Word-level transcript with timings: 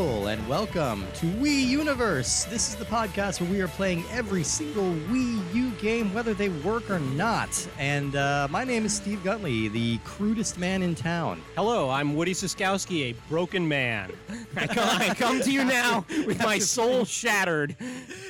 people, 0.00 0.28
and 0.28 0.48
welcome 0.48 1.06
to 1.12 1.26
Wii 1.26 1.66
Universe. 1.66 2.44
This 2.44 2.70
is 2.70 2.76
the 2.76 2.86
podcast 2.86 3.38
where 3.38 3.50
we 3.50 3.60
are 3.60 3.68
playing 3.68 4.02
every 4.10 4.42
single 4.42 4.94
Wii 5.10 5.54
U 5.54 5.70
game, 5.72 6.14
whether 6.14 6.32
they 6.32 6.48
work 6.48 6.90
or 6.90 7.00
not. 7.00 7.68
And 7.78 8.16
uh, 8.16 8.48
my 8.50 8.64
name 8.64 8.86
is 8.86 8.94
Steve 8.94 9.18
Gutley, 9.22 9.70
the 9.70 9.98
crudest 10.06 10.58
man 10.58 10.82
in 10.82 10.94
town. 10.94 11.42
Hello, 11.54 11.90
I'm 11.90 12.14
Woody 12.14 12.32
Siskowski, 12.32 13.10
a 13.10 13.14
broken 13.28 13.68
man. 13.68 14.10
I 14.56 14.66
come, 14.66 14.88
I 14.88 15.14
come 15.14 15.40
to 15.42 15.52
you 15.52 15.64
now 15.64 16.06
with 16.26 16.38
my 16.42 16.58
soul 16.58 17.04
shattered. 17.04 17.76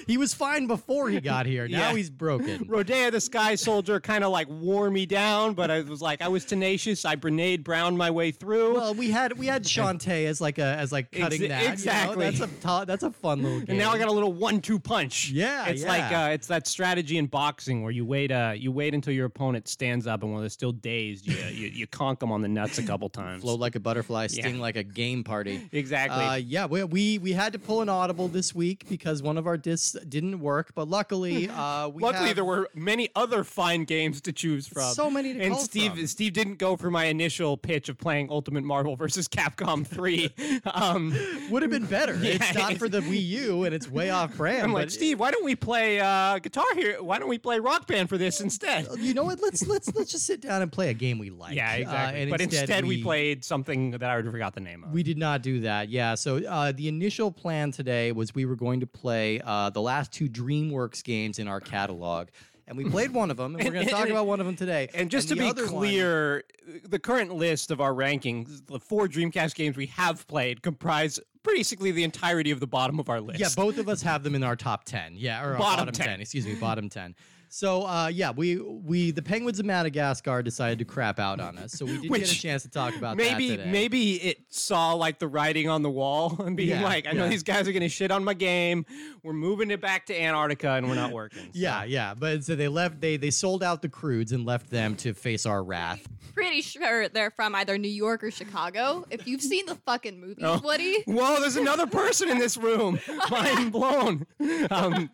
He 0.09 0.17
was 0.19 0.35
fine 0.35 0.67
before 0.67 1.09
he 1.09 1.21
got 1.21 1.47
here. 1.47 1.69
Now 1.69 1.91
Yeah. 1.91 1.97
he's 1.97 2.11
broken. 2.11 2.65
Rodea 2.67 3.13
the 3.13 3.21
Sky 3.21 3.55
Soldier 3.55 4.01
kind 4.01 4.25
of 4.25 4.33
like 4.33 4.49
wore 4.49 4.91
me 4.91 5.07
down, 5.07 5.55
but 5.55 5.71
I 5.71 5.83
was 5.83 6.03
like, 6.03 6.21
I 6.21 6.29
was 6.29 6.45
tenacious. 6.45 7.05
I 7.05 7.15
Brene 7.15 7.63
Brown 7.63 7.97
my 7.97 8.11
way 8.11 8.33
through. 8.33 8.75
Well, 8.75 8.95
we 8.95 9.13
had 9.13 9.39
we 9.39 9.47
had 9.47 9.63
Shantae 9.65 10.27
as 10.27 10.41
like 10.41 10.59
a 10.59 10.65
as 10.81 10.91
like 10.91 11.13
cutting 11.13 11.45
Ex- 11.45 11.60
that. 11.61 11.63
you 11.63 11.69
know? 11.69 11.73
exactly. 11.73 12.31
That's 12.31 12.41
a 12.65 12.85
that's 12.87 13.03
a 13.03 13.11
fun 13.11 13.43
little 13.43 13.59
game. 13.61 13.71
and 13.71 13.79
now 13.79 13.91
I 13.91 13.99
got 13.99 14.09
a 14.09 14.13
little 14.13 14.33
one-two 14.33 14.79
punch. 14.79 15.31
Yeah, 15.31 15.67
it's 15.69 15.83
yeah. 15.83 15.89
like 15.89 16.13
uh, 16.13 16.33
it's 16.33 16.47
that 16.49 16.67
strategy 16.67 17.19
in 17.19 17.27
boxing 17.27 17.83
where 17.83 17.93
you 17.93 18.05
wait, 18.05 18.31
uh, 18.31 18.53
you 18.57 18.73
wait 18.73 18.95
until 18.95 19.13
your 19.13 19.27
opponent 19.27 19.69
stands 19.69 20.07
up, 20.07 20.23
and 20.23 20.33
while 20.33 20.41
they're 20.41 20.51
still 20.51 20.73
dazed, 20.73 21.27
you 21.27 21.37
you, 21.51 21.69
you 21.69 21.87
conk 21.87 22.21
them 22.21 22.33
on 22.33 22.43
the 22.43 22.49
nuts 22.49 22.79
a 22.79 22.83
couple 22.83 23.09
times. 23.11 23.43
float 23.43 23.61
like 23.61 23.77
a 23.77 23.81
butterfly, 23.81 24.27
sting 24.27 24.59
like 24.61 24.77
a 24.77 24.83
game 24.83 25.25
party. 25.25 25.69
Exactly. 25.73 26.25
Uh, 26.25 26.35
yeah, 26.37 26.67
we, 26.67 26.85
we 26.85 27.19
we 27.19 27.33
had 27.33 27.53
to 27.53 27.59
pull 27.59 27.83
an 27.83 27.89
audible 27.89 28.29
this 28.29 28.55
week 28.55 28.87
because 28.89 29.23
one 29.23 29.37
of 29.39 29.47
our 29.47 29.57
discs 29.57 29.97
didn't 30.09 30.41
work, 30.41 30.73
but 30.75 30.89
luckily, 30.89 31.49
uh, 31.51 31.89
we 31.89 32.03
Luckily, 32.03 32.29
have- 32.29 32.37
there 32.37 32.45
were 32.45 32.69
many 32.75 33.09
other 33.15 33.45
fine 33.45 33.85
games 33.85 34.21
to 34.23 34.33
choose 34.33 34.67
from. 34.67 34.93
So 34.95 35.11
many 35.11 35.35
to 35.35 35.41
and 35.41 35.57
Steve, 35.57 35.95
from. 35.95 36.07
Steve 36.07 36.33
didn't 36.33 36.57
go 36.57 36.77
for 36.77 36.91
my 36.91 37.05
initial 37.07 37.57
pitch 37.57 37.89
of 37.89 37.99
playing 37.99 38.31
Ultimate 38.31 38.65
Marvel 38.65 38.97
versus 38.97 39.29
Capcom 39.29 39.87
3. 39.87 40.31
um, 40.75 41.13
would 41.51 41.63
have 41.63 41.71
been 41.71 41.87
better. 41.87 42.17
It's 42.23 42.55
not 42.55 42.77
for 42.77 42.89
the 42.89 43.01
Wii 43.01 43.27
U, 43.27 43.65
and 43.65 43.75
it's 43.75 43.91
way 43.91 44.11
off 44.11 44.37
brand. 44.37 44.63
I'm 44.63 44.73
like, 44.73 44.91
Steve, 44.91 45.19
why 45.19 45.31
don't 45.31 45.45
we 45.45 45.57
play 45.57 46.01
uh, 46.01 46.39
Guitar 46.39 46.65
Hero? 46.75 47.03
Why 47.03 47.19
don't 47.19 47.29
we 47.29 47.39
play 47.39 47.59
Rock 47.59 47.87
Band 47.87 48.09
for 48.09 48.17
this 48.19 48.41
instead? 48.41 48.87
you 48.99 49.15
know 49.15 49.25
what? 49.25 49.41
Let's 49.43 49.67
let's 49.67 49.93
let's 49.95 50.13
just 50.13 50.27
sit 50.27 50.41
down 50.41 50.63
and 50.63 50.71
play 50.71 50.91
a 50.91 50.95
game 50.95 51.19
we 51.19 51.31
like. 51.31 51.57
Yeah, 51.57 51.71
Uh, 51.73 51.77
exactly. 51.79 52.23
and 52.23 52.31
but 52.31 52.41
instead, 52.41 52.85
we, 52.85 53.03
played 53.03 53.45
something 53.45 53.91
that 53.93 54.03
I 54.05 54.13
already 54.13 54.31
forgot 54.31 54.55
the 54.55 54.61
name 54.61 54.85
of. 54.85 54.93
We 54.93 55.03
did 55.03 55.19
not 55.19 55.43
do 55.43 55.61
that. 55.61 55.89
Yeah. 55.89 56.15
So 56.15 56.39
uh, 56.45 56.73
the 56.73 56.87
initial 56.89 57.31
plan 57.33 57.73
today 57.73 58.13
was 58.13 58.35
we 58.35 58.45
were 58.45 58.57
going 58.57 58.81
to 58.81 58.87
play 58.87 59.41
uh, 59.45 59.71
the 59.71 59.81
last 59.83 60.13
two 60.13 60.29
DreamWorks 60.29 61.03
games 61.03 61.39
in 61.39 61.49
our 61.49 61.61
catalog, 61.61 62.29
and 62.71 62.79
we 62.79 62.89
played 62.89 63.11
one 63.11 63.31
of 63.33 63.37
them, 63.37 63.57
and 63.57 63.65
we're 63.65 63.73
going 63.73 63.85
to 63.85 63.91
talk 63.91 64.03
and- 64.03 64.13
about 64.13 64.27
one 64.29 64.39
of 64.41 64.47
them 64.47 64.55
today. 64.57 64.89
and 64.95 65.11
just 65.11 65.29
the 65.29 65.35
to 65.35 65.41
be 65.43 65.49
other 65.49 65.65
one- 65.65 65.73
clear, 65.75 66.45
the 66.89 66.99
current 67.01 67.35
list 67.35 67.71
of 67.73 67.81
our 67.81 67.93
rankings, 67.93 68.65
the 68.67 68.79
four 68.79 69.09
Dreamcast 69.09 69.57
games 69.57 69.77
we 69.77 69.87
have 69.87 70.27
played, 70.29 70.63
comprise 70.63 71.19
basically 71.43 71.91
the 71.91 72.05
entirety 72.05 72.53
of 72.53 72.61
the 72.61 72.67
bottom 72.69 73.01
of 73.01 73.09
our 73.09 73.21
list. 73.21 73.41
Yeah, 73.41 73.49
both 73.57 73.77
of 73.79 73.89
us 73.89 74.03
have 74.03 74.23
them 74.23 74.35
in 74.37 74.45
our 74.45 74.55
top 74.57 74.85
ten. 74.85 75.15
Yeah, 75.17 75.43
or 75.45 75.53
our 75.55 75.59
Bottom 75.59 75.87
bottom, 75.87 75.93
10. 75.95 76.07
10. 76.07 76.21
Excuse 76.21 76.47
me, 76.47 76.55
bottom 76.55 76.89
ten. 76.89 77.17
So 77.53 77.83
uh, 77.83 78.07
yeah, 78.15 78.31
we 78.31 78.59
we 78.59 79.11
the 79.11 79.23
Penguins 79.23 79.59
of 79.59 79.67
Madagascar 79.67 80.41
decided 80.41 80.79
to 80.79 80.85
crap 80.85 81.19
out 81.19 81.41
on 81.41 81.59
us, 81.59 81.73
so 81.73 81.85
we 81.85 81.99
didn't 81.99 82.13
get 82.19 82.31
a 82.31 82.35
chance 82.35 82.63
to 82.63 82.69
talk 82.71 82.95
about 82.95 83.17
maybe 83.17 83.49
that 83.51 83.57
today. 83.57 83.71
maybe 83.73 84.15
it 84.23 84.39
saw 84.51 84.93
like 84.93 85.19
the 85.19 85.27
writing 85.27 85.69
on 85.69 85.83
the 85.83 85.91
wall 85.91 86.37
and 86.47 86.57
being 86.57 86.69
Yeah, 86.71 86.85
like, 86.85 87.09
I 87.09 87.13
know 87.13 87.29
these 87.29 87.43
guys 87.43 87.67
are 87.67 87.73
gonna 87.73 87.89
shit 87.89 88.13
on 88.13 88.23
my 88.23 88.35
game. 88.35 88.87
We're 89.25 89.33
moving 89.33 89.73
it 89.73 89.81
back 89.81 90.07
to 90.07 90.19
Antarctica 90.23 90.71
and 90.71 90.89
we're 90.89 90.95
not 90.95 91.11
working. 91.11 91.41
So- 91.47 91.51
Yeah, 91.55 91.83
yeah, 91.83 92.15
but 92.15 92.45
so 92.45 92.55
they 92.55 92.69
left. 92.69 93.01
They 93.01 93.17
they 93.17 93.31
sold 93.31 93.65
out 93.65 93.83
the 93.83 93.89
Croods 93.89 94.31
and 94.31 94.47
left 94.47 94.71
them 94.71 94.95
to 94.99 95.13
face 95.13 95.45
our 95.45 95.65
wrath. 95.65 96.07
pretty 96.35 96.63
sure 96.63 97.09
they're 97.09 97.33
from 97.33 97.57
either 97.57 97.77
New 97.79 97.89
York 97.89 98.23
or 98.23 98.31
Chicago. 98.31 99.05
If 99.11 99.27
you've 99.27 99.43
seen 99.43 99.67
the 99.67 99.75
fucking 99.75 100.21
movie, 100.21 100.41
Oh. 100.45 100.61
Woody. 100.63 101.03
Whoa, 101.07 101.41
there's 101.41 101.57
another 101.57 101.89
person 101.89 102.29
in 102.31 102.39
this 102.39 102.57
room. 102.57 103.01
Mind 103.31 103.73
blown. 103.73 104.25
Um, 104.71 105.11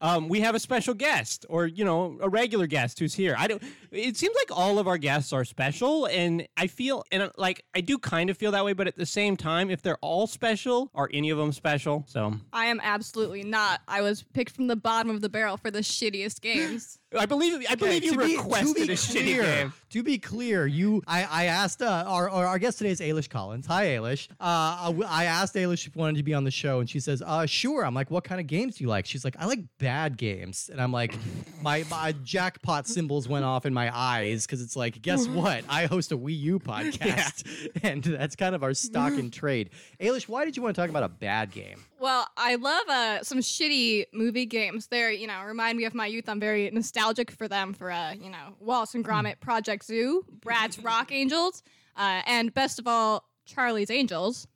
um, 0.00 0.28
we 0.28 0.38
have 0.40 0.54
a 0.54 0.60
special 0.60 0.94
guest, 0.94 1.44
or 1.48 1.66
you 1.80 1.86
know, 1.86 2.18
a 2.20 2.28
regular 2.28 2.66
guest 2.66 2.98
who's 2.98 3.14
here. 3.14 3.34
I 3.38 3.46
don't. 3.46 3.62
It 3.90 4.14
seems 4.14 4.36
like 4.36 4.54
all 4.54 4.78
of 4.78 4.86
our 4.86 4.98
guests 4.98 5.32
are 5.32 5.46
special, 5.46 6.04
and 6.04 6.46
I 6.58 6.66
feel, 6.66 7.04
and 7.10 7.22
uh, 7.22 7.30
like 7.38 7.64
I 7.74 7.80
do 7.80 7.96
kind 7.96 8.28
of 8.28 8.36
feel 8.36 8.52
that 8.52 8.66
way, 8.66 8.74
but 8.74 8.86
at 8.86 8.96
the 8.96 9.06
same 9.06 9.34
time, 9.34 9.70
if 9.70 9.80
they're 9.80 9.96
all 10.02 10.26
special, 10.26 10.90
are 10.94 11.08
any 11.10 11.30
of 11.30 11.38
them 11.38 11.52
special? 11.52 12.04
So 12.06 12.34
I 12.52 12.66
am 12.66 12.80
absolutely 12.82 13.44
not. 13.44 13.80
I 13.88 14.02
was 14.02 14.22
picked 14.34 14.54
from 14.54 14.66
the 14.66 14.76
bottom 14.76 15.10
of 15.10 15.22
the 15.22 15.30
barrel 15.30 15.56
for 15.56 15.70
the 15.70 15.78
shittiest 15.78 16.42
games. 16.42 16.98
I 17.18 17.24
believe, 17.24 17.64
I 17.70 17.76
believe 17.76 18.04
you 18.04 18.12
to 18.12 18.18
be- 18.18 18.36
requested 18.36 18.76
to 18.76 18.86
be 18.86 18.92
a 18.92 18.96
shitty 18.96 19.42
game. 19.42 19.72
To 19.90 20.04
be 20.04 20.18
clear, 20.18 20.68
you 20.68 21.02
I, 21.08 21.24
I 21.24 21.44
asked 21.46 21.82
uh, 21.82 22.04
our, 22.06 22.30
our 22.30 22.60
guest 22.60 22.78
today 22.78 22.90
is 22.90 23.00
Ailish 23.00 23.28
Collins. 23.28 23.66
Hi 23.66 23.86
Ailish. 23.86 24.28
Uh, 24.38 24.92
I 25.04 25.24
asked 25.24 25.56
Ailish 25.56 25.72
if 25.72 25.80
she 25.80 25.90
wanted 25.96 26.16
to 26.18 26.22
be 26.22 26.32
on 26.32 26.44
the 26.44 26.50
show, 26.52 26.78
and 26.78 26.88
she 26.88 27.00
says, 27.00 27.24
"Uh, 27.26 27.44
sure." 27.44 27.84
I'm 27.84 27.92
like, 27.92 28.08
"What 28.08 28.22
kind 28.22 28.40
of 28.40 28.46
games 28.46 28.76
do 28.76 28.84
you 28.84 28.88
like?" 28.88 29.04
She's 29.04 29.24
like, 29.24 29.34
"I 29.36 29.46
like 29.46 29.58
bad 29.78 30.16
games," 30.16 30.70
and 30.70 30.80
I'm 30.80 30.92
like, 30.92 31.16
"My 31.60 31.84
my 31.90 32.12
jackpot 32.22 32.86
symbols 32.86 33.26
went 33.26 33.44
off 33.44 33.66
in 33.66 33.74
my 33.74 33.90
eyes 33.92 34.46
because 34.46 34.62
it's 34.62 34.76
like, 34.76 35.02
guess 35.02 35.26
what? 35.26 35.64
I 35.68 35.86
host 35.86 36.12
a 36.12 36.16
Wii 36.16 36.38
U 36.38 36.60
podcast, 36.60 37.44
and 37.82 38.04
that's 38.04 38.36
kind 38.36 38.54
of 38.54 38.62
our 38.62 38.74
stock 38.74 39.14
in 39.14 39.32
trade." 39.32 39.70
Ailish, 40.00 40.28
why 40.28 40.44
did 40.44 40.56
you 40.56 40.62
want 40.62 40.76
to 40.76 40.80
talk 40.80 40.90
about 40.90 41.02
a 41.02 41.08
bad 41.08 41.50
game? 41.50 41.82
Well, 41.98 42.26
I 42.36 42.54
love 42.54 42.88
uh, 42.88 43.22
some 43.24 43.40
shitty 43.40 44.06
movie 44.14 44.46
games. 44.46 44.86
They're, 44.86 45.10
you 45.10 45.26
know, 45.26 45.42
remind 45.44 45.76
me 45.76 45.84
of 45.84 45.94
my 45.94 46.06
youth. 46.06 46.30
I'm 46.30 46.40
very 46.40 46.70
nostalgic 46.70 47.30
for 47.30 47.46
them 47.46 47.74
for, 47.74 47.90
uh, 47.90 48.14
you 48.14 48.30
know, 48.30 48.54
Wallace 48.58 48.94
and 48.94 49.04
Gromit, 49.04 49.38
Project 49.40 49.79
Zoo, 49.82 50.24
Bratz 50.40 50.82
Rock 50.84 51.12
Angels, 51.12 51.62
uh, 51.96 52.22
and 52.26 52.52
best 52.52 52.78
of 52.78 52.86
all, 52.86 53.24
Charlie's 53.44 53.90
Angels, 53.90 54.46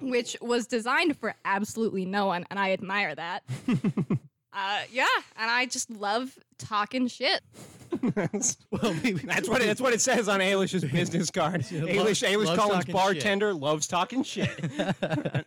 which 0.00 0.36
was 0.40 0.66
designed 0.66 1.16
for 1.18 1.34
absolutely 1.44 2.04
no 2.04 2.26
one, 2.26 2.46
and 2.50 2.58
I 2.58 2.72
admire 2.72 3.14
that. 3.14 3.42
uh, 3.68 4.80
yeah, 4.90 5.06
and 5.36 5.50
I 5.50 5.66
just 5.66 5.90
love 5.90 6.38
talking 6.62 7.06
shit. 7.08 7.40
Well, 8.70 8.94
we, 9.04 9.12
That's 9.12 9.50
what 9.50 9.60
it, 9.60 9.66
that's 9.66 9.80
what 9.80 9.92
it 9.92 10.00
says 10.00 10.26
on 10.26 10.40
Ailish's 10.40 10.82
business 10.82 11.30
card. 11.30 11.60
Ailish, 11.60 12.26
Ailish 12.26 12.46
loves 12.46 12.58
Collins, 12.58 12.58
talking 12.58 12.86
shit. 12.86 12.94
bartender, 12.94 13.52
loves 13.52 13.86
talking 13.86 14.22
shit. 14.22 14.48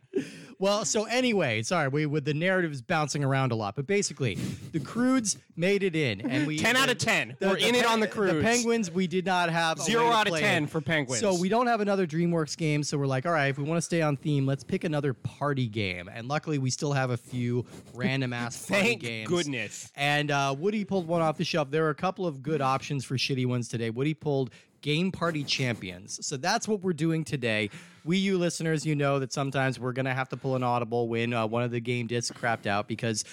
Well, 0.57 0.85
so 0.85 1.03
anyway, 1.03 1.63
sorry, 1.63 1.89
we 1.89 2.05
with 2.05 2.23
the 2.23 2.33
narrative 2.33 2.71
is 2.71 2.81
bouncing 2.81 3.25
around 3.25 3.51
a 3.51 3.55
lot, 3.55 3.75
but 3.75 3.85
basically, 3.87 4.35
the 4.71 4.79
Croods 4.79 5.37
made 5.57 5.83
it 5.83 5.97
in, 5.97 6.21
and 6.21 6.47
we 6.47 6.57
10 6.57 6.77
out 6.77 6.89
of 6.89 6.97
10. 6.97 7.35
the- 7.39 7.47
We're 7.49 7.55
the 7.55 7.67
in 7.67 7.75
it 7.75 7.85
on 7.85 7.99
the 7.99 8.07
Croods. 8.07 8.35
The 8.35 8.41
Penguins, 8.41 8.89
we 8.89 9.05
did 9.05 9.25
not 9.25 9.49
have 9.49 9.79
a 9.79 9.81
Zero 9.81 10.05
way 10.05 10.09
to 10.11 10.15
out 10.15 10.27
of 10.29 10.39
10 10.39 10.63
it. 10.63 10.69
for 10.69 10.79
Penguins. 10.79 11.19
So 11.19 11.37
we 11.37 11.49
don't 11.49 11.67
have 11.67 11.81
another 11.81 12.07
DreamWorks 12.07 12.55
game, 12.55 12.83
so 12.83 12.97
we're 12.97 13.05
like, 13.05 13.25
all 13.25 13.33
right, 13.33 13.47
if 13.47 13.57
we 13.57 13.65
want 13.65 13.79
to 13.79 13.81
stay 13.81 14.01
on 14.01 14.15
theme, 14.15 14.45
let's 14.45 14.63
pick 14.63 14.85
another 14.85 15.13
party 15.13 15.67
game. 15.67 16.07
And 16.07 16.29
luckily, 16.29 16.57
we 16.57 16.69
still 16.69 16.93
have 16.93 17.09
a 17.09 17.17
few 17.17 17.65
random 17.93 18.31
ass 18.31 18.65
party 18.65 18.81
Thank 18.85 19.01
games. 19.01 19.27
goodness. 19.27 19.91
And 19.97 20.31
uh, 20.31 20.55
Woody 20.57 20.85
pulled 20.85 21.04
one 21.07 21.21
off 21.21 21.37
the 21.37 21.43
shelf. 21.43 21.71
There 21.71 21.85
are 21.85 21.89
a 21.89 21.95
couple 21.95 22.25
of 22.25 22.41
good 22.43 22.61
options 22.61 23.05
for 23.05 23.15
shitty 23.15 23.45
ones 23.45 23.67
today. 23.67 23.89
Woody 23.89 24.13
pulled 24.13 24.51
Game 24.81 25.11
Party 25.11 25.43
Champions. 25.43 26.25
So 26.25 26.37
that's 26.37 26.67
what 26.67 26.81
we're 26.81 26.93
doing 26.93 27.23
today. 27.23 27.69
We, 28.03 28.17
you 28.17 28.37
listeners, 28.37 28.85
you 28.85 28.95
know 28.95 29.19
that 29.19 29.33
sometimes 29.33 29.79
we're 29.79 29.93
going 29.93 30.05
to 30.05 30.13
have 30.13 30.29
to 30.29 30.37
pull 30.37 30.55
an 30.55 30.63
audible 30.63 31.07
when 31.07 31.33
uh, 31.33 31.47
one 31.47 31.63
of 31.63 31.71
the 31.71 31.79
game 31.79 32.07
discs 32.07 32.37
crapped 32.37 32.67
out 32.67 32.87
because. 32.87 33.25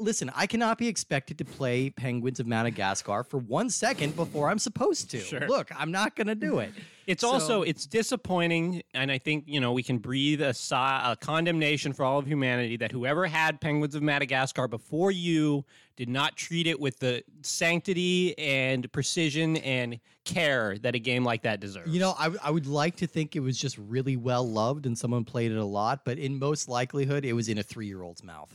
Listen, 0.00 0.30
I 0.36 0.46
cannot 0.46 0.78
be 0.78 0.86
expected 0.86 1.38
to 1.38 1.44
play 1.44 1.90
Penguins 1.90 2.38
of 2.38 2.46
Madagascar 2.46 3.24
for 3.24 3.38
one 3.38 3.68
second 3.68 4.14
before 4.14 4.48
I'm 4.48 4.60
supposed 4.60 5.10
to. 5.10 5.18
Sure. 5.18 5.48
Look, 5.48 5.72
I'm 5.76 5.90
not 5.90 6.14
going 6.14 6.28
to 6.28 6.36
do 6.36 6.60
it. 6.60 6.70
It's 7.08 7.22
So- 7.22 7.30
also 7.30 7.62
it's 7.62 7.86
disappointing, 7.86 8.82
and 8.92 9.10
I 9.10 9.16
think 9.18 9.44
you 9.46 9.60
know 9.60 9.72
we 9.72 9.82
can 9.82 9.96
breathe 9.98 10.42
a, 10.42 10.52
sigh, 10.52 11.00
a 11.12 11.16
condemnation 11.16 11.92
for 11.94 12.04
all 12.04 12.18
of 12.18 12.26
humanity 12.26 12.76
that 12.76 12.92
whoever 12.92 13.26
had 13.26 13.60
Penguins 13.62 13.94
of 13.94 14.02
Madagascar 14.02 14.68
before 14.68 15.10
you 15.10 15.64
did 15.96 16.08
not 16.10 16.36
treat 16.36 16.66
it 16.68 16.78
with 16.78 16.98
the 17.00 17.24
sanctity 17.42 18.38
and 18.38 18.90
precision 18.92 19.56
and 19.58 19.98
care 20.24 20.76
that 20.78 20.94
a 20.94 20.98
game 20.98 21.24
like 21.24 21.42
that 21.42 21.58
deserves. 21.58 21.90
You 21.92 21.98
know, 21.98 22.14
I, 22.18 22.24
w- 22.24 22.40
I 22.44 22.50
would 22.52 22.66
like 22.66 22.96
to 22.96 23.06
think 23.06 23.34
it 23.34 23.40
was 23.40 23.58
just 23.58 23.76
really 23.78 24.14
well 24.16 24.48
loved 24.48 24.86
and 24.86 24.96
someone 24.96 25.24
played 25.24 25.50
it 25.50 25.56
a 25.58 25.64
lot, 25.64 26.04
but 26.04 26.18
in 26.18 26.38
most 26.38 26.68
likelihood, 26.68 27.24
it 27.24 27.32
was 27.32 27.48
in 27.48 27.58
a 27.58 27.62
three 27.64 27.86
year 27.88 28.02
old's 28.02 28.22
mouth. 28.22 28.48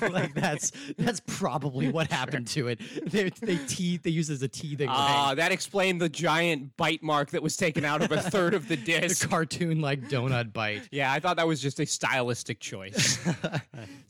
like 0.00 0.32
that's 0.34 0.72
that's 0.96 1.20
probably 1.26 1.90
what 1.90 2.06
happened 2.12 2.46
to 2.48 2.68
it. 2.68 2.80
They 3.10 3.30
they 3.30 3.56
teeth 3.66 4.04
they 4.04 4.10
use 4.10 4.30
it 4.30 4.34
as 4.34 4.42
a 4.42 4.48
teething 4.48 4.88
Ah, 4.88 5.28
ring. 5.30 5.36
that 5.38 5.52
explained 5.52 6.00
the 6.00 6.08
giant 6.08 6.74
bite 6.78 7.02
mark 7.02 7.30
that 7.32 7.42
was 7.42 7.56
taken 7.56 7.84
out 7.88 8.02
of 8.02 8.12
a 8.12 8.20
third 8.20 8.54
of 8.54 8.68
the 8.68 8.76
The 8.76 9.00
disc. 9.00 9.28
cartoon 9.28 9.80
like 9.80 10.08
donut 10.08 10.52
bite. 10.52 10.82
Yeah, 10.92 11.12
I 11.12 11.18
thought 11.18 11.36
that 11.38 11.46
was 11.48 11.60
just 11.60 11.80
a 11.80 11.86
stylistic 11.86 12.60
choice. 12.60 13.18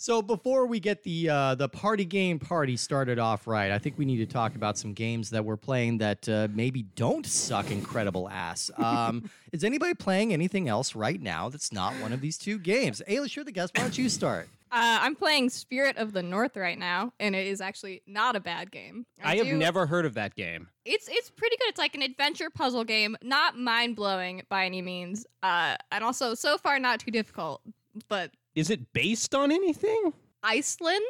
So 0.00 0.22
before 0.22 0.66
we 0.66 0.78
get 0.78 1.02
the 1.02 1.28
uh, 1.28 1.54
the 1.56 1.68
party 1.68 2.04
game 2.04 2.38
party 2.38 2.76
started 2.76 3.18
off 3.18 3.46
right, 3.48 3.72
I 3.72 3.78
think 3.78 3.98
we 3.98 4.04
need 4.04 4.18
to 4.18 4.26
talk 4.26 4.54
about 4.54 4.78
some 4.78 4.92
games 4.92 5.30
that 5.30 5.44
we're 5.44 5.56
playing 5.56 5.98
that 5.98 6.28
uh, 6.28 6.46
maybe 6.52 6.82
don't 6.94 7.26
suck 7.26 7.70
incredible 7.72 8.28
ass. 8.28 8.70
Um, 8.76 9.28
is 9.52 9.64
anybody 9.64 9.94
playing 9.94 10.32
anything 10.32 10.68
else 10.68 10.94
right 10.94 11.20
now 11.20 11.48
that's 11.48 11.72
not 11.72 11.94
one 11.94 12.12
of 12.12 12.20
these 12.20 12.38
two 12.38 12.58
games? 12.58 13.02
Ayla, 13.08 13.34
you're 13.34 13.44
the 13.44 13.50
guest. 13.52 13.76
Why 13.76 13.82
don't 13.82 13.98
you 13.98 14.08
start? 14.08 14.48
Uh, 14.70 14.98
I'm 15.02 15.14
playing 15.14 15.48
Spirit 15.50 15.96
of 15.96 16.12
the 16.12 16.22
North 16.22 16.56
right 16.56 16.78
now, 16.78 17.12
and 17.18 17.34
it 17.34 17.46
is 17.46 17.60
actually 17.60 18.02
not 18.06 18.36
a 18.36 18.40
bad 18.40 18.70
game. 18.70 19.06
I 19.22 19.36
have 19.36 19.46
do- 19.46 19.56
never 19.56 19.86
heard 19.86 20.04
of 20.04 20.14
that 20.14 20.34
game. 20.34 20.68
It's 20.84 21.08
it's 21.10 21.30
pretty 21.30 21.56
good. 21.56 21.68
It's 21.68 21.78
like 21.78 21.94
an 21.94 22.02
adventure 22.02 22.50
puzzle 22.50 22.84
game, 22.84 23.16
not 23.22 23.56
mind 23.58 23.96
blowing 23.96 24.42
by 24.48 24.66
any 24.66 24.82
means, 24.82 25.26
uh, 25.42 25.76
and 25.90 26.04
also 26.04 26.34
so 26.34 26.58
far 26.58 26.78
not 26.78 27.00
too 27.00 27.10
difficult. 27.10 27.62
but 28.08 28.30
Is 28.54 28.70
it 28.70 28.92
based 28.92 29.34
on 29.34 29.50
anything? 29.52 30.12
Iceland. 30.42 31.02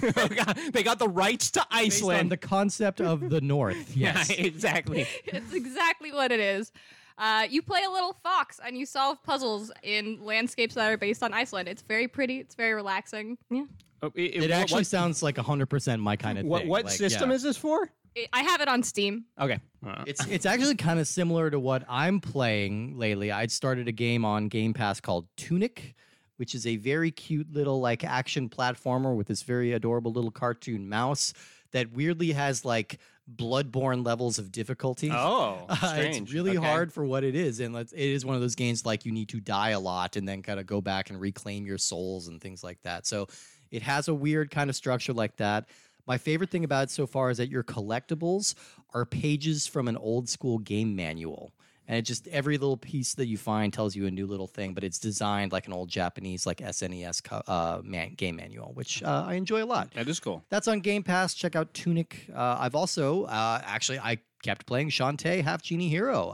they 0.72 0.82
got 0.82 0.98
the 0.98 1.08
rights 1.08 1.50
to 1.52 1.60
Based 1.70 2.02
on 2.02 2.10
Iceland. 2.10 2.32
the 2.32 2.36
concept 2.36 3.00
of 3.00 3.30
the 3.30 3.40
North. 3.42 3.96
Yes. 3.96 4.30
Yeah, 4.30 4.44
exactly. 4.44 5.06
it's 5.24 5.52
exactly 5.54 6.12
what 6.12 6.32
it 6.32 6.40
is. 6.40 6.72
Uh, 7.18 7.46
you 7.48 7.62
play 7.62 7.80
a 7.86 7.90
little 7.90 8.12
fox 8.22 8.60
and 8.64 8.76
you 8.76 8.84
solve 8.84 9.22
puzzles 9.22 9.70
in 9.82 10.18
landscapes 10.22 10.74
that 10.74 10.90
are 10.90 10.96
based 10.98 11.22
on 11.22 11.32
Iceland. 11.32 11.68
It's 11.68 11.82
very 11.82 12.08
pretty. 12.08 12.38
It's 12.40 12.54
very 12.54 12.74
relaxing. 12.74 13.38
Yeah. 13.50 13.64
Oh, 14.02 14.12
it, 14.14 14.44
It 14.44 14.50
actually 14.50 14.80
what, 14.80 14.86
sounds 14.86 15.22
like 15.22 15.36
100% 15.36 15.98
my 16.00 16.16
kind 16.16 16.38
of 16.38 16.44
what, 16.44 16.60
thing. 16.62 16.68
what 16.68 16.84
Like, 16.84 16.94
system 16.94 17.30
yeah. 17.30 17.36
is 17.36 17.42
this 17.42 17.56
for? 17.56 17.90
It- 18.14 18.28
I 18.32 18.42
have 18.42 18.60
it 18.60 18.68
on 18.68 18.82
Steam. 18.82 19.24
Okay. 19.40 19.58
Uh, 19.86 20.04
It's 20.06 20.26
it's 20.26 20.46
actually 20.46 20.74
kind 20.76 20.98
of 21.00 21.06
similar 21.08 21.50
to 21.50 21.58
what 21.58 21.84
I'm 21.88 22.20
playing 22.20 22.98
lately. 22.98 23.30
I'd 23.32 23.50
started 23.52 23.88
a 23.88 23.92
game 23.92 24.24
on 24.24 24.48
Game 24.48 24.74
Pass 24.74 25.00
called 25.00 25.26
Tunic, 25.36 25.94
which 26.36 26.54
is 26.54 26.66
a 26.66 26.76
very 26.76 27.10
cute 27.10 27.50
little 27.52 27.80
like 27.80 28.04
action 28.04 28.48
platformer 28.50 29.14
with 29.16 29.26
this 29.28 29.42
very 29.42 29.72
adorable 29.72 30.12
little 30.12 30.30
cartoon 30.30 30.88
mouse 30.88 31.32
that 31.72 31.92
weirdly 31.92 32.32
has 32.32 32.64
like 32.64 32.98
bloodborne 33.34 34.04
levels 34.04 34.38
of 34.38 34.52
difficulty. 34.52 35.10
oh, 35.12 35.66
Uh, 35.68 35.74
strange. 35.76 36.22
it's 36.22 36.32
really 36.32 36.56
Okay. 36.56 36.66
hard 36.66 36.92
for 36.92 37.04
what 37.04 37.24
it 37.24 37.34
is, 37.34 37.60
and 37.60 37.74
it 37.76 37.92
is 37.92 38.24
one 38.24 38.34
of 38.34 38.40
those 38.40 38.54
games 38.54 38.86
like 38.86 39.04
you 39.04 39.12
need 39.12 39.28
to 39.30 39.40
die 39.40 39.70
a 39.70 39.80
lot 39.80 40.16
and 40.16 40.28
then 40.28 40.42
kind 40.42 40.60
of 40.60 40.66
go 40.66 40.80
back 40.80 41.10
and 41.10 41.20
reclaim 41.20 41.66
your 41.66 41.78
souls 41.78 42.28
and 42.28 42.40
things 42.40 42.62
like 42.62 42.80
that. 42.82 43.06
So 43.06 43.26
it 43.70 43.82
has 43.82 44.08
a 44.08 44.14
weird 44.14 44.50
kind 44.50 44.70
of 44.70 44.76
structure 44.76 45.12
like 45.12 45.36
that. 45.38 45.68
My 46.06 46.18
favorite 46.18 46.50
thing 46.50 46.62
about 46.62 46.84
it 46.84 46.90
so 46.90 47.04
far 47.04 47.30
is 47.30 47.38
that 47.38 47.50
your 47.50 47.64
collectibles 47.64 48.54
are 48.94 49.04
pages 49.04 49.66
from 49.66 49.88
an 49.88 49.96
old 49.96 50.28
school 50.28 50.58
game 50.58 50.94
manual. 50.94 51.52
And 51.88 51.96
it 51.98 52.02
just 52.02 52.26
every 52.28 52.58
little 52.58 52.76
piece 52.76 53.14
that 53.14 53.26
you 53.26 53.38
find 53.38 53.72
tells 53.72 53.94
you 53.94 54.06
a 54.06 54.10
new 54.10 54.26
little 54.26 54.46
thing, 54.48 54.74
but 54.74 54.82
it's 54.82 54.98
designed 54.98 55.52
like 55.52 55.66
an 55.66 55.72
old 55.72 55.88
Japanese 55.88 56.44
like 56.46 56.58
SNES 56.58 57.22
uh, 57.48 57.80
man- 57.84 58.14
game 58.14 58.36
manual, 58.36 58.72
which 58.74 59.02
uh, 59.02 59.24
I 59.26 59.34
enjoy 59.34 59.62
a 59.62 59.66
lot. 59.66 59.92
That 59.94 60.08
is 60.08 60.18
cool. 60.18 60.44
That's 60.48 60.68
on 60.68 60.80
Game 60.80 61.02
Pass. 61.02 61.34
Check 61.34 61.54
out 61.54 61.72
Tunic. 61.74 62.28
Uh, 62.34 62.56
I've 62.58 62.74
also 62.74 63.24
uh, 63.24 63.60
actually 63.64 63.98
I 64.00 64.18
kept 64.42 64.66
playing 64.66 64.90
Shantae 64.90 65.42
Half 65.42 65.62
Genie 65.62 65.88
Hero. 65.88 66.28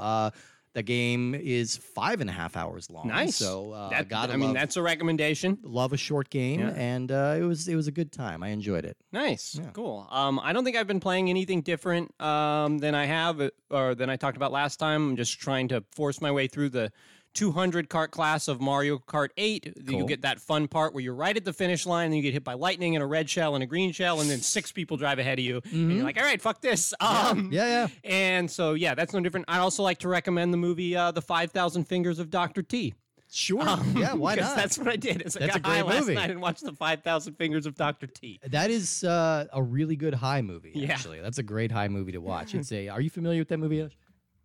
The 0.75 0.83
game 0.83 1.35
is 1.35 1.77
five 1.77 2.23
and 2.23 2.31
a 2.31 2.33
half 2.33 2.57
hours 2.57 2.89
long. 2.91 3.09
Nice. 3.09 3.37
So 3.37 3.73
uh, 3.73 3.91
That, 3.91 4.31
I 4.31 4.37
mean, 4.37 4.49
love, 4.49 4.55
that's 4.55 4.77
a 4.79 4.83
recommendation. 4.83 5.59
love 5.63 5.93
a 5.93 5.99
short 5.99 6.31
game, 6.31 6.61
Yeah. 6.61 6.71
and 6.71 7.13
uh, 7.13 7.37
it 7.39 7.43
was 7.43 7.69
it 7.69 7.75
was 7.77 7.89
a 7.89 7.93
good 7.93 8.11
time. 8.11 8.43
I 8.43 8.49
enjoyed 8.49 8.87
it. 8.87 8.97
Nice, 9.13 9.55
Yeah. 9.61 9.69
cool. 9.75 10.07
Um, 10.11 10.41
I 10.43 10.55
don't 10.55 10.65
think 10.65 10.77
I've 10.79 10.87
been 10.87 11.01
playing 11.01 11.29
anything 11.29 11.61
different 11.61 12.19
um, 12.23 12.79
than 12.79 12.95
I 12.95 13.05
have 13.05 13.39
uh, 13.41 13.51
or 13.71 13.95
than 13.95 14.09
I 14.09 14.17
talked 14.17 14.37
about 14.39 14.51
last 14.51 14.79
time. 14.79 15.11
I'm 15.11 15.17
just 15.17 15.39
trying 15.39 15.69
to 15.69 15.85
force 15.95 16.23
my 16.23 16.31
way 16.33 16.47
through 16.47 16.71
the 16.71 16.91
200 17.35 17.89
cart 17.89 18.11
class 18.11 18.49
of 18.49 18.61
Mario 18.61 18.99
Kart 18.99 19.29
8. 19.37 19.75
You 19.89 20.07
get 20.07 20.23
that 20.23 20.41
fun 20.41 20.69
part 20.69 20.93
where 20.95 21.03
you're 21.03 21.15
right 21.15 21.37
at 21.37 21.45
the 21.45 21.53
finish 21.53 21.87
line, 21.87 22.07
and 22.07 22.17
you 22.17 22.23
get 22.23 22.33
hit 22.35 22.45
by 22.45 22.55
lightning 22.55 22.95
and 22.95 23.03
a 23.03 23.07
red 23.07 23.29
shell 23.31 23.55
and 23.55 23.63
a 23.63 23.67
green 23.67 23.93
shell, 23.93 24.21
and 24.21 24.29
then 24.29 24.39
six 24.41 24.71
people 24.73 24.97
drive 24.97 25.19
ahead 25.19 25.39
of 25.39 25.45
you, 25.45 25.61
and 25.71 25.93
you're 25.93 26.05
like, 26.05 26.19
"All 26.19 26.25
right, 26.25 26.41
fuck 26.41 26.61
this." 26.61 26.93
Um, 27.01 27.13
Mm-hmm. 27.43 27.53
Yeah, 27.53 27.67
yeah. 27.67 27.87
And 28.05 28.51
so, 28.51 28.75
yeah, 28.75 28.95
that's 28.95 29.13
no 29.15 29.21
different. 29.21 29.47
I'd 29.49 29.59
also 29.61 29.83
like 29.83 29.99
to 30.01 30.09
recommend 30.09 30.53
the 30.53 30.59
movie 30.59 30.95
uh, 30.97 31.11
"The 31.13 31.23
Five 31.23 31.51
Thousand 31.53 31.85
Fingers 31.85 32.19
of 32.19 32.31
Doctor 32.31 32.63
T." 32.63 32.95
Sure. 33.35 33.63
yeah, 33.97 34.13
why 34.13 34.35
not? 34.35 34.55
That's 34.57 34.77
what 34.77 34.89
I 34.89 34.97
did. 34.97 35.23
Is 35.23 35.39
I 35.39 35.41
That's 35.41 35.53
got 35.53 35.59
a 35.61 35.63
great 35.63 35.75
high 35.77 35.83
last 35.83 36.01
movie. 36.01 36.15
night 36.15 36.31
and 36.31 36.43
watched 36.43 36.65
"The 36.65 36.73
Five 36.75 37.03
Thousand 37.03 37.35
Fingers 37.35 37.65
of 37.65 37.75
Doctor 37.77 38.07
T." 38.07 38.39
that 38.47 38.71
is 38.71 39.05
uh, 39.05 39.47
a 39.55 39.63
really 39.63 39.97
good 39.97 40.13
high 40.13 40.43
movie. 40.43 40.73
Yeah. 40.75 40.93
Actually, 40.93 41.21
that's 41.23 41.39
a 41.39 41.43
great 41.43 41.73
high 41.73 41.89
movie 41.89 42.13
to 42.13 42.21
watch. 42.21 42.55
It's 42.63 42.71
a. 42.73 42.89
Are 42.89 43.01
you 43.01 43.09
familiar 43.09 43.39
with 43.41 43.49
that 43.49 43.57
movie? 43.59 43.81
Ash? 43.81 43.93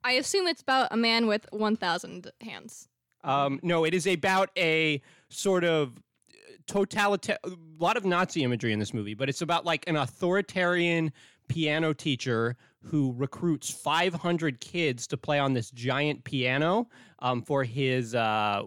I 0.08 0.14
assume 0.14 0.48
it's 0.48 0.62
about 0.62 0.88
a 0.92 0.96
man 0.96 1.28
with 1.28 1.46
1,000 1.52 2.32
hands. 2.40 2.88
Um, 3.26 3.60
no, 3.62 3.84
it 3.84 3.94
is 3.94 4.08
about 4.08 4.52
a 4.58 5.02
sort 5.28 5.66
of 5.66 6.02
totalitarian, 6.66 7.40
a 7.44 7.52
lot 7.78 7.98
of 7.98 8.06
Nazi 8.06 8.42
imagery 8.46 8.72
in 8.72 8.80
this 8.80 8.94
movie, 8.94 9.16
but 9.16 9.28
it's 9.28 9.42
about 9.42 9.66
like 9.66 9.84
an 9.86 9.98
authoritarian 9.98 11.12
piano 11.50 11.92
teacher 11.92 12.56
who 12.84 13.14
recruits 13.18 13.70
500 13.70 14.62
kids 14.62 15.08
to 15.08 15.18
play 15.18 15.40
on 15.40 15.52
this 15.52 15.72
giant 15.72 16.24
piano 16.24 16.88
um, 17.20 17.42
for 17.42 17.66
his 17.66 18.16
uh, 18.16 18.62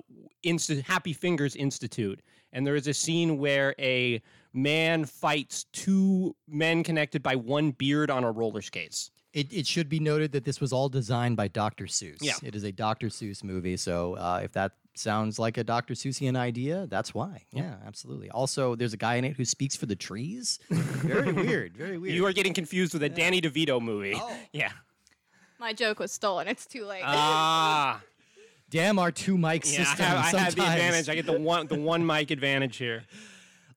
Insti- 0.44 0.82
Happy 0.82 1.14
Fingers 1.14 1.56
Institute. 1.56 2.20
And 2.52 2.66
there 2.66 2.76
is 2.76 2.86
a 2.86 2.92
scene 2.92 3.38
where 3.38 3.74
a 3.78 4.20
man 4.52 5.06
fights 5.06 5.64
two 5.72 6.36
men 6.46 6.82
connected 6.82 7.22
by 7.22 7.36
one 7.36 7.70
beard 7.70 8.10
on 8.10 8.24
a 8.24 8.30
roller 8.30 8.60
skates. 8.60 9.10
It, 9.32 9.52
it 9.52 9.66
should 9.66 9.88
be 9.88 10.00
noted 10.00 10.32
that 10.32 10.44
this 10.44 10.60
was 10.60 10.72
all 10.72 10.88
designed 10.88 11.36
by 11.36 11.46
Dr. 11.48 11.84
Seuss. 11.84 12.18
Yeah. 12.20 12.32
It 12.42 12.56
is 12.56 12.64
a 12.64 12.72
Dr. 12.72 13.08
Seuss 13.08 13.44
movie. 13.44 13.76
So 13.76 14.14
uh, 14.14 14.40
if 14.42 14.52
that 14.52 14.72
sounds 14.94 15.38
like 15.38 15.56
a 15.56 15.62
Dr. 15.62 15.94
Seussian 15.94 16.36
idea, 16.36 16.86
that's 16.88 17.14
why. 17.14 17.44
Yeah, 17.52 17.76
absolutely. 17.86 18.28
Also, 18.30 18.74
there's 18.74 18.92
a 18.92 18.96
guy 18.96 19.14
in 19.16 19.24
it 19.24 19.36
who 19.36 19.44
speaks 19.44 19.76
for 19.76 19.86
the 19.86 19.94
trees. 19.94 20.58
Very 20.70 21.32
weird. 21.32 21.76
Very 21.76 21.96
weird. 21.96 22.14
You 22.14 22.26
are 22.26 22.32
getting 22.32 22.54
confused 22.54 22.92
with 22.92 23.04
a 23.04 23.08
Danny 23.08 23.40
DeVito 23.40 23.80
movie. 23.80 24.14
Oh. 24.16 24.36
Yeah. 24.52 24.72
My 25.60 25.74
joke 25.74 25.98
was 26.00 26.10
stolen. 26.10 26.48
It's 26.48 26.64
too 26.66 26.86
late. 26.86 27.02
Ah. 27.04 28.00
Damn 28.70 28.98
our 28.98 29.12
two 29.12 29.36
mic 29.36 29.64
Yeah, 29.66 29.84
system. 29.84 30.06
I 30.06 30.08
have, 30.08 30.34
I 30.34 30.38
have 30.38 30.54
the 30.54 30.62
advantage. 30.62 31.08
I 31.08 31.14
get 31.14 31.26
the 31.26 31.38
one 31.38 31.66
the 31.66 31.78
one 31.78 32.04
mic 32.06 32.30
advantage 32.30 32.78
here. 32.78 33.04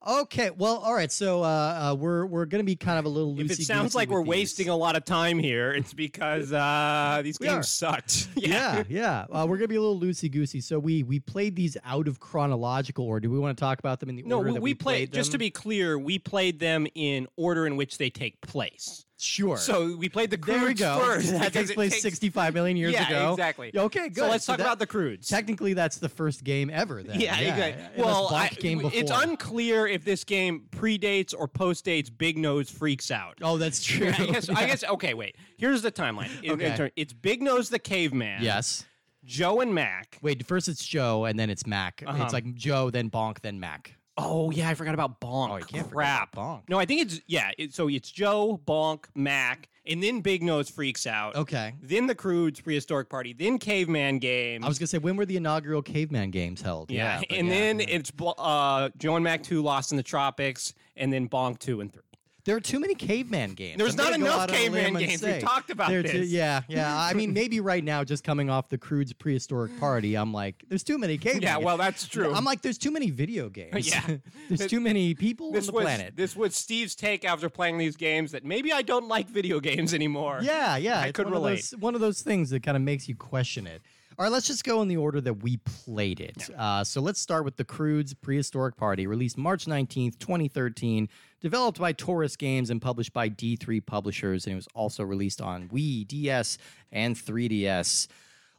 Okay, 0.05 0.49
well, 0.57 0.77
all 0.79 0.93
right. 0.93 1.11
So 1.11 1.43
uh, 1.43 1.45
uh, 1.91 1.95
we're 1.97 2.25
we're 2.25 2.45
gonna 2.45 2.65
be 2.65 2.75
kind 2.75 2.99
of 2.99 3.05
a 3.05 3.09
little 3.09 3.33
loosey. 3.33 3.51
If 3.51 3.59
it 3.59 3.63
sounds 3.63 3.95
like 3.95 4.09
we're 4.09 4.21
wasting 4.21 4.67
a 4.67 4.75
lot 4.75 4.97
of 4.97 5.05
time 5.05 5.39
here, 5.39 5.71
it's 5.71 5.93
because 5.93 6.51
uh, 6.51 7.21
these 7.23 7.39
We 7.39 7.47
games 7.47 7.59
are. 7.59 7.63
sucked. 7.63 8.27
yeah, 8.35 8.83
yeah. 8.89 9.25
Uh, 9.31 9.45
we're 9.47 9.55
gonna 9.57 9.69
be 9.69 9.75
a 9.77 9.81
little 9.81 9.99
loosey 9.99 10.29
goosey. 10.29 10.59
So 10.59 10.77
we 10.77 11.03
we 11.03 11.19
played 11.21 11.55
these 11.55 11.77
out 11.85 12.09
of 12.09 12.19
chronological 12.19 13.05
order. 13.05 13.21
Do 13.27 13.31
we 13.31 13.39
want 13.39 13.57
to 13.57 13.61
talk 13.61 13.79
about 13.79 14.01
them 14.01 14.09
in 14.09 14.17
the 14.17 14.23
No, 14.23 14.39
order 14.39 14.49
we, 14.49 14.53
that 14.55 14.61
we 14.61 14.69
we 14.71 14.73
played. 14.73 15.09
played 15.09 15.13
Just 15.13 15.31
to 15.31 15.37
be 15.37 15.49
clear, 15.49 15.97
we 15.97 16.19
played 16.19 16.59
them 16.59 16.85
in 16.95 17.27
order 17.37 17.65
in 17.65 17.77
which 17.77 17.97
they 17.97 18.09
take 18.09 18.41
place. 18.41 19.05
Sure. 19.23 19.57
So 19.57 19.95
we 19.95 20.09
played 20.09 20.29
the 20.29 20.37
there 20.37 20.65
we 20.65 20.73
go. 20.73 20.99
first. 20.99 21.31
that 21.31 21.53
takes 21.53 21.71
place 21.73 21.91
takes- 21.93 22.03
65 22.03 22.53
million 22.53 22.77
years 22.77 22.93
yeah, 22.93 23.07
ago. 23.07 23.31
exactly. 23.33 23.71
Okay, 23.75 24.09
good. 24.09 24.17
So 24.17 24.27
let's 24.29 24.45
talk 24.45 24.57
that- 24.57 24.63
about 24.63 24.79
the 24.79 24.87
Croods. 24.87 25.27
Technically, 25.27 25.73
that's 25.73 25.97
the 25.97 26.09
first 26.09 26.43
game 26.43 26.69
ever. 26.69 27.01
Then. 27.03 27.19
yeah, 27.19 27.37
exactly. 27.39 27.83
Unless 27.95 27.97
Well, 27.97 28.27
I- 28.33 28.49
it's 28.93 29.11
unclear 29.13 29.87
if 29.87 30.03
this 30.05 30.23
game 30.23 30.65
predates 30.71 31.33
or 31.37 31.47
postdates 31.47 32.09
Big 32.15 32.37
Nose 32.37 32.69
Freaks 32.69 33.11
Out. 33.11 33.37
Oh, 33.41 33.57
that's 33.57 33.83
true. 33.83 34.07
I 34.09 34.25
guess. 34.25 34.49
I 34.49 34.65
guess. 34.65 34.83
Okay, 34.83 35.13
wait. 35.13 35.35
Here's 35.57 35.81
the 35.81 35.91
timeline. 35.91 36.29
In- 36.43 36.59
in 36.59 36.71
Okay. 36.73 36.91
It's 36.95 37.13
Big 37.13 37.41
Nose 37.41 37.69
the 37.69 37.79
Caveman. 37.79 38.43
yes. 38.43 38.85
Joe 39.25 39.61
and 39.61 39.73
Mac. 39.73 40.17
Wait, 40.21 40.45
first 40.45 40.67
it's 40.67 40.85
Joe 40.85 41.23
and 41.23 41.39
then 41.39 41.49
it's 41.49 41.65
Mac. 41.65 42.03
Uh-huh. 42.05 42.23
It's 42.25 42.33
like 42.33 42.53
Joe, 42.55 42.89
then 42.89 43.09
Bonk, 43.09 43.39
then 43.39 43.57
Mac. 43.57 43.95
Oh 44.17 44.51
yeah, 44.51 44.69
I 44.69 44.75
forgot 44.75 44.93
about 44.93 45.19
Bonk. 45.19 45.49
Oh, 45.49 45.57
you 45.57 45.65
can't 45.65 45.89
forget 45.89 45.91
Crap. 45.91 46.35
Bonk. 46.35 46.61
No, 46.69 46.79
I 46.79 46.85
think 46.85 47.01
it's 47.01 47.21
yeah. 47.27 47.51
It, 47.57 47.73
so 47.73 47.87
it's 47.87 48.11
Joe, 48.11 48.61
Bonk, 48.65 49.05
Mac, 49.15 49.69
and 49.87 50.03
then 50.03 50.21
Big 50.21 50.43
Nose 50.43 50.69
freaks 50.69 51.07
out. 51.07 51.35
Okay. 51.35 51.73
Then 51.81 52.05
the 52.05 52.13
Croods 52.13 52.61
prehistoric 52.61 53.09
party. 53.09 53.33
Then 53.33 53.57
Caveman 53.57 54.19
Games. 54.19 54.63
I 54.63 54.67
was 54.67 54.77
gonna 54.77 54.87
say 54.87 54.99
when 54.99 55.15
were 55.15 55.25
the 55.25 55.37
inaugural 55.37 55.81
caveman 55.81 56.29
games 56.29 56.61
held? 56.61 56.91
yeah, 56.91 57.19
but 57.19 57.31
and 57.31 57.47
yeah, 57.47 57.53
then 57.53 57.79
yeah. 57.79 57.85
it's 57.89 58.11
uh, 58.19 58.89
Joe 58.97 59.15
and 59.15 59.23
Mac 59.23 59.41
two, 59.41 59.63
Lost 59.63 59.91
in 59.91 59.97
the 59.97 60.03
Tropics, 60.03 60.73
and 60.95 61.11
then 61.11 61.27
Bonk 61.27 61.59
two 61.59 61.81
and 61.81 61.91
three. 61.91 62.03
There 62.45 62.57
are 62.57 62.59
too 62.59 62.79
many 62.79 62.93
caveman 62.93 63.51
games. 63.53 63.77
There's 63.77 63.97
I'm 63.97 64.05
not 64.05 64.13
enough 64.15 64.39
out 64.41 64.49
on 64.49 64.55
a 64.55 64.57
caveman 64.57 64.93
games. 64.95 65.23
We've 65.23 65.39
talked 65.39 65.69
about 65.69 65.89
there 65.89 65.99
are 66.01 66.03
too- 66.03 66.19
this. 66.19 66.29
yeah, 66.29 66.61
yeah. 66.67 66.93
I 66.93 67.13
mean, 67.13 67.31
maybe 67.41 67.61
right 67.61 67.83
now, 67.83 68.03
just 68.03 68.23
coming 68.25 68.49
off 68.49 68.67
the 68.67 68.77
Croods 68.77 69.13
prehistoric 69.13 69.79
party, 69.79 70.15
I'm 70.15 70.33
like, 70.33 70.63
there's 70.67 70.83
too 70.83 70.97
many 70.97 71.17
caveman. 71.17 71.41
Yeah, 71.43 71.53
games. 71.55 71.65
well 71.65 71.77
that's 71.77 72.05
true. 72.07 72.33
I'm 72.33 72.43
like, 72.43 72.61
there's 72.61 72.77
too 72.77 72.91
many 72.91 73.11
video 73.11 73.47
games. 73.49 73.89
Yeah. 73.89 74.01
there's 74.49 74.59
This- 74.59 74.69
too 74.69 74.81
many 74.81 75.13
people 75.13 75.51
this 75.53 75.67
on 75.69 75.73
the 75.73 75.75
was 75.77 75.83
planet. 75.83 76.15
this 76.17 76.35
was 76.35 76.53
Steve's 76.55 76.95
take 76.95 77.23
after 77.23 77.47
playing 77.49 77.77
these 77.77 77.95
games 77.95 78.31
that 78.33 78.43
maybe 78.43 78.73
I 78.73 78.81
don't 78.81 79.07
like 79.07 79.29
video 79.29 79.61
games 79.61 79.93
anymore. 79.93 80.39
Yeah, 80.41 80.75
yeah. 80.75 80.99
I 80.99 81.11
could 81.13 81.25
one 81.27 81.33
relate. 81.33 81.63
Of 81.63 81.69
those, 81.71 81.79
one 81.79 81.95
of 81.95 82.01
those 82.01 82.21
things 82.21 82.49
that 82.49 82.61
kind 82.61 82.75
of 82.75 82.83
makes 82.83 83.07
you 83.07 83.15
question 83.15 83.67
it. 83.67 83.81
All 84.19 84.23
right, 84.23 84.31
let's 84.31 84.45
just 84.45 84.63
go 84.63 84.81
in 84.83 84.89
the 84.89 84.97
order 84.97 85.19
that 85.21 85.41
we 85.41 85.57
played 85.57 86.19
it. 86.19 86.47
Uh, 86.55 86.83
so 86.83 87.01
let's 87.01 87.19
start 87.19 87.45
with 87.45 87.55
the 87.55 87.63
Croods 87.63 88.13
Prehistoric 88.13 88.77
Party, 88.77 89.07
released 89.07 89.39
March 89.39 89.65
19th, 89.65 90.19
2013, 90.19 91.09
developed 91.43 91.77
by 91.77 91.93
Torus 91.93 92.37
Games 92.37 92.69
and 92.69 92.81
published 92.81 93.13
by 93.13 93.29
D3 93.29 93.85
Publishers, 93.85 94.45
and 94.47 94.53
it 94.53 94.55
was 94.55 94.67
also 94.73 95.03
released 95.03 95.41
on 95.41 95.67
Wii, 95.69 96.07
DS, 96.07 96.57
and 96.91 97.15
3DS. 97.15 98.07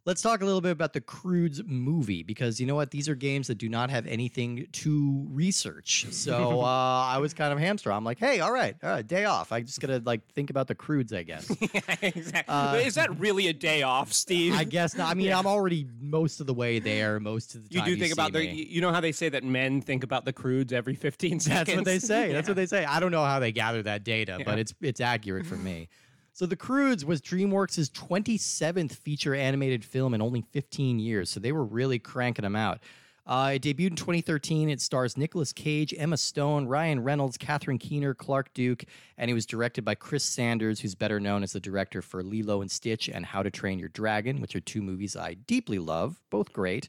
Let's 0.06 0.20
talk 0.20 0.42
a 0.42 0.44
little 0.44 0.61
bit 0.61 0.73
about 0.73 0.92
the 0.92 1.00
Crude's 1.00 1.62
movie 1.64 2.23
because 2.23 2.61
you 2.61 2.66
know 2.66 2.75
what? 2.75 2.90
These 2.90 3.08
are 3.08 3.14
games 3.14 3.46
that 3.46 3.56
do 3.56 3.70
not 3.70 3.88
have 3.88 4.06
anything 4.06 4.66
to 4.70 5.26
research. 5.30 6.06
So 6.11 6.61
uh, 6.62 6.64
I 6.64 7.16
was 7.18 7.32
kind 7.32 7.54
of 7.54 7.58
hamster. 7.58 7.90
I'm 7.90 8.04
like, 8.04 8.18
hey, 8.18 8.40
all 8.40 8.52
right, 8.52 8.76
all 8.82 8.90
right, 8.90 9.06
day 9.06 9.25
off. 9.25 9.50
I 9.50 9.62
just 9.62 9.80
gotta 9.80 10.02
like 10.04 10.20
think 10.34 10.50
about 10.50 10.68
the 10.68 10.75
Croods, 10.75 11.14
I 11.14 11.23
guess. 11.23 11.49
exactly. 12.02 12.54
Uh, 12.54 12.75
Is 12.75 12.96
that 12.96 13.18
really 13.18 13.49
a 13.49 13.54
day 13.54 13.82
off, 13.82 14.12
Steve? 14.12 14.54
I 14.54 14.64
guess 14.64 14.94
not. 14.94 15.11
I 15.11 15.14
mean, 15.14 15.32
I'm 15.32 15.46
already 15.46 15.87
most 15.99 16.38
of 16.40 16.46
the 16.46 16.54
way 16.54 16.80
there. 16.80 17.18
Most 17.18 17.54
of 17.54 17.66
the 17.66 17.75
time, 17.75 17.88
You 17.88 17.94
do 17.94 18.00
think 18.00 18.12
about 18.12 18.34
the. 18.34 18.44
You 18.44 18.82
know 18.82 18.92
how 18.92 19.00
they 19.00 19.12
say 19.12 19.30
that 19.30 19.42
men 19.42 19.80
think 19.80 20.04
about 20.04 20.26
the 20.26 20.34
Croods 20.34 20.75
every 20.75 20.96
15 20.96 21.40
seconds. 21.40 21.66
That's 21.66 21.76
what 21.76 21.84
they 21.87 21.99
say. 21.99 22.32
That's 22.34 22.49
what 22.49 22.56
they 22.56 22.66
say. 22.66 22.84
I 22.84 23.00
don't 23.00 23.11
know 23.11 23.25
how 23.25 23.38
they 23.38 23.52
gather 23.52 23.82
that 23.84 24.04
data, 24.04 24.40
but 24.44 24.58
it's 24.58 24.75
it's 24.82 25.00
accurate 25.00 25.46
for 25.46 25.56
me. 25.56 25.88
So 26.34 26.46
The 26.46 26.56
Croods 26.56 27.04
was 27.04 27.20
DreamWorks' 27.20 27.90
27th 27.92 28.92
feature 28.96 29.36
animated 29.36 29.84
film 29.84 30.14
in 30.14 30.20
only 30.20 30.42
15 30.50 30.98
years. 30.98 31.30
So 31.30 31.38
they 31.38 31.52
were 31.52 31.64
really 31.64 32.00
cranking 32.00 32.42
them 32.42 32.56
out. 32.56 32.80
Uh, 33.24 33.52
it 33.54 33.62
debuted 33.62 33.90
in 33.90 33.96
2013. 33.96 34.68
It 34.68 34.80
stars 34.80 35.16
Nicolas 35.16 35.52
Cage, 35.52 35.94
Emma 35.96 36.16
Stone, 36.16 36.66
Ryan 36.66 37.04
Reynolds, 37.04 37.38
Catherine 37.38 37.78
Keener, 37.78 38.14
Clark 38.14 38.52
Duke, 38.52 38.84
and 39.16 39.30
it 39.30 39.34
was 39.34 39.46
directed 39.46 39.84
by 39.84 39.94
Chris 39.94 40.24
Sanders, 40.24 40.80
who's 40.80 40.96
better 40.96 41.20
known 41.20 41.44
as 41.44 41.52
the 41.52 41.60
director 41.60 42.02
for 42.02 42.24
Lilo 42.24 42.62
and 42.62 42.70
Stitch 42.70 43.08
and 43.08 43.24
How 43.24 43.44
to 43.44 43.50
Train 43.50 43.78
Your 43.78 43.88
Dragon, 43.90 44.40
which 44.40 44.56
are 44.56 44.60
two 44.60 44.82
movies 44.82 45.14
I 45.14 45.34
deeply 45.34 45.78
love, 45.78 46.20
both 46.30 46.52
great. 46.52 46.88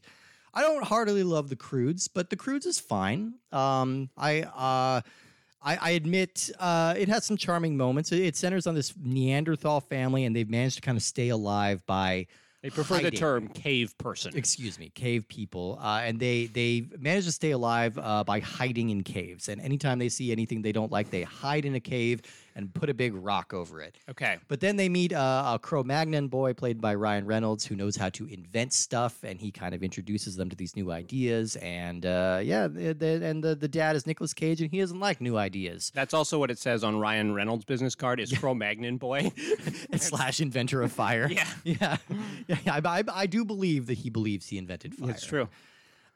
I 0.52 0.60
don't 0.62 0.84
heartily 0.84 1.22
love 1.22 1.50
The 1.50 1.56
Croods, 1.56 2.08
but 2.08 2.30
The 2.30 2.36
Croods 2.36 2.66
is 2.66 2.80
fine. 2.80 3.34
Um, 3.52 4.10
I. 4.16 4.42
Uh, 4.42 5.02
I, 5.66 5.78
I 5.82 5.90
admit 5.90 6.50
uh, 6.60 6.94
it 6.96 7.08
has 7.08 7.24
some 7.24 7.36
charming 7.36 7.76
moments. 7.76 8.12
It, 8.12 8.20
it 8.20 8.36
centers 8.36 8.66
on 8.68 8.74
this 8.74 8.94
Neanderthal 9.02 9.80
family, 9.80 10.24
and 10.24 10.34
they've 10.34 10.48
managed 10.48 10.76
to 10.76 10.80
kind 10.80 10.96
of 10.96 11.02
stay 11.02 11.30
alive 11.30 11.84
by 11.86 12.28
They 12.62 12.70
prefer 12.70 13.00
the 13.00 13.10
term 13.10 13.48
cave 13.48 13.98
person. 13.98 14.36
excuse 14.36 14.78
me, 14.78 14.90
cave 14.90 15.26
people, 15.28 15.78
uh, 15.82 16.02
and 16.04 16.20
they 16.20 16.46
they 16.46 16.86
manage 16.98 17.24
to 17.24 17.32
stay 17.32 17.50
alive 17.50 17.98
uh, 17.98 18.22
by 18.22 18.38
hiding 18.38 18.90
in 18.90 19.02
caves. 19.02 19.48
And 19.48 19.60
anytime 19.60 19.98
they 19.98 20.08
see 20.08 20.30
anything 20.30 20.62
they 20.62 20.72
don't 20.72 20.92
like, 20.92 21.10
they 21.10 21.22
hide 21.22 21.64
in 21.64 21.74
a 21.74 21.80
cave 21.80 22.22
and 22.56 22.72
put 22.72 22.88
a 22.88 22.94
big 22.94 23.14
rock 23.14 23.52
over 23.52 23.80
it. 23.82 23.98
Okay. 24.08 24.38
But 24.48 24.60
then 24.60 24.76
they 24.76 24.88
meet 24.88 25.12
uh, 25.12 25.52
a 25.54 25.58
Cro-Magnon 25.58 26.28
boy 26.28 26.54
played 26.54 26.80
by 26.80 26.94
Ryan 26.94 27.26
Reynolds 27.26 27.66
who 27.66 27.76
knows 27.76 27.96
how 27.96 28.08
to 28.08 28.26
invent 28.26 28.72
stuff, 28.72 29.22
and 29.22 29.38
he 29.38 29.52
kind 29.52 29.74
of 29.74 29.82
introduces 29.82 30.36
them 30.36 30.48
to 30.48 30.56
these 30.56 30.74
new 30.74 30.90
ideas. 30.90 31.56
And 31.56 32.04
uh, 32.06 32.40
yeah, 32.42 32.66
the, 32.66 32.94
the, 32.94 33.24
and 33.24 33.44
the 33.44 33.54
the 33.54 33.68
dad 33.68 33.94
is 33.94 34.06
Nicolas 34.06 34.32
Cage, 34.32 34.62
and 34.62 34.70
he 34.70 34.80
doesn't 34.80 34.98
like 34.98 35.20
new 35.20 35.36
ideas. 35.36 35.92
That's 35.94 36.14
also 36.14 36.38
what 36.38 36.50
it 36.50 36.58
says 36.58 36.82
on 36.82 36.98
Ryan 36.98 37.34
Reynolds' 37.34 37.66
business 37.66 37.94
card 37.94 38.18
is 38.18 38.32
Cro-Magnon 38.38 38.96
boy. 38.96 39.30
slash 39.96 40.40
inventor 40.40 40.82
of 40.82 40.90
fire. 40.90 41.30
Yeah. 41.36 41.46
yeah, 41.64 41.96
yeah. 42.48 42.56
I, 42.66 42.80
I, 42.82 43.02
I 43.12 43.26
do 43.26 43.44
believe 43.44 43.86
that 43.88 43.98
he 43.98 44.08
believes 44.08 44.46
he 44.46 44.56
invented 44.56 44.94
fire. 44.94 45.10
It's 45.10 45.26
true. 45.26 45.48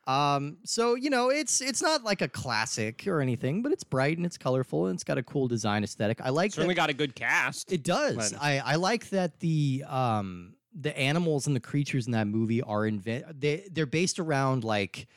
Um, 0.06 0.58
so 0.64 0.94
you 0.94 1.10
know, 1.10 1.28
it's 1.30 1.60
it's 1.60 1.82
not 1.82 2.02
like 2.04 2.22
a 2.22 2.28
classic 2.28 3.06
or 3.06 3.20
anything, 3.20 3.62
but 3.62 3.70
it's 3.72 3.84
bright 3.84 4.16
and 4.16 4.26
it's 4.26 4.38
colorful 4.38 4.86
and 4.86 4.94
it's 4.96 5.04
got 5.04 5.18
a 5.18 5.22
cool 5.22 5.46
design 5.48 5.84
aesthetic. 5.84 6.20
I 6.22 6.30
like 6.30 6.52
Certainly 6.52 6.74
that 6.74 6.80
got 6.80 6.90
a 6.90 6.94
good 6.94 7.14
cast. 7.14 7.70
it 7.72 7.82
does. 7.82 8.32
but- 8.32 8.42
I 8.42 8.58
I 8.64 8.74
like 8.76 9.10
that 9.10 9.38
the 9.40 9.84
um 9.86 10.54
the 10.74 10.96
animals 10.98 11.46
and 11.46 11.54
the 11.54 11.60
creatures 11.60 12.06
in 12.06 12.12
that 12.12 12.28
movie 12.28 12.62
are 12.62 12.86
invent 12.86 13.40
they 13.40 13.66
they're 13.72 13.86
based 13.86 14.20
around 14.20 14.62
like 14.62 15.08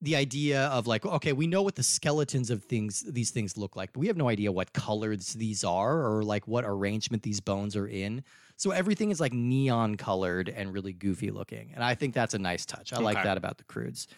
the 0.00 0.14
idea 0.14 0.66
of 0.66 0.86
like 0.86 1.04
okay 1.04 1.32
we 1.32 1.48
know 1.48 1.62
what 1.62 1.74
the 1.74 1.82
skeletons 1.82 2.50
of 2.50 2.62
things 2.62 3.02
these 3.08 3.32
things 3.32 3.56
look 3.56 3.74
like 3.74 3.92
but 3.92 3.98
we 3.98 4.06
have 4.06 4.16
no 4.16 4.28
idea 4.28 4.52
what 4.52 4.72
colors 4.72 5.32
these 5.32 5.64
are 5.64 6.06
or 6.06 6.22
like 6.22 6.46
what 6.46 6.64
arrangement 6.64 7.24
these 7.24 7.40
bones 7.40 7.74
are 7.74 7.88
in 7.88 8.22
so 8.56 8.70
everything 8.70 9.10
is 9.10 9.20
like 9.20 9.32
neon 9.32 9.96
colored 9.96 10.48
and 10.48 10.72
really 10.72 10.92
goofy 10.92 11.30
looking 11.30 11.70
and 11.74 11.84
i 11.84 11.94
think 11.94 12.14
that's 12.14 12.34
a 12.34 12.38
nice 12.38 12.66
touch 12.66 12.92
i 12.92 12.98
like 12.98 13.22
that 13.22 13.36
about 13.36 13.58
the 13.58 13.64
Croods 13.64 14.08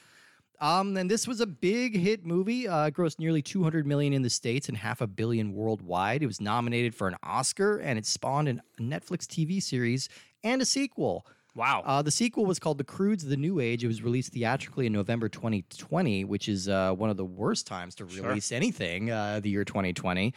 um, 0.60 0.96
and 0.96 1.08
this 1.08 1.28
was 1.28 1.40
a 1.40 1.46
big 1.46 1.96
hit 1.96 2.26
movie. 2.26 2.66
Uh, 2.66 2.86
it 2.86 2.94
grossed 2.94 3.20
nearly 3.20 3.42
200 3.42 3.86
million 3.86 4.12
in 4.12 4.22
the 4.22 4.30
states 4.30 4.68
and 4.68 4.76
half 4.76 5.00
a 5.00 5.06
billion 5.06 5.52
worldwide. 5.52 6.22
It 6.22 6.26
was 6.26 6.40
nominated 6.40 6.94
for 6.96 7.06
an 7.06 7.14
Oscar, 7.22 7.78
and 7.78 7.96
it 7.98 8.04
spawned 8.04 8.48
a 8.48 8.54
Netflix 8.82 9.24
TV 9.26 9.62
series 9.62 10.08
and 10.42 10.60
a 10.60 10.64
sequel. 10.64 11.24
Wow. 11.54 11.82
Uh, 11.84 12.02
the 12.02 12.10
sequel 12.10 12.44
was 12.44 12.58
called 12.58 12.78
The 12.78 12.84
Croods: 12.84 13.24
The 13.24 13.36
New 13.36 13.60
Age. 13.60 13.84
It 13.84 13.86
was 13.86 14.02
released 14.02 14.32
theatrically 14.32 14.86
in 14.86 14.92
November 14.92 15.28
2020, 15.28 16.24
which 16.24 16.48
is 16.48 16.68
uh, 16.68 16.92
one 16.92 17.10
of 17.10 17.16
the 17.16 17.24
worst 17.24 17.66
times 17.66 17.94
to 17.96 18.08
Sure. 18.08 18.28
release 18.28 18.50
anything. 18.50 19.10
Uh, 19.12 19.38
the 19.40 19.50
year 19.50 19.64
2020. 19.64 20.34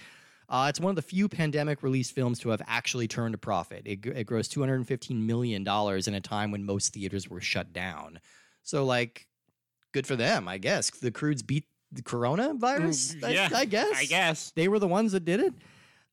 Uh, 0.52 0.66
it's 0.68 0.82
one 0.82 0.90
of 0.90 0.98
the 0.98 1.02
few 1.02 1.30
pandemic 1.30 1.82
release 1.82 2.12
films 2.12 2.38
to 2.38 2.50
have 2.50 2.62
actually 2.68 3.08
turned 3.08 3.34
a 3.34 3.38
profit. 3.38 3.84
It, 3.86 4.06
it 4.06 4.28
grossed 4.28 4.50
215 4.52 5.26
million 5.26 5.64
dollars 5.64 6.10
in 6.10 6.14
a 6.14 6.20
time 6.20 6.52
when 6.52 6.66
most 6.66 6.94
theaters 6.94 7.30
were 7.30 7.40
shut 7.40 7.72
down. 7.72 8.20
So, 8.62 8.84
like, 8.84 9.28
good 9.94 10.06
for 10.06 10.18
them, 10.18 10.50
I 10.50 10.58
guess. 10.58 10.90
The 10.90 11.10
Croods 11.10 11.42
beat 11.42 11.66
the 11.94 12.02
coronavirus. 12.02 13.16
Mm, 13.16 13.24
I- 13.24 13.30
yeah, 13.32 13.50
I, 13.54 13.64
guess. 13.66 13.94
I 13.96 14.06
guess. 14.06 14.52
they 14.52 14.68
were 14.68 14.80
the 14.80 14.90
ones 14.90 15.14
that 15.14 15.24
did 15.24 15.40
it. 15.40 15.54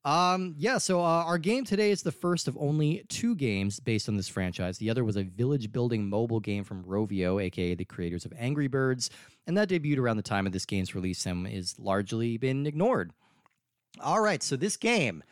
Um, 0.04 0.54
yeah, 0.56 0.78
so 0.78 1.00
uh, 1.00 1.24
our 1.24 1.36
game 1.36 1.64
today 1.64 1.90
is 1.90 2.02
the 2.02 2.12
first 2.12 2.46
of 2.46 2.56
only 2.58 3.04
two 3.08 3.34
games 3.34 3.80
based 3.80 4.08
on 4.08 4.16
this 4.16 4.28
franchise. 4.28 4.78
The 4.78 4.88
other 4.88 5.04
was 5.04 5.16
a 5.16 5.24
village 5.24 5.72
building 5.72 6.08
mobile 6.08 6.38
game 6.38 6.62
from 6.62 6.84
Rovio, 6.84 7.42
aka 7.42 7.74
the 7.74 7.84
creators 7.84 8.24
of 8.24 8.32
Angry 8.38 8.68
Birds, 8.68 9.10
and 9.48 9.58
that 9.58 9.68
debuted 9.68 9.98
around 9.98 10.16
the 10.16 10.22
time 10.22 10.46
of 10.46 10.52
this 10.52 10.64
game's 10.64 10.94
release 10.94 11.26
and 11.26 11.46
is 11.48 11.74
largely 11.78 12.38
been 12.38 12.66
ignored. 12.66 13.12
All 14.00 14.20
right, 14.20 14.42
so 14.42 14.56
this 14.56 14.76
game 14.76 15.22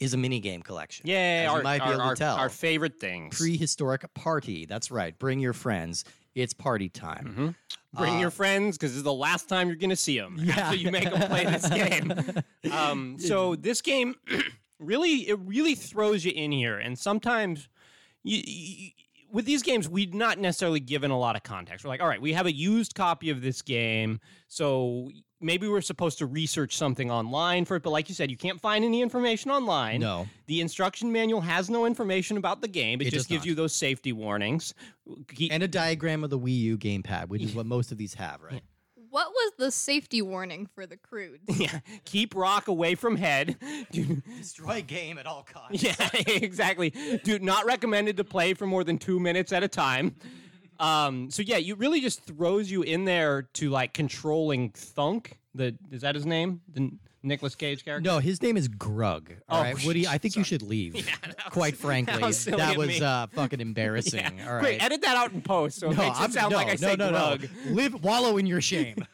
is 0.00 0.12
a 0.14 0.16
mini 0.16 0.40
game 0.40 0.62
collection. 0.62 1.06
Yeah, 1.06 1.44
you 1.44 1.56
our, 1.56 1.62
might 1.62 1.78
be 1.78 1.84
our, 1.86 1.94
able 1.94 2.08
to 2.10 2.16
tell. 2.16 2.36
our 2.36 2.48
favorite 2.48 2.98
things. 2.98 3.36
Prehistoric 3.38 4.12
party. 4.14 4.66
That's 4.66 4.90
right. 4.90 5.16
Bring 5.18 5.38
your 5.38 5.52
friends. 5.52 6.04
It's 6.34 6.52
party 6.52 6.88
time. 6.88 7.54
Mhm. 7.64 7.78
Bring 7.96 8.16
Uh, 8.16 8.20
your 8.20 8.30
friends 8.32 8.76
because 8.76 8.90
this 8.90 8.96
is 8.98 9.04
the 9.04 9.12
last 9.12 9.48
time 9.48 9.68
you're 9.68 9.76
going 9.76 9.90
to 9.90 9.96
see 9.96 10.18
them 10.18 10.36
Yeah. 10.40 10.58
after 10.58 10.76
you 10.76 10.90
make 10.90 11.04
them 11.04 11.28
play 11.28 11.44
this 11.44 11.68
game. 12.64 12.72
Um, 12.72 13.18
so 13.20 13.54
this 13.54 13.80
game 13.82 14.16
really, 14.80 15.28
it 15.28 15.38
really 15.38 15.76
throws 15.76 16.24
you 16.24 16.32
in 16.32 16.50
here, 16.50 16.76
and 16.76 16.98
sometimes 16.98 17.68
you, 18.24 18.42
you, 18.44 18.90
with 19.30 19.44
these 19.44 19.62
games, 19.62 19.88
we're 19.88 20.10
not 20.12 20.38
necessarily 20.40 20.80
given 20.80 21.12
a 21.12 21.18
lot 21.18 21.36
of 21.36 21.44
context. 21.44 21.84
We're 21.84 21.90
like, 21.90 22.00
all 22.02 22.08
right, 22.08 22.20
we 22.20 22.32
have 22.32 22.46
a 22.46 22.52
used 22.52 22.96
copy 22.96 23.30
of 23.30 23.42
this 23.42 23.62
game, 23.62 24.18
so 24.48 25.08
maybe 25.44 25.68
we're 25.68 25.80
supposed 25.80 26.18
to 26.18 26.26
research 26.26 26.76
something 26.76 27.10
online 27.10 27.64
for 27.64 27.76
it. 27.76 27.82
But 27.82 27.90
like 27.90 28.08
you 28.08 28.14
said, 28.14 28.30
you 28.30 28.36
can't 28.36 28.60
find 28.60 28.84
any 28.84 29.02
information 29.02 29.50
online. 29.50 30.00
No. 30.00 30.26
The 30.46 30.60
instruction 30.60 31.12
manual 31.12 31.40
has 31.42 31.70
no 31.70 31.86
information 31.86 32.36
about 32.36 32.60
the 32.60 32.68
game. 32.68 33.00
It, 33.00 33.08
It 33.08 33.10
just 33.12 33.28
gives 33.28 33.42
not. 33.42 33.46
you 33.48 33.54
those 33.54 33.74
safety 33.74 34.12
warnings. 34.12 34.74
Keep- 35.34 35.52
And 35.52 35.62
a 35.62 35.68
diagram 35.68 36.24
of 36.24 36.30
the 36.30 36.38
Wii 36.38 36.58
U 36.60 36.78
gamepad, 36.78 37.28
which 37.28 37.42
is 37.42 37.54
what 37.54 37.66
most 37.66 37.92
of 37.92 37.98
these 37.98 38.14
have, 38.14 38.40
right? 38.42 38.62
What 39.10 39.28
was 39.30 39.52
the 39.58 39.70
safety 39.70 40.22
warning 40.22 40.66
for 40.74 40.86
the 40.86 40.96
crude? 40.96 41.38
Yeah, 41.56 41.78
keep 42.04 42.34
rock 42.34 42.66
away 42.66 42.96
from 42.96 43.16
head. 43.16 43.56
Destroy 43.92 44.82
game 44.82 45.18
at 45.18 45.26
all 45.26 45.44
costs. 45.44 45.82
yeah, 45.84 45.94
exactly. 46.26 46.90
Do 47.22 47.38
not 47.38 47.64
recommended 47.64 48.16
to 48.16 48.24
play 48.24 48.54
for 48.54 48.66
more 48.66 48.82
than 48.82 48.98
two 48.98 49.20
minutes 49.20 49.52
at 49.52 49.62
a 49.62 49.68
time. 49.68 50.16
Um, 50.78 51.30
so 51.30 51.42
yeah, 51.42 51.56
you 51.56 51.74
really 51.74 52.00
just 52.00 52.22
throws 52.24 52.70
you 52.70 52.82
in 52.82 53.04
there 53.04 53.42
to 53.54 53.70
like 53.70 53.94
controlling 53.94 54.70
Thunk. 54.70 55.38
The 55.54 55.76
is 55.90 56.02
that 56.02 56.14
his 56.14 56.26
name? 56.26 56.60
The 56.72 56.90
Nicholas 57.22 57.54
Cage 57.54 57.84
character. 57.84 58.08
No, 58.08 58.18
his 58.18 58.42
name 58.42 58.56
is 58.56 58.68
Grug. 58.68 59.30
All 59.48 59.60
Oh, 59.60 59.62
right, 59.62 59.84
Woody, 59.86 60.06
I 60.06 60.18
think 60.18 60.36
you 60.36 60.44
should 60.44 60.62
leave. 60.62 60.92
that 61.22 61.50
Quite 61.50 61.76
frankly, 61.76 62.14
that 62.20 62.76
was 62.76 62.86
was 62.88 63.00
uh, 63.00 63.26
fucking 63.32 63.60
embarrassing. 63.68 64.20
Yeah. 64.20 64.46
All 64.46 64.54
right. 64.54 64.62
Great, 64.62 64.82
edit 64.82 65.00
that 65.02 65.16
out 65.16 65.32
in 65.32 65.40
post 65.40 65.78
so 65.80 65.90
it 65.90 65.96
makes 65.96 66.20
it 66.20 66.32
sound 66.32 66.50
no, 66.50 66.56
like 66.58 66.66
I 66.66 66.70
no, 66.72 66.76
say 66.76 66.96
no, 66.96 67.10
no. 67.10 67.18
Grug. 67.38 67.48
Live, 67.74 68.04
wallow 68.04 68.36
in 68.36 68.46
your 68.46 68.60
shame. 68.60 69.06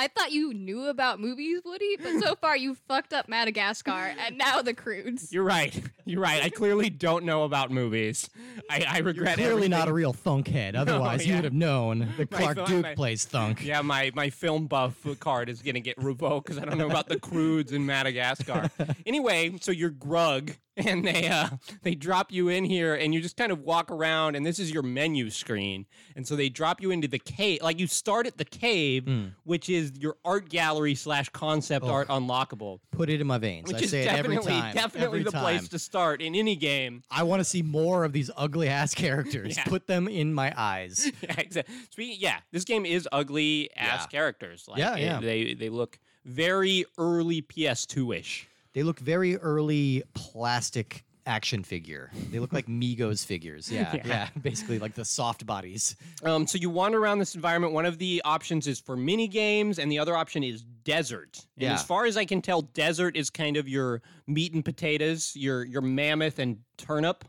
I 0.00 0.06
thought 0.06 0.30
you 0.30 0.54
knew 0.54 0.86
about 0.86 1.18
movies, 1.18 1.60
Woody, 1.64 1.96
but 2.00 2.20
so 2.20 2.36
far 2.36 2.56
you 2.56 2.76
fucked 2.88 3.12
up 3.12 3.28
Madagascar 3.28 4.14
and 4.24 4.38
now 4.38 4.62
the 4.62 4.72
Croods. 4.72 5.32
You're 5.32 5.42
right. 5.42 5.82
You're 6.04 6.20
right. 6.20 6.40
I 6.40 6.50
clearly 6.50 6.88
don't 6.88 7.24
know 7.24 7.42
about 7.42 7.72
movies. 7.72 8.30
I, 8.70 8.84
I 8.88 8.98
regret 8.98 9.32
it. 9.32 9.42
Clearly 9.42 9.52
everything. 9.52 9.70
not 9.72 9.88
a 9.88 9.92
real 9.92 10.12
thunk 10.12 10.46
head. 10.46 10.76
Otherwise, 10.76 11.26
you 11.26 11.32
yeah. 11.32 11.38
would 11.38 11.44
have 11.44 11.52
known 11.52 12.08
that 12.16 12.30
Clark 12.30 12.58
thought- 12.58 12.68
Duke 12.68 12.82
my- 12.84 12.94
plays 12.94 13.24
thunk. 13.24 13.64
Yeah, 13.64 13.82
my, 13.82 14.12
my 14.14 14.30
film 14.30 14.68
buff 14.68 14.94
card 15.18 15.48
is 15.48 15.62
gonna 15.62 15.80
get 15.80 15.98
revoked 15.98 16.46
because 16.46 16.62
I 16.62 16.64
don't 16.64 16.78
know 16.78 16.86
about 16.88 17.08
the 17.08 17.18
Croods 17.18 17.72
in 17.72 17.84
Madagascar. 17.84 18.70
anyway, 19.04 19.58
so 19.60 19.72
you're 19.72 19.90
Grug, 19.90 20.56
and 20.78 21.04
they 21.06 21.28
uh, 21.28 21.48
they 21.82 21.94
drop 21.94 22.32
you 22.32 22.48
in 22.48 22.64
here, 22.64 22.94
and 22.94 23.12
you 23.14 23.20
just 23.20 23.36
kind 23.36 23.52
of 23.52 23.60
walk 23.60 23.90
around, 23.90 24.34
and 24.36 24.46
this 24.46 24.58
is 24.58 24.70
your 24.72 24.82
menu 24.82 25.30
screen, 25.30 25.86
and 26.16 26.26
so 26.26 26.36
they 26.36 26.48
drop 26.48 26.80
you 26.80 26.90
into 26.90 27.08
the 27.08 27.18
cave. 27.18 27.60
Like 27.62 27.78
you 27.78 27.86
start 27.86 28.26
at 28.26 28.38
the 28.38 28.44
cave, 28.44 29.04
Hmm. 29.04 29.26
which 29.44 29.68
is 29.68 29.92
your 29.98 30.16
art 30.24 30.48
gallery 30.48 30.94
slash 30.94 31.28
concept 31.30 31.84
art 31.86 32.08
unlockable, 32.08 32.80
Put 32.90 33.10
it 33.10 33.20
in 33.20 33.26
my 33.26 33.38
veins. 33.38 33.68
which 33.68 33.76
I 33.82 33.84
is 33.84 33.90
say 33.90 34.02
it 34.02 34.08
every 34.08 34.36
definitely 34.36 34.52
time. 34.60 34.74
definitely 34.74 35.06
every 35.06 35.22
the 35.24 35.30
time. 35.32 35.42
place 35.42 35.68
to 35.68 35.78
start 35.78 36.22
in 36.22 36.34
any 36.34 36.56
game. 36.56 37.02
I 37.10 37.22
want 37.24 37.40
to 37.40 37.44
see 37.44 37.62
more 37.62 38.04
of 38.04 38.12
these 38.12 38.30
ugly 38.36 38.68
ass 38.68 38.94
characters. 38.94 39.56
Yeah. 39.56 39.64
Put 39.64 39.86
them 39.86 40.08
in 40.08 40.32
my 40.34 40.52
eyes. 40.56 41.10
yeah, 41.22 41.34
exactly. 41.38 41.74
Speaking, 41.90 42.16
yeah, 42.20 42.38
this 42.52 42.64
game 42.64 42.86
is 42.86 43.08
ugly 43.12 43.70
ass 43.76 44.02
Yeah. 44.02 44.06
characters. 44.06 44.66
Like, 44.68 44.78
Yeah, 44.78 44.96
yeah. 44.96 45.20
They 45.20 45.54
they 45.54 45.68
look 45.68 45.98
very 46.24 46.84
early 46.98 47.40
PS2 47.42 48.14
ish. 48.18 48.48
They 48.78 48.84
look 48.84 49.00
very 49.00 49.36
early 49.38 50.04
plastic 50.14 51.02
action 51.26 51.64
figure. 51.64 52.12
They 52.30 52.38
look 52.38 52.52
like 52.52 52.66
Mego 52.68 53.12
figures. 53.26 53.68
Yeah, 53.72 53.92
Yeah. 53.96 54.02
yeah, 54.06 54.28
basically 54.40 54.78
like 54.78 54.94
the 54.94 55.04
soft 55.04 55.44
bodies. 55.44 55.96
Um, 56.22 56.46
so 56.46 56.58
you 56.58 56.70
wander 56.70 57.00
around 57.02 57.18
this 57.18 57.34
environment. 57.34 57.72
One 57.72 57.86
of 57.86 57.98
the 57.98 58.22
options 58.24 58.68
is 58.68 58.78
for 58.78 58.96
mini 58.96 59.26
games, 59.26 59.80
and 59.80 59.90
the 59.90 59.98
other 59.98 60.14
option 60.14 60.44
is 60.44 60.62
desert. 60.84 61.44
And 61.56 61.64
Yeah. 61.64 61.74
as 61.74 61.82
far 61.82 62.04
as 62.04 62.16
I 62.16 62.24
can 62.24 62.40
tell, 62.40 62.62
desert 62.62 63.16
is 63.16 63.30
kind 63.30 63.56
of 63.56 63.68
your 63.68 64.00
meat 64.28 64.52
and 64.54 64.64
potatoes, 64.64 65.32
your 65.34 65.64
your 65.64 65.82
mammoth 65.82 66.38
and 66.38 66.58
turnip. 66.76 67.24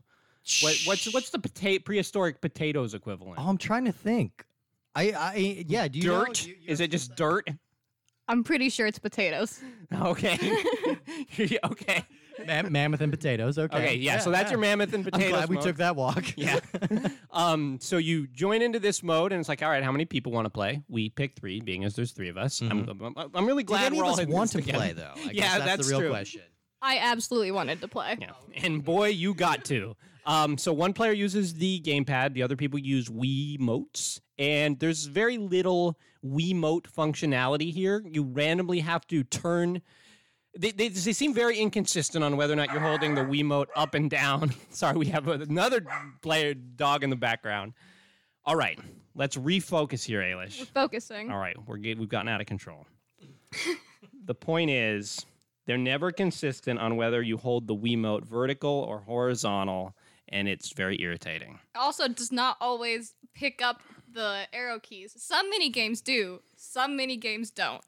What, 0.61 0.79
what's 0.85 1.11
what's 1.15 1.31
the 1.31 1.39
pota- 1.39 1.83
prehistoric 1.83 2.41
potatoes 2.41 2.93
equivalent? 2.93 3.39
Oh, 3.39 3.49
I'm 3.49 3.57
trying 3.57 3.85
to 3.85 3.91
think. 3.91 4.45
I, 4.93 5.11
I, 5.13 5.65
yeah. 5.67 5.87
Do 5.87 5.97
you 5.97 6.09
know- 6.09 6.25
dirt? 6.25 6.45
you- 6.45 6.57
is 6.67 6.79
it 6.79 6.91
just 6.91 7.15
dirt? 7.15 7.49
I'm 8.29 8.43
pretty 8.43 8.69
sure 8.69 8.87
it's 8.87 8.99
potatoes. 8.99 9.59
Okay. 9.93 10.37
okay. 11.65 12.03
Mam- 12.45 12.71
mammoth 12.71 13.01
and 13.01 13.11
potatoes. 13.11 13.57
Okay. 13.57 13.77
Okay, 13.77 13.95
yeah, 13.95 14.19
so 14.19 14.31
that's 14.31 14.49
your 14.49 14.59
mammoth 14.61 14.93
and 14.93 15.03
potatoes. 15.03 15.25
I'm 15.25 15.29
potatoes. 15.31 15.37
glad 15.39 15.49
we 15.49 15.55
mode. 15.55 15.63
took 15.65 15.75
that 15.77 15.95
walk. 15.97 16.23
Yeah. 16.37 16.59
um, 17.31 17.79
so 17.81 17.97
you 17.97 18.27
join 18.27 18.61
into 18.61 18.79
this 18.79 19.03
mode, 19.03 19.33
and 19.33 19.39
it's 19.41 19.49
like, 19.49 19.61
all 19.61 19.69
right, 19.69 19.83
how 19.83 19.91
many 19.91 20.05
people 20.05 20.31
want 20.31 20.45
to 20.45 20.49
play? 20.49 20.81
We 20.87 21.09
pick 21.09 21.35
three, 21.35 21.59
being 21.59 21.83
as 21.83 21.95
there's 21.95 22.11
three 22.11 22.29
of 22.29 22.37
us. 22.37 22.61
I'm, 22.61 22.87
I'm, 22.87 23.13
I'm 23.35 23.45
really 23.45 23.63
Did 23.63 23.67
glad 23.67 23.85
any 23.87 23.97
we're 23.97 24.05
of 24.05 24.11
us 24.13 24.19
in 24.19 24.29
this 24.29 24.33
want 24.35 24.51
to 24.51 24.57
together. 24.59 24.77
play 24.77 24.93
though? 24.93 25.11
I 25.15 25.19
guess 25.25 25.33
Yeah, 25.33 25.57
that's, 25.57 25.65
that's 25.65 25.87
the 25.87 25.91
real 25.91 25.99
true. 26.01 26.09
question. 26.11 26.41
I 26.81 26.99
absolutely 26.99 27.51
wanted 27.51 27.81
to 27.81 27.89
play. 27.89 28.17
Yeah, 28.21 28.31
and 28.63 28.85
boy, 28.85 29.07
you 29.09 29.33
got 29.33 29.65
to. 29.65 29.97
Um, 30.25 30.57
so 30.57 30.71
one 30.71 30.93
player 30.93 31.11
uses 31.11 31.55
the 31.55 31.81
gamepad, 31.81 32.33
the 32.35 32.43
other 32.43 32.55
people 32.55 32.79
use 32.79 33.09
Wiimotes, 33.09 34.21
and 34.39 34.79
there's 34.79 35.05
very 35.05 35.37
little 35.37 35.99
Wiimote 36.25 36.87
functionality 36.87 37.71
here. 37.71 38.01
You 38.09 38.23
randomly 38.23 38.79
have 38.79 39.05
to 39.07 39.23
turn. 39.23 39.81
They, 40.57 40.71
they, 40.71 40.87
they 40.87 41.13
seem 41.13 41.33
very 41.33 41.59
inconsistent 41.59 42.23
on 42.23 42.37
whether 42.37 42.53
or 42.53 42.55
not 42.55 42.71
you're 42.71 42.81
holding 42.81 43.13
the 43.13 43.21
Wiimote 43.21 43.67
up 43.75 43.93
and 43.93 44.09
down. 44.09 44.53
Sorry, 44.71 44.97
we 44.97 45.07
have 45.07 45.27
another 45.27 45.85
player 46.21 46.53
dog 46.53 47.03
in 47.03 47.09
the 47.09 47.15
background. 47.17 47.73
All 48.45 48.55
right, 48.55 48.79
let's 49.13 49.35
refocus 49.35 50.03
here, 50.03 50.21
Ailish. 50.21 50.59
We're 50.59 50.65
focusing. 50.65 51.29
All 51.29 51.37
right, 51.37 51.55
we're 51.67 51.77
get, 51.77 51.99
we've 51.99 52.09
gotten 52.09 52.29
out 52.29 52.41
of 52.41 52.47
control. 52.47 52.87
the 54.25 54.33
point 54.33 54.71
is, 54.71 55.25
they're 55.67 55.77
never 55.77 56.11
consistent 56.11 56.79
on 56.79 56.95
whether 56.95 57.21
you 57.21 57.37
hold 57.37 57.67
the 57.67 57.75
Wiimote 57.75 58.25
vertical 58.25 58.71
or 58.71 58.99
horizontal, 58.99 59.93
and 60.29 60.47
it's 60.47 60.71
very 60.71 60.99
irritating. 61.01 61.59
Also, 61.75 62.07
does 62.07 62.31
not 62.31 62.57
always 62.59 63.13
pick 63.35 63.61
up 63.61 63.81
the 64.13 64.47
arrow 64.53 64.79
keys. 64.79 65.13
Some 65.17 65.49
mini 65.49 65.69
games 65.69 66.01
do. 66.01 66.41
Some 66.55 66.95
mini 66.95 67.17
games 67.17 67.51
don't. 67.51 67.83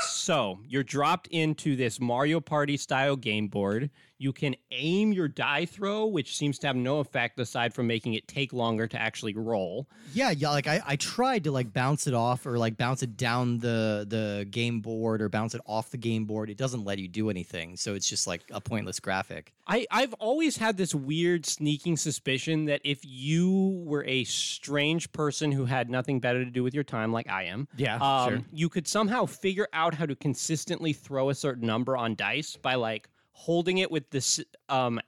So 0.00 0.58
you're 0.66 0.82
dropped 0.82 1.28
into 1.28 1.74
this 1.76 2.00
Mario 2.00 2.40
Party 2.40 2.76
style 2.76 3.16
game 3.16 3.48
board. 3.48 3.90
You 4.18 4.32
can 4.32 4.56
aim 4.72 5.12
your 5.12 5.28
die 5.28 5.64
throw, 5.64 6.06
which 6.06 6.36
seems 6.36 6.58
to 6.60 6.66
have 6.66 6.74
no 6.76 6.98
effect 6.98 7.38
aside 7.38 7.72
from 7.72 7.86
making 7.86 8.14
it 8.14 8.26
take 8.26 8.52
longer 8.52 8.86
to 8.88 9.00
actually 9.00 9.34
roll. 9.34 9.88
Yeah, 10.12 10.30
yeah. 10.30 10.50
Like 10.50 10.66
I, 10.66 10.82
I 10.86 10.96
tried 10.96 11.44
to 11.44 11.52
like 11.52 11.72
bounce 11.72 12.06
it 12.08 12.14
off 12.14 12.44
or 12.44 12.58
like 12.58 12.76
bounce 12.76 13.02
it 13.04 13.16
down 13.16 13.58
the 13.58 14.04
the 14.08 14.44
game 14.50 14.80
board 14.80 15.22
or 15.22 15.28
bounce 15.28 15.54
it 15.54 15.60
off 15.66 15.90
the 15.90 15.96
game 15.98 16.24
board. 16.24 16.50
It 16.50 16.56
doesn't 16.56 16.84
let 16.84 16.98
you 16.98 17.06
do 17.06 17.30
anything, 17.30 17.76
so 17.76 17.94
it's 17.94 18.08
just 18.08 18.26
like 18.26 18.42
a 18.50 18.60
pointless 18.60 18.98
graphic. 19.00 19.52
I, 19.68 19.86
I've 19.90 20.14
always 20.14 20.56
had 20.56 20.76
this 20.78 20.94
weird 20.94 21.44
sneaking 21.46 21.96
suspicion 21.98 22.64
that 22.64 22.80
if 22.84 23.00
you 23.04 23.82
were 23.86 24.04
a 24.04 24.24
strange 24.24 25.12
person 25.12 25.52
who 25.52 25.66
had 25.66 25.90
nothing 25.90 26.20
better 26.20 26.44
to 26.44 26.50
do 26.50 26.62
with 26.62 26.74
your 26.74 26.84
time, 26.84 27.12
like 27.12 27.28
I 27.28 27.44
am, 27.44 27.68
Yeah, 27.76 27.96
um, 27.96 28.28
sure. 28.30 28.44
you 28.50 28.68
could 28.68 28.88
somehow 28.88 29.26
figure 29.26 29.68
out 29.72 29.94
how 29.94 30.06
to 30.06 30.16
consistently 30.16 30.92
throw 30.92 31.28
a 31.30 31.34
certain 31.34 31.66
number 31.66 31.96
on 31.96 32.14
dice 32.14 32.56
by 32.56 32.74
like 32.76 33.08
holding 33.38 33.78
it 33.78 33.90
with 33.90 34.10
this 34.10 34.40
um 34.68 35.00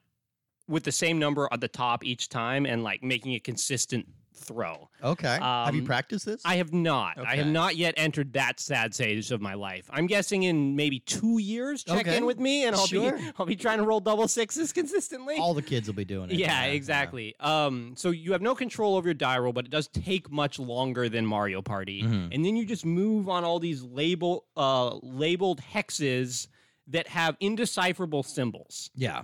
with 0.69 0.85
the 0.85 0.93
same 0.93 1.19
number 1.19 1.49
at 1.51 1.61
the 1.61 1.67
top 1.69 2.05
each 2.05 2.29
time 2.29 2.65
and 2.65 2.85
like 2.85 3.03
making 3.03 3.35
a 3.35 3.41
consistent 3.41 4.07
throw. 4.33 4.89
Okay. 5.03 5.37
Have 5.41 5.75
you 5.75 5.81
Um, 5.83 5.87
practiced 5.87 6.25
this? 6.25 6.41
I 6.47 6.57
have 6.57 6.73
not. 6.73 7.19
I 7.19 7.37
have 7.37 7.49
not 7.49 7.77
yet 7.77 7.93
entered 7.99 8.33
that 8.35 8.59
sad 8.61 8.95
stage 8.95 9.31
of 9.33 9.41
my 9.43 9.53
life. 9.55 9.91
I'm 9.93 10.07
guessing 10.07 10.45
in 10.45 10.77
maybe 10.77 11.01
two 11.01 11.39
years, 11.39 11.83
check 11.85 12.07
Okay. 12.07 12.17
in 12.17 12.25
with 12.25 12.39
me, 12.39 12.65
and 12.65 12.75
I'll 12.75 12.87
Sure. 12.87 13.19
be 13.19 13.23
I'll 13.39 13.45
be 13.47 13.57
trying 13.57 13.79
to 13.79 13.85
roll 13.85 14.01
double 14.01 14.29
sixes 14.29 14.73
consistently. 14.73 15.37
All 15.37 15.53
the 15.53 15.61
kids 15.61 15.89
will 15.89 15.95
be 15.97 16.05
doing 16.07 16.31
it. 16.31 16.37
yeah, 16.39 16.63
exactly. 16.67 17.35
Um, 17.41 17.95
so 17.97 18.11
you 18.11 18.31
have 18.33 18.41
no 18.41 18.55
control 18.55 18.95
over 18.97 19.09
your 19.09 19.15
die 19.15 19.39
roll, 19.39 19.53
but 19.53 19.67
it 19.67 19.71
does 19.71 19.89
take 19.89 20.31
much 20.31 20.59
longer 20.61 21.09
than 21.09 21.27
Mario 21.27 21.61
Party, 21.61 22.03
Mhm. 22.05 22.33
and 22.35 22.45
then 22.45 22.57
you 22.57 22.65
just 22.65 22.87
move 22.87 23.29
on 23.29 23.45
all 23.45 23.59
these 23.59 23.83
label 23.83 24.47
uh, 24.57 24.95
labeled 25.03 25.61
hexes 25.75 26.47
that 26.91 27.09
have 27.09 27.37
indecipherable 27.41 28.23
symbols. 28.23 28.91
Yeah. 28.95 29.23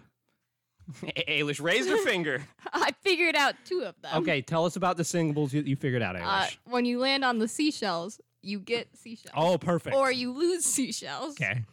Ailish, 1.02 1.60
raise 1.60 1.86
your 1.86 1.98
finger. 2.04 2.46
I 2.72 2.92
figured 3.02 3.34
out 3.34 3.54
two 3.64 3.82
of 3.82 4.00
them. 4.02 4.22
Okay, 4.22 4.40
tell 4.40 4.64
us 4.64 4.76
about 4.76 4.96
the 4.96 5.04
symbols 5.04 5.52
you, 5.52 5.62
you 5.62 5.74
figured 5.76 6.02
out, 6.02 6.14
Uh, 6.16 6.20
Ailish. 6.20 6.56
when 6.64 6.84
you 6.84 6.98
land 7.00 7.24
on 7.24 7.38
the 7.38 7.48
seashells, 7.48 8.20
you 8.42 8.60
get 8.60 8.96
seashells. 8.96 9.34
oh, 9.36 9.58
perfect. 9.58 9.96
Or 9.96 10.12
you 10.12 10.32
lose 10.32 10.64
seashells. 10.64 11.32
okay. 11.32 11.64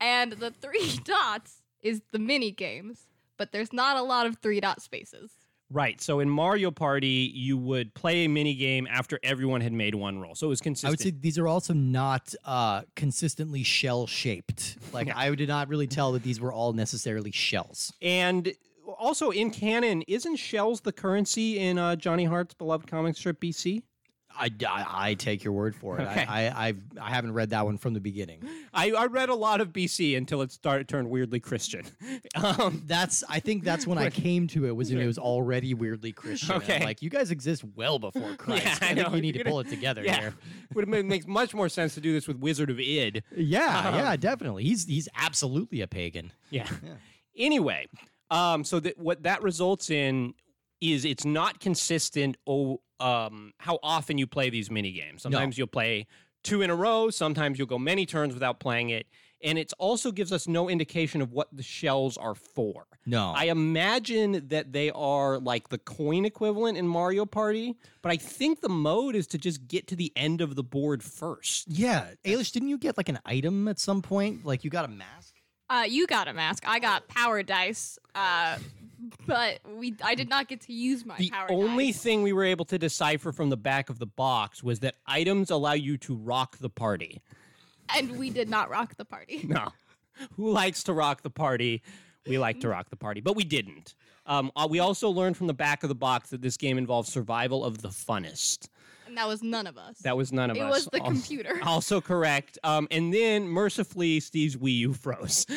And 0.00 0.32
the 0.32 0.50
three 0.50 0.98
dots 1.04 1.60
is 1.82 2.00
the 2.12 2.18
mini 2.18 2.50
games, 2.50 3.06
but 3.36 3.52
there's 3.52 3.72
not 3.74 3.96
a 3.98 4.02
lot 4.02 4.26
of 4.26 4.38
three 4.38 4.60
dot 4.60 4.80
spaces. 4.80 5.30
Right. 5.70 6.00
So 6.00 6.20
in 6.20 6.28
Mario 6.28 6.70
Party, 6.70 7.30
you 7.32 7.56
would 7.56 7.94
play 7.94 8.24
a 8.24 8.28
mini 8.28 8.54
game 8.54 8.88
after 8.90 9.20
everyone 9.22 9.60
had 9.60 9.72
made 9.72 9.94
one 9.94 10.20
roll. 10.20 10.34
So 10.34 10.48
it 10.48 10.50
was 10.50 10.60
consistent. 10.60 10.88
I 10.88 10.90
would 10.90 11.00
say 11.00 11.10
these 11.10 11.38
are 11.38 11.46
also 11.46 11.72
not 11.72 12.34
uh, 12.44 12.82
consistently 12.96 13.62
shell 13.62 14.06
shaped. 14.06 14.76
Like 14.92 15.14
I 15.14 15.32
did 15.34 15.48
not 15.48 15.68
really 15.68 15.86
tell 15.86 16.12
that 16.12 16.22
these 16.22 16.40
were 16.40 16.52
all 16.52 16.72
necessarily 16.72 17.30
shells. 17.30 17.92
and 18.02 18.52
also 18.98 19.30
in 19.30 19.50
canon, 19.50 20.02
isn't 20.08 20.36
shells 20.36 20.80
the 20.80 20.92
currency 20.92 21.58
in 21.58 21.78
uh, 21.78 21.94
Johnny 21.94 22.24
Hart's 22.24 22.54
beloved 22.54 22.88
comic 22.88 23.16
strip 23.16 23.40
BC? 23.40 23.82
I, 24.38 24.50
I, 24.66 24.86
I 25.10 25.14
take 25.14 25.44
your 25.44 25.52
word 25.52 25.74
for 25.74 25.98
it. 25.98 26.02
Okay. 26.08 26.24
I, 26.26 26.46
I 26.48 26.68
I've 26.68 26.80
I 27.00 27.10
haven't 27.10 27.32
read 27.34 27.50
that 27.50 27.64
one 27.64 27.76
from 27.78 27.94
the 27.94 28.00
beginning. 28.00 28.42
I, 28.72 28.92
I 28.92 29.06
read 29.06 29.28
a 29.28 29.34
lot 29.34 29.60
of 29.60 29.72
BC 29.72 30.16
until 30.16 30.40
it 30.42 30.50
started 30.52 30.88
turned 30.88 31.10
weirdly 31.10 31.40
Christian. 31.40 31.84
um, 32.36 32.82
That's 32.86 33.22
I 33.28 33.40
think 33.40 33.64
that's 33.64 33.86
when 33.86 33.98
I 33.98 34.08
came 34.10 34.46
to 34.48 34.66
it 34.66 34.74
was 34.76 34.90
when 34.90 35.00
it 35.02 35.06
was 35.06 35.18
already 35.18 35.74
weirdly 35.74 36.12
Christian. 36.12 36.52
I'm 36.52 36.58
Okay. 36.62 36.84
like 36.84 37.02
you 37.02 37.10
guys 37.10 37.30
exist 37.30 37.64
well 37.76 37.98
before 37.98 38.34
Christ. 38.38 38.64
Yeah, 38.64 38.78
I 38.80 38.90
I, 38.92 38.94
think 38.94 39.14
you 39.14 39.20
need 39.20 39.34
You're 39.34 39.44
to 39.44 39.50
pull 39.50 39.62
gonna- 39.62 39.68
it 39.72 39.74
together 39.76 40.02
yeah, 40.04 40.20
here. 40.20 40.34
would 40.74 40.88
have 40.88 41.04
makes 41.04 41.26
much 41.26 41.52
more 41.54 41.68
sense 41.68 41.94
to 41.94 42.00
do 42.00 42.12
this 42.12 42.26
with 42.28 42.38
Wizard 42.38 42.70
of 42.70 42.78
Id. 42.78 43.22
Yeah, 43.36 43.88
Um, 43.88 43.94
yeah, 43.96 44.16
definitely. 44.16 44.64
He's 44.64 44.86
he's 44.86 45.08
absolutely 45.16 45.80
a 45.82 45.86
pagan. 45.86 46.32
Yeah. 46.50 46.66
Anyway, 47.36 47.88
um, 48.30 48.64
so 48.64 48.80
that 48.80 48.98
what 48.98 49.22
that 49.24 49.42
results 49.42 49.90
in 49.90 50.34
is 50.80 51.04
it's 51.04 51.24
not 51.24 51.60
consistent. 51.60 52.36
Oh, 52.46 52.80
um, 53.00 53.52
how 53.58 53.78
often 53.82 54.18
you 54.18 54.26
play 54.26 54.50
these 54.50 54.70
mini 54.70 54.92
games? 54.92 55.22
Sometimes 55.22 55.56
you'll 55.58 55.66
play 55.66 56.06
two 56.42 56.62
in 56.62 56.70
a 56.70 56.74
row. 56.74 57.10
Sometimes 57.10 57.58
you'll 57.58 57.66
go 57.66 57.78
many 57.78 58.06
turns 58.06 58.34
without 58.34 58.60
playing 58.60 58.90
it, 58.90 59.06
and 59.42 59.58
it 59.58 59.72
also 59.78 60.12
gives 60.12 60.32
us 60.32 60.46
no 60.46 60.68
indication 60.68 61.20
of 61.20 61.32
what 61.32 61.48
the 61.52 61.62
shells 61.62 62.16
are 62.16 62.34
for. 62.34 62.86
No. 63.06 63.32
I 63.34 63.44
imagine 63.44 64.48
that 64.48 64.72
they 64.72 64.90
are 64.90 65.38
like 65.38 65.68
the 65.68 65.78
coin 65.78 66.24
equivalent 66.24 66.76
in 66.76 66.86
Mario 66.86 67.24
Party, 67.26 67.76
but 68.02 68.12
I 68.12 68.16
think 68.16 68.60
the 68.60 68.68
mode 68.68 69.14
is 69.14 69.26
to 69.28 69.38
just 69.38 69.66
get 69.66 69.86
to 69.88 69.96
the 69.96 70.12
end 70.16 70.40
of 70.40 70.54
the 70.54 70.62
board 70.62 71.02
first. 71.02 71.68
yeah, 71.68 72.08
Ailish, 72.24 72.52
didn't 72.52 72.68
you 72.68 72.78
get 72.78 72.96
like 72.96 73.08
an 73.08 73.18
item 73.24 73.68
at 73.68 73.78
some 73.78 74.02
point? 74.02 74.44
Like 74.44 74.64
you 74.64 74.70
got 74.70 74.84
a 74.84 74.88
mask? 74.88 75.34
Uh, 75.68 75.84
you 75.88 76.06
got 76.08 76.26
a 76.26 76.32
mask. 76.32 76.64
I 76.66 76.80
got 76.80 77.06
power 77.06 77.44
dice. 77.44 77.96
Uh, 78.14 78.58
but 79.26 79.60
we 79.76 79.94
I 80.02 80.14
did 80.14 80.28
not 80.28 80.48
get 80.48 80.60
to 80.62 80.72
use 80.72 81.04
my 81.04 81.16
The 81.16 81.30
power 81.30 81.46
only 81.50 81.86
dice. 81.92 82.02
thing 82.02 82.22
we 82.22 82.32
were 82.32 82.44
able 82.44 82.64
to 82.66 82.78
decipher 82.78 83.32
from 83.32 83.50
the 83.50 83.56
back 83.56 83.90
of 83.90 83.98
the 83.98 84.06
box 84.06 84.62
was 84.62 84.80
that 84.80 84.96
items 85.06 85.50
allow 85.50 85.72
you 85.72 85.96
to 85.98 86.14
rock 86.14 86.58
the 86.58 86.70
party. 86.70 87.20
and 87.94 88.18
we 88.18 88.30
did 88.30 88.48
not 88.48 88.70
rock 88.70 88.96
the 88.96 89.04
party. 89.04 89.44
No. 89.48 89.68
Who 90.36 90.50
likes 90.50 90.82
to 90.84 90.92
rock 90.92 91.22
the 91.22 91.30
party? 91.30 91.82
We 92.26 92.38
like 92.38 92.60
to 92.60 92.68
rock 92.68 92.90
the 92.90 92.96
party, 92.96 93.20
but 93.22 93.34
we 93.36 93.44
didn't. 93.44 93.94
Um, 94.26 94.52
uh, 94.54 94.68
we 94.70 94.78
also 94.78 95.08
learned 95.08 95.36
from 95.38 95.46
the 95.46 95.54
back 95.54 95.82
of 95.82 95.88
the 95.88 95.94
box 95.94 96.28
that 96.30 96.42
this 96.42 96.58
game 96.58 96.76
involves 96.76 97.10
survival 97.10 97.64
of 97.64 97.80
the 97.80 97.88
funnest. 97.88 98.68
And 99.10 99.18
that 99.18 99.26
was 99.28 99.42
none 99.42 99.66
of 99.66 99.76
us. 99.76 99.98
That 99.98 100.16
was 100.16 100.32
none 100.32 100.50
of 100.50 100.56
it 100.56 100.60
us. 100.60 100.66
It 100.66 100.70
was 100.70 100.84
the 100.86 101.00
Also- 101.00 101.12
computer. 101.12 101.58
Also 101.66 102.00
correct. 102.00 102.58
Um, 102.64 102.86
and 102.92 103.12
then 103.12 103.46
mercifully, 103.48 104.20
Steve's 104.20 104.56
Wii 104.56 104.76
U 104.78 104.92
froze. 104.94 105.46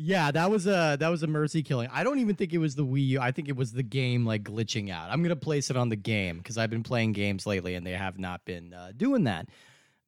Yeah, 0.00 0.30
that 0.30 0.48
was 0.48 0.68
a 0.68 0.96
that 1.00 1.08
was 1.08 1.24
a 1.24 1.26
mercy 1.26 1.60
killing. 1.64 1.88
I 1.92 2.04
don't 2.04 2.20
even 2.20 2.36
think 2.36 2.52
it 2.52 2.58
was 2.58 2.76
the 2.76 2.84
Wii 2.86 3.04
U. 3.08 3.20
I 3.20 3.32
think 3.32 3.48
it 3.48 3.56
was 3.56 3.72
the 3.72 3.82
game 3.82 4.24
like 4.24 4.44
glitching 4.44 4.90
out. 4.90 5.10
I'm 5.10 5.22
gonna 5.24 5.34
place 5.34 5.70
it 5.70 5.76
on 5.76 5.88
the 5.88 5.96
game 5.96 6.38
because 6.38 6.56
I've 6.56 6.70
been 6.70 6.84
playing 6.84 7.14
games 7.14 7.46
lately 7.46 7.74
and 7.74 7.84
they 7.84 7.92
have 7.92 8.16
not 8.16 8.44
been 8.44 8.72
uh, 8.72 8.92
doing 8.96 9.24
that. 9.24 9.48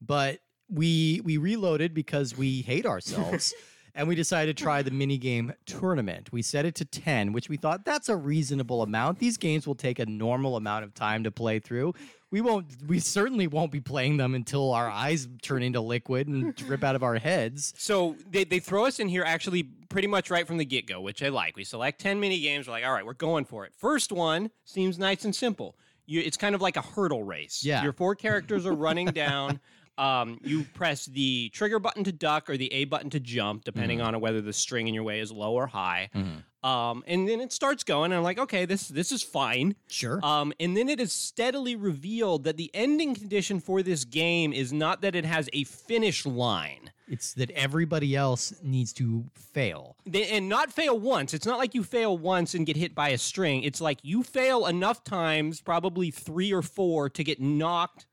But 0.01 0.38
we 0.68 1.20
we 1.25 1.38
reloaded 1.38 1.92
because 1.92 2.37
we 2.37 2.62
hate 2.62 2.87
ourselves. 2.87 3.53
And 4.01 4.09
we 4.09 4.15
decided 4.15 4.57
to 4.57 4.63
try 4.63 4.81
the 4.81 4.91
mini 4.91 5.19
game 5.19 5.53
tournament. 5.67 6.33
We 6.33 6.41
set 6.41 6.65
it 6.65 6.75
to 6.77 6.87
10, 6.87 7.35
which 7.35 7.51
we 7.51 7.59
thought 7.59 7.85
that's 7.85 8.09
a 8.09 8.17
reasonable 8.17 8.81
amount. 8.81 9.19
These 9.19 9.37
games 9.37 9.67
will 9.67 9.75
take 9.75 9.99
a 9.99 10.07
normal 10.07 10.57
amount 10.57 10.85
of 10.85 10.95
time 10.95 11.23
to 11.25 11.31
play 11.31 11.59
through. 11.59 11.93
We 12.31 12.41
won't 12.41 12.65
we 12.87 12.99
certainly 12.99 13.47
won't 13.47 13.71
be 13.71 13.81
playing 13.81 14.17
them 14.17 14.35
until 14.35 14.73
our 14.73 14.89
eyes 14.89 15.29
turn 15.43 15.63
into 15.63 15.83
liquid 15.83 16.29
and 16.29 16.55
drip 16.57 16.83
out 16.83 16.97
of 16.97 17.03
our 17.03 17.17
heads. 17.17 17.75
So 17.77 18.17
they, 18.31 18.45
they 18.45 18.59
throw 18.59 18.87
us 18.87 19.01
in 19.01 19.09
here 19.09 19.23
actually 19.23 19.65
pretty 19.65 20.09
much 20.09 20.31
right 20.31 20.47
from 20.47 20.57
the 20.57 20.65
get 20.65 20.87
go, 20.87 21.03
which 21.03 21.23
I 21.23 21.29
like. 21.29 21.55
We 21.59 21.65
select 21.65 22.01
10 22.01 22.19
mini 22.19 22.41
games. 22.41 22.69
We're 22.69 22.73
like, 22.73 22.87
all 22.87 22.95
right, 22.95 23.05
we're 23.05 23.13
going 23.13 23.45
for 23.45 23.67
it. 23.67 23.75
First 23.77 24.13
one 24.13 24.51
seems 24.65 24.99
nice 24.99 25.27
and 25.27 25.37
simple. 25.37 25.77
You, 26.07 26.23
it's 26.23 26.39
kind 26.39 26.55
of 26.55 26.63
like 26.63 26.79
a 26.79 26.83
hurdle 26.83 27.23
race. 27.23 27.63
Yeah. 27.63 27.83
Your 27.83 27.93
four 27.93 28.15
characters 28.15 28.65
are 28.65 28.73
running 28.73 29.09
down. 29.09 29.61
Um, 30.01 30.39
you 30.43 30.65
press 30.75 31.05
the 31.05 31.51
trigger 31.51 31.79
button 31.79 32.05
to 32.05 32.13
duck 32.13 32.49
or 32.49 32.57
the 32.57 32.73
A 32.73 32.87
button 32.87 33.11
to 33.11 33.21
jump, 33.21 33.65
depending 33.65 34.01
on 34.01 34.19
whether 34.21 34.41
the 34.41 34.53
string 34.53 34.89
in 34.89 34.95
your 34.95 35.05
way 35.05 35.21
is 35.21 35.31
low 35.31 35.53
or 35.53 35.67
high. 35.67 36.09
Um, 36.63 37.05
and 37.07 37.29
then 37.29 37.41
it 37.41 37.53
starts 37.53 37.85
going, 37.85 38.13
and 38.13 38.19
I'm 38.19 38.23
like, 38.23 38.39
okay, 38.39 38.67
this 38.67 38.89
this 38.89 39.13
is 39.13 39.23
fine. 39.23 39.77
Sure. 39.89 40.21
Um, 40.25 40.53
and 40.61 40.77
then 40.77 40.89
it 40.89 41.01
is 41.01 41.13
steadily 41.13 41.75
revealed 41.75 42.45
that 42.45 42.57
the 42.57 42.71
ending 42.75 43.15
condition 43.15 43.61
for 43.61 43.83
this 43.83 44.05
game 44.05 44.53
is 44.53 44.73
not 44.73 45.01
that 45.03 45.15
it 45.15 45.25
has 45.25 45.49
a 45.53 45.65
finish 45.65 46.27
line. 46.27 46.91
It's 47.09 47.35
that 47.35 47.51
everybody 47.51 48.15
else 48.15 48.55
needs 48.63 48.93
to 48.95 49.25
fail. 49.35 49.97
They, 50.07 50.29
and 50.29 50.49
not 50.49 50.73
fail 50.73 50.99
once. 50.99 51.35
It's 51.35 51.47
not 51.47 51.59
like 51.59 51.75
you 51.75 51.83
fail 51.83 52.17
once 52.17 52.55
and 52.55 52.65
get 52.65 52.77
hit 52.77 52.95
by 52.95 53.09
a 53.09 53.19
string. 53.19 53.65
It's 53.65 53.81
like 53.81 53.99
you 54.03 54.23
fail 54.23 54.67
enough 54.67 55.03
times, 55.03 55.61
probably 55.61 56.11
three 56.11 56.53
or 56.53 56.63
four, 56.63 57.11
to 57.11 57.25
get 57.25 57.41
knocked. 57.41 58.07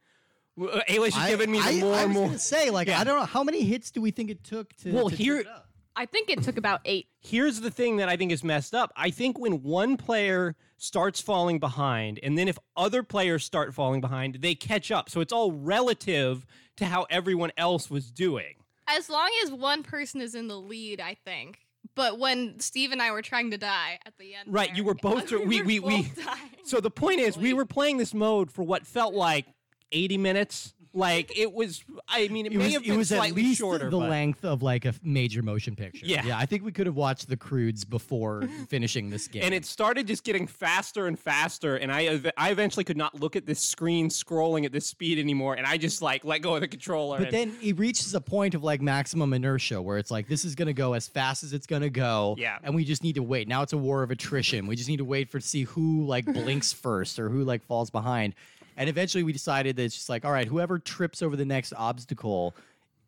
Ayla's 0.58 1.14
just 1.14 1.28
giving 1.30 1.52
me 1.52 1.60
the 1.60 1.66
I, 1.68 1.80
more 1.80 1.94
I 1.96 2.00
and 2.04 2.10
was 2.10 2.16
more. 2.18 2.26
gonna 2.28 2.40
say 2.40 2.70
like 2.70 2.88
Yeah. 2.88 3.00
I 3.00 3.04
don't 3.04 3.20
know 3.20 3.26
how 3.26 3.44
many 3.44 3.64
hits 3.64 3.92
do 3.92 4.02
we 4.02 4.12
think 4.12 4.30
it 4.30 4.44
took 4.44 4.76
to. 4.78 4.92
Well, 4.94 5.10
to 5.10 5.16
here- 5.16 5.40
it 5.40 5.48
up? 5.48 5.66
I 6.00 6.06
think 6.06 6.30
it 6.30 6.44
took 6.44 6.58
about 6.58 6.82
eight. 6.86 7.08
Here's 7.22 7.60
the 7.62 7.72
thing 7.72 7.98
that 7.98 8.08
I 8.08 8.18
think 8.18 8.32
is 8.32 8.44
messed 8.44 8.76
up. 8.76 8.92
I 8.96 9.10
think 9.10 9.40
when 9.40 9.64
one 9.64 9.98
player 9.98 10.56
starts 10.78 11.20
falling 11.20 11.58
behind, 11.58 12.20
and 12.22 12.38
then 12.38 12.48
if 12.48 12.60
other 12.76 13.02
players 13.02 13.44
start 13.44 13.74
falling 13.74 14.00
behind, 14.00 14.36
they 14.42 14.54
catch 14.54 14.92
up. 14.92 15.10
So 15.10 15.22
it's 15.22 15.34
all 15.34 15.52
relative 15.52 16.46
to 16.76 16.86
how 16.86 17.08
everyone 17.10 17.52
else 17.58 17.90
was 17.90 18.12
doing. 18.12 18.54
As 18.88 19.10
long 19.10 19.30
as 19.44 19.52
one 19.52 19.82
person 19.82 20.22
is 20.22 20.36
in 20.36 20.48
the 20.48 20.60
lead, 20.60 21.02
I 21.02 21.16
think. 21.26 21.62
But 21.96 22.20
when 22.20 22.60
Steve 22.60 22.92
and 22.92 23.02
I 23.02 23.12
were 23.12 23.24
trying 23.24 23.50
to 23.50 23.58
die 23.58 23.98
at 24.06 24.14
the 24.20 24.36
end, 24.36 24.54
Right, 24.54 24.68
there, 24.70 24.78
you 24.78 24.84
were 24.84 24.94
both- 24.94 25.32
we- 25.48 25.62
were 25.62 25.66
we- 25.66 25.80
we- 25.80 26.04
dying. 26.04 26.38
So 26.64 26.80
the 26.80 26.92
point 26.92 27.22
is, 27.22 27.40
we 27.40 27.54
were 27.54 27.66
playing 27.66 27.98
this 27.98 28.14
mode 28.14 28.52
for 28.52 28.62
what 28.62 28.86
felt 28.86 29.16
like 29.16 29.48
80 29.92 30.18
minutes. 30.18 30.74
Like 30.94 31.38
it 31.38 31.54
was. 31.54 31.84
I 32.08 32.28
mean, 32.30 32.48
it, 32.48 32.54
It 32.54 32.58
may 32.58 32.64
was, 32.64 32.74
have 32.74 32.82
it 32.82 32.88
been 32.88 32.98
was 32.98 33.12
at 33.12 33.18
slightly 33.18 33.44
least 33.44 33.60
shorter. 33.60 33.88
the 33.92 34.00
but- 34.00 34.10
length 34.10 34.44
of 34.44 34.64
like 34.64 34.86
a 34.86 34.96
major 35.04 35.44
motion 35.44 35.76
picture. 35.76 36.04
Yeah. 36.04 36.26
yeah. 36.26 36.38
I 36.40 36.48
think 36.48 36.64
we 36.64 36.72
could 36.72 36.88
have 36.88 36.96
watched 36.96 37.30
the 37.30 37.38
Croods 37.38 37.86
before 37.86 38.48
finishing 38.70 39.12
this 39.12 39.28
game. 39.28 39.44
and 39.44 39.54
it 39.54 39.64
started 39.64 40.08
just 40.08 40.24
getting 40.24 40.48
faster 40.48 41.06
and 41.06 41.20
faster 41.20 41.76
and 41.76 41.92
I 41.92 42.20
I 42.36 42.50
eventually 42.50 42.84
could 42.84 42.98
not 42.98 43.20
look 43.20 43.36
at 43.36 43.46
this 43.46 43.60
screen 43.60 44.10
scrolling 44.10 44.66
at 44.66 44.72
this 44.72 44.88
speed 44.88 45.20
anymore 45.20 45.54
and 45.54 45.68
I 45.68 45.78
just 45.78 46.02
like 46.02 46.26
let 46.26 46.40
go 46.42 46.56
of 46.56 46.62
the 46.62 46.68
controller 46.68 47.20
But 47.20 47.28
and- 47.28 47.52
then 47.52 47.58
it 47.62 47.78
reaches 47.78 48.16
a 48.16 48.22
point 48.22 48.56
of 48.56 48.64
like 48.64 48.82
maximum 48.82 49.34
inertia 49.34 49.80
where 49.80 50.00
it's 50.00 50.10
like 50.10 50.28
this 50.28 50.46
is 50.46 50.56
gonna 50.56 50.74
go 50.74 50.94
as 50.94 51.08
fast 51.08 51.44
as 51.44 51.54
it's 51.54 51.68
gonna 51.68 51.92
go. 51.92 52.34
Yeah. 52.40 52.58
And 52.64 52.74
we 52.74 52.84
just 52.84 53.04
need 53.04 53.16
to 53.16 53.24
wait. 53.24 53.48
Now 53.48 53.62
it's 53.62 53.74
a 53.74 53.78
war 53.78 54.02
of 54.02 54.10
attrition. 54.10 54.66
We 54.66 54.76
just 54.76 54.90
need 54.90 54.98
to 54.98 55.06
wait 55.06 55.30
for 55.30 55.40
to 55.40 55.46
see 55.46 55.64
who 55.64 56.06
like 56.06 56.26
blinks 56.34 56.74
first 56.74 57.20
or 57.20 57.30
who 57.30 57.44
like 57.44 57.62
falls 57.66 57.92
behind. 57.92 58.34
And 58.78 58.88
eventually 58.90 59.24
we 59.24 59.34
decided 59.34 59.76
that 59.76 59.84
it's 59.84 59.96
just 59.96 60.08
like, 60.10 60.24
all 60.24 60.32
right, 60.32 60.48
whoever 60.48 60.80
trips 60.80 61.22
over 61.22 61.36
the 61.36 61.46
next 61.46 61.74
obstacle 61.76 62.56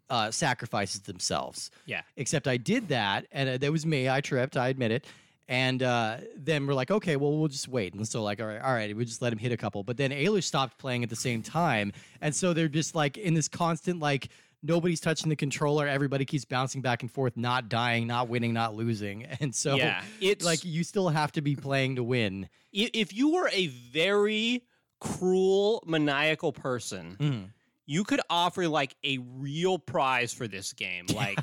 uh, 0.09 0.31
sacrifices 0.31 1.01
themselves. 1.01 1.69
yeah 1.85 2.01
Except 2.17 2.47
I 2.47 2.57
did 2.57 2.87
that, 2.89 3.27
and 3.31 3.47
uh, 3.47 3.57
that 3.57 3.71
was 3.71 3.85
me. 3.85 4.09
I 4.09 4.19
tripped. 4.21 4.57
I 4.57 4.69
admit 4.69 4.91
it. 4.91 5.05
And 5.47 5.81
uh, 5.81 6.17
then 6.35 6.67
we're 6.67 6.75
like, 6.75 6.91
okay, 6.91 7.15
well, 7.15 7.35
we'll 7.37 7.47
just 7.47 7.67
wait. 7.67 7.93
And 7.95 8.07
so, 8.07 8.21
like, 8.21 8.39
all 8.39 8.45
right, 8.47 8.61
all 8.61 8.73
right, 8.73 8.95
we 8.95 9.03
just 9.05 9.21
let 9.21 9.31
him 9.33 9.39
hit 9.39 9.51
a 9.51 9.57
couple. 9.57 9.83
But 9.83 9.97
then 9.97 10.11
Ayla 10.11 10.43
stopped 10.43 10.77
playing 10.77 11.03
at 11.03 11.09
the 11.09 11.15
same 11.15 11.41
time, 11.41 11.91
and 12.21 12.35
so 12.35 12.53
they're 12.53 12.67
just 12.67 12.93
like 12.95 13.17
in 13.17 13.33
this 13.35 13.47
constant 13.47 13.99
like 13.99 14.29
nobody's 14.61 14.99
touching 14.99 15.29
the 15.29 15.35
controller. 15.35 15.87
Everybody 15.87 16.25
keeps 16.25 16.45
bouncing 16.45 16.81
back 16.81 17.01
and 17.01 17.11
forth, 17.11 17.37
not 17.37 17.69
dying, 17.69 18.05
not 18.07 18.27
winning, 18.29 18.53
not 18.53 18.75
losing. 18.75 19.25
And 19.39 19.55
so, 19.55 19.75
Yeah, 19.75 20.03
it's- 20.21 20.45
like 20.45 20.63
you 20.65 20.83
still 20.83 21.09
have 21.09 21.31
to 21.33 21.41
be 21.41 21.55
playing 21.55 21.95
to 21.95 22.03
win. 22.03 22.49
If 22.73 23.13
you 23.13 23.29
were 23.33 23.49
a 23.53 23.67
very 23.67 24.63
cruel 24.99 25.83
maniacal 25.87 26.51
person 26.51 27.15
Mm-hmm. 27.19 27.43
you 27.85 28.03
could 28.03 28.21
offer 28.29 28.67
like 28.67 28.95
a 29.03 29.17
real 29.37 29.79
prize 29.79 30.33
for 30.33 30.47
this 30.47 30.73
game 30.73 31.05
like 31.15 31.39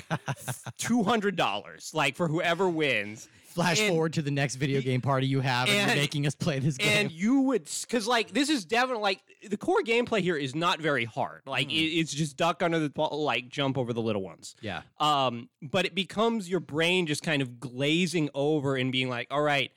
$200 0.79 1.93
like 1.93 2.15
for 2.15 2.27
whoever 2.27 2.69
wins 2.69 3.27
Flash 3.47 3.79
And- 3.79 3.89
forward 3.89 4.13
to 4.13 4.21
the 4.21 4.29
next 4.29 4.55
video 4.57 4.81
game 4.81 5.01
party 5.01 5.25
you 5.25 5.41
have, 5.41 5.67
and, 5.67 5.75
and- 5.79 5.87
you're 5.89 5.95
making 5.97 6.27
us 6.27 6.35
play 6.35 6.59
this 6.59 6.77
game. 6.77 6.89
and 6.95 7.11
you 7.11 7.41
would 7.41 7.67
because 7.81 8.05
like 8.07 8.31
this 8.31 8.49
is 8.49 8.65
definitely 8.65 9.01
like 9.01 9.19
the 9.49 9.57
core 9.57 9.81
gameplay 9.81 10.21
here 10.21 10.35
is 10.37 10.53
not 10.53 10.79
very 10.79 11.05
hard 11.05 11.41
like 11.47 11.71
it, 11.71 11.75
it's 11.75 12.13
just 12.13 12.37
duck 12.37 12.61
under 12.61 12.77
the 12.77 12.89
ball 12.89 13.23
like 13.23 13.49
jump 13.49 13.75
over 13.77 13.93
the 13.93 14.01
little 14.01 14.21
ones 14.21 14.55
yeah. 14.61 14.81
um 14.99 15.49
but 15.63 15.85
it 15.87 15.95
becomes 15.95 16.47
your 16.47 16.59
brain 16.59 17.07
just 17.07 17.23
kind 17.23 17.41
of 17.41 17.59
glazing 17.59 18.29
over 18.35 18.75
and 18.75 18.91
being 18.91 19.09
like 19.09 19.27
all 19.31 19.41
right 19.41 19.71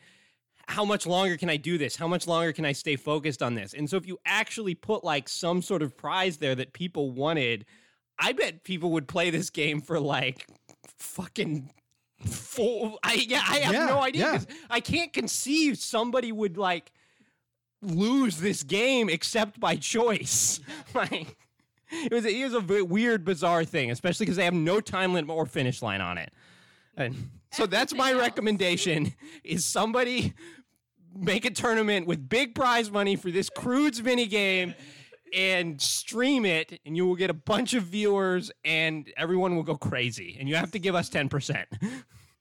how 0.71 0.85
much 0.85 1.07
longer 1.07 1.37
can 1.37 1.51
i 1.51 1.57
do 1.57 1.77
this 1.79 1.97
how 1.97 2.07
much 2.09 2.27
longer 2.27 2.53
can 2.53 2.65
i 2.65 2.73
stay 2.73 2.97
focused 2.97 3.43
on 3.43 3.55
this 3.55 3.75
and 3.75 3.89
so 3.91 3.97
if 3.97 4.07
you 4.07 4.19
actually 4.25 4.75
put 4.75 5.03
like 5.05 5.29
some 5.29 5.61
sort 5.63 5.83
of 5.83 5.97
prize 5.97 6.37
there 6.39 6.55
that 6.55 6.73
people 6.73 7.11
wanted 7.11 7.65
i 8.19 8.33
bet 8.33 8.63
people 8.65 8.91
would 8.93 9.09
play 9.09 9.31
this 9.31 9.51
game 9.51 9.81
for 9.81 9.99
like 10.01 10.47
fucking 10.99 11.71
full 12.27 12.99
i 13.03 13.15
yeah 13.29 13.43
i 13.49 13.57
have 13.59 13.73
Yeah, 13.73 13.87
no 13.87 14.01
idea 14.03 14.23
yeah. 14.27 14.33
'cause 14.33 14.47
i 14.69 14.81
can't 14.81 15.13
conceive 15.13 15.79
somebody 15.79 16.31
would 16.33 16.57
like 16.59 16.93
lose 17.83 18.39
this 18.39 18.63
game 18.63 19.09
except 19.09 19.59
by 19.59 19.77
choice 19.77 20.61
like 20.95 21.37
it 21.93 22.13
was 22.13 22.25
it 22.27 22.45
was 22.45 22.53
a 22.55 22.61
v- 22.61 22.83
weird 22.83 23.25
bizarre 23.25 23.65
thing 23.65 23.91
especially 23.91 24.25
because 24.27 24.37
they 24.37 24.45
have 24.45 24.55
no 24.55 24.81
time 24.81 25.15
limit 25.15 25.35
or 25.35 25.47
finish 25.47 25.81
line 25.83 26.01
on 26.03 26.19
it 26.19 26.31
and 26.97 27.31
so 27.53 27.67
that's 27.67 27.95
my 27.95 28.13
else. 28.13 28.21
recommendation 28.21 29.15
is 29.43 29.65
somebody 29.65 30.35
make 31.15 31.45
a 31.45 31.51
tournament 31.51 32.07
with 32.07 32.29
big 32.29 32.55
prize 32.55 32.91
money 32.91 33.17
for 33.17 33.31
this 33.31 33.51
Croods 33.51 34.03
mini 34.03 34.27
game 34.27 34.75
and 35.35 35.81
stream 35.81 36.45
it 36.45 36.81
and 36.85 36.97
you 36.97 37.07
will 37.07 37.15
get 37.15 37.31
a 37.31 37.35
bunch 37.35 37.75
of 37.75 37.85
viewers 37.85 38.51
and 38.65 39.13
everyone 39.17 39.55
will 39.55 39.63
go 39.63 39.77
crazy 39.77 40.37
and 40.41 40.49
you 40.49 40.57
have 40.57 40.73
to 40.73 40.79
give 40.79 40.95
us 40.95 41.09
10% 41.09 41.67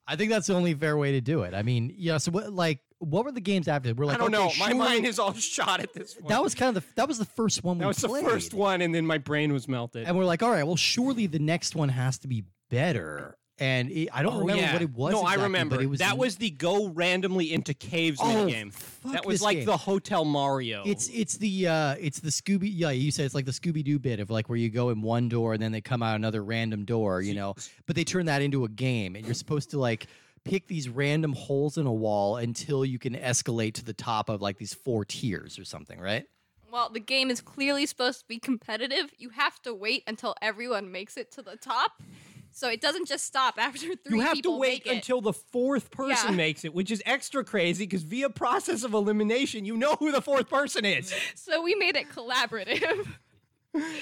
I 0.10 0.15
think 0.15 0.32
that's 0.32 0.47
the 0.47 0.55
only 0.55 0.73
fair 0.73 0.97
way 0.97 1.12
to 1.12 1.21
do 1.21 1.43
it. 1.43 1.53
I 1.53 1.62
mean, 1.62 1.93
yeah. 1.95 2.17
So 2.17 2.32
what, 2.32 2.51
like, 2.51 2.79
what 2.97 3.25
were 3.25 3.32
the 3.32 3.39
games 3.39 3.67
after? 3.67 3.93
We're 3.93 4.05
like, 4.05 4.15
i 4.15 4.17
don't 4.17 4.34
okay, 4.34 4.60
know 4.60 4.65
my 4.65 4.73
mind 4.73 5.05
is 5.05 5.19
all 5.19 5.34
shot 5.34 5.82
at 5.82 5.93
this 5.93 6.15
point 6.15 6.29
That 6.29 6.41
was 6.41 6.55
kind 6.55 6.75
of 6.75 6.84
the 6.84 6.93
that 6.95 7.08
was 7.08 7.19
the 7.19 7.25
first 7.25 7.63
one 7.63 7.77
we 7.77 7.82
that 7.82 7.88
was 7.88 7.97
the 7.97 8.10
first 8.10 8.55
one 8.55 8.82
and 8.82 8.93
then 8.93 9.05
my 9.05 9.19
brain 9.19 9.53
was 9.53 9.67
melted 9.67 10.08
and 10.08 10.17
we're 10.17 10.25
like, 10.25 10.41
all 10.41 10.49
right, 10.49 10.63
well, 10.63 10.75
surely 10.75 11.27
the 11.27 11.38
next 11.38 11.75
one 11.75 11.89
has 11.89 12.17
to 12.19 12.27
be 12.27 12.43
better. 12.71 13.38
And 13.59 13.91
it, 13.91 14.09
I 14.13 14.23
don't 14.23 14.35
Oh, 14.35 14.39
remember 14.39 14.61
yeah. 14.63 14.73
what 14.73 14.81
it 14.81 14.93
was. 14.95 15.11
No, 15.11 15.19
exactly, 15.21 15.41
I 15.41 15.43
remember. 15.43 15.75
But 15.75 15.83
it 15.83 15.87
was 15.87 15.99
that 15.99 16.17
was 16.17 16.35
the 16.37 16.49
go 16.51 16.87
randomly 16.89 17.51
into 17.53 17.73
caves 17.73 18.19
Oh, 18.21 18.25
minigame. 18.25 18.73
fuck 18.73 19.11
That 19.11 19.25
was 19.25 19.41
like 19.41 19.57
game. 19.57 19.65
the 19.65 19.75
Hotel 19.77 20.23
Mario. 20.23 20.83
It's 20.85 21.09
it's 21.09 21.37
the 21.37 21.67
uh 21.67 21.95
it's 21.99 22.19
the 22.19 22.29
Scooby 22.29 22.69
yeah 22.73 22.91
you 22.91 23.11
said 23.11 23.25
it's 23.25 23.35
like 23.35 23.45
the 23.45 23.51
Scooby 23.51 23.83
Doo 23.83 23.99
bit 23.99 24.19
of 24.19 24.29
like 24.29 24.47
where 24.49 24.57
you 24.57 24.69
go 24.69 24.89
in 24.91 25.01
one 25.01 25.27
door 25.29 25.53
and 25.53 25.61
then 25.61 25.71
they 25.71 25.81
come 25.81 26.01
out 26.01 26.15
another 26.15 26.43
random 26.43 26.85
door 26.85 27.21
you 27.21 27.33
know 27.33 27.55
but 27.85 27.95
they 27.95 28.03
turn 28.03 28.25
that 28.27 28.41
into 28.41 28.63
a 28.65 28.69
game 28.69 29.15
and 29.15 29.25
you're 29.25 29.33
supposed 29.35 29.69
to 29.71 29.79
like 29.79 30.07
pick 30.45 30.67
these 30.67 30.87
random 30.87 31.33
holes 31.33 31.77
in 31.77 31.85
a 31.85 31.91
wall 31.93 32.37
until 32.37 32.85
you 32.85 32.97
can 32.97 33.13
escalate 33.13 33.73
to 33.73 33.83
the 33.83 33.93
top 33.93 34.29
of 34.29 34.41
like 34.41 34.57
these 34.57 34.73
four 34.73 35.03
tiers 35.03 35.59
or 35.59 35.65
something 35.65 35.99
right 35.99 36.25
Well, 36.71 36.89
the 36.89 36.99
game 37.01 37.29
is 37.29 37.41
clearly 37.41 37.85
supposed 37.87 38.19
to 38.21 38.25
be 38.27 38.39
competitive. 38.39 39.11
You 39.17 39.29
have 39.31 39.59
to 39.63 39.73
wait 39.73 40.03
until 40.07 40.35
everyone 40.41 40.91
makes 40.91 41.17
it 41.17 41.31
to 41.33 41.41
the 41.41 41.55
top. 41.57 41.91
So 42.59 42.69
it 42.69 42.81
doesn't 42.81 43.07
just 43.07 43.25
stop 43.25 43.55
after 43.57 43.95
three 44.03 44.17
you 44.17 44.21
have 44.21 44.41
to 44.41 44.57
wait 44.57 44.85
until 44.85 45.21
the 45.21 45.33
fourth 45.33 45.91
person 45.91 46.31
Yeah. 46.31 46.35
makes 46.35 46.65
it, 46.65 46.73
which 46.73 46.91
is 46.91 47.01
extra 47.05 47.43
crazy 47.43 47.85
because 47.85 48.03
via 48.03 48.29
process 48.29 48.83
of 48.83 48.93
elimination, 48.93 49.63
you 49.63 49.77
know 49.77 49.95
who 49.95 50.11
the 50.11 50.21
fourth 50.21 50.49
person 50.49 50.83
is. 50.83 51.13
So 51.35 51.61
we 51.61 51.75
made 51.75 51.95
it 51.95 52.09
collaborative. 52.09 53.07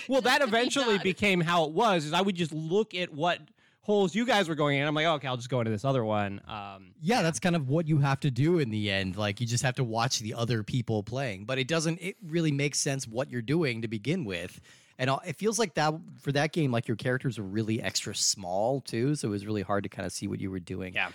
Well, 0.07 0.21
that 0.21 0.37
to 0.39 0.45
be 0.45 0.49
eventually 0.49 0.97
became 0.97 1.41
how 1.41 1.65
it 1.65 1.71
was. 1.71 2.05
Is 2.05 2.13
I 2.13 2.21
would 2.21 2.35
just 2.35 2.53
look 2.53 2.95
at 2.95 3.13
what 3.13 3.39
holes 3.81 4.15
you 4.15 4.25
guys 4.25 4.47
were 4.47 4.55
going 4.55 4.79
in. 4.79 4.87
I'm 4.87 4.95
like, 4.95 5.05
okay, 5.05 5.27
I'll 5.27 5.35
just 5.35 5.49
go 5.49 5.59
into 5.59 5.71
this 5.71 5.83
other 5.83 6.05
one. 6.05 6.39
Um, 6.47 6.93
yeah 7.01 7.21
that's 7.21 7.39
kind 7.39 7.55
of 7.55 7.69
what 7.69 7.87
you 7.87 7.97
have 7.99 8.19
to 8.21 8.31
do 8.31 8.59
in 8.59 8.69
the 8.69 8.89
end 8.89 9.17
like 9.17 9.39
you 9.39 9.45
just 9.47 9.63
have 9.63 9.75
to 9.75 9.83
watch 9.83 10.19
the 10.19 10.33
other 10.33 10.63
people 10.63 11.03
playing 11.03 11.45
but 11.45 11.57
it 11.59 11.67
doesn't 11.67 11.99
it 12.01 12.15
really 12.25 12.51
makes 12.51 12.79
sense 12.79 13.07
what 13.07 13.29
you're 13.29 13.41
doing 13.41 13.81
to 13.81 13.87
begin 13.87 14.25
with 14.25 14.59
and 14.99 15.09
it 15.25 15.35
feels 15.35 15.57
like 15.59 15.73
that 15.75 15.93
for 16.21 16.31
that 16.31 16.51
game 16.51 16.71
like 16.71 16.87
your 16.87 16.97
characters 16.97 17.37
were 17.37 17.45
really 17.45 17.81
extra 17.81 18.13
small 18.15 18.81
too 18.81 19.15
so 19.15 19.27
it 19.27 19.31
was 19.31 19.45
really 19.45 19.61
hard 19.61 19.83
to 19.83 19.89
kind 19.89 20.05
of 20.05 20.11
see 20.11 20.27
what 20.27 20.39
you 20.39 20.49
were 20.51 20.59
doing 20.59 20.93
yeah. 20.93 21.09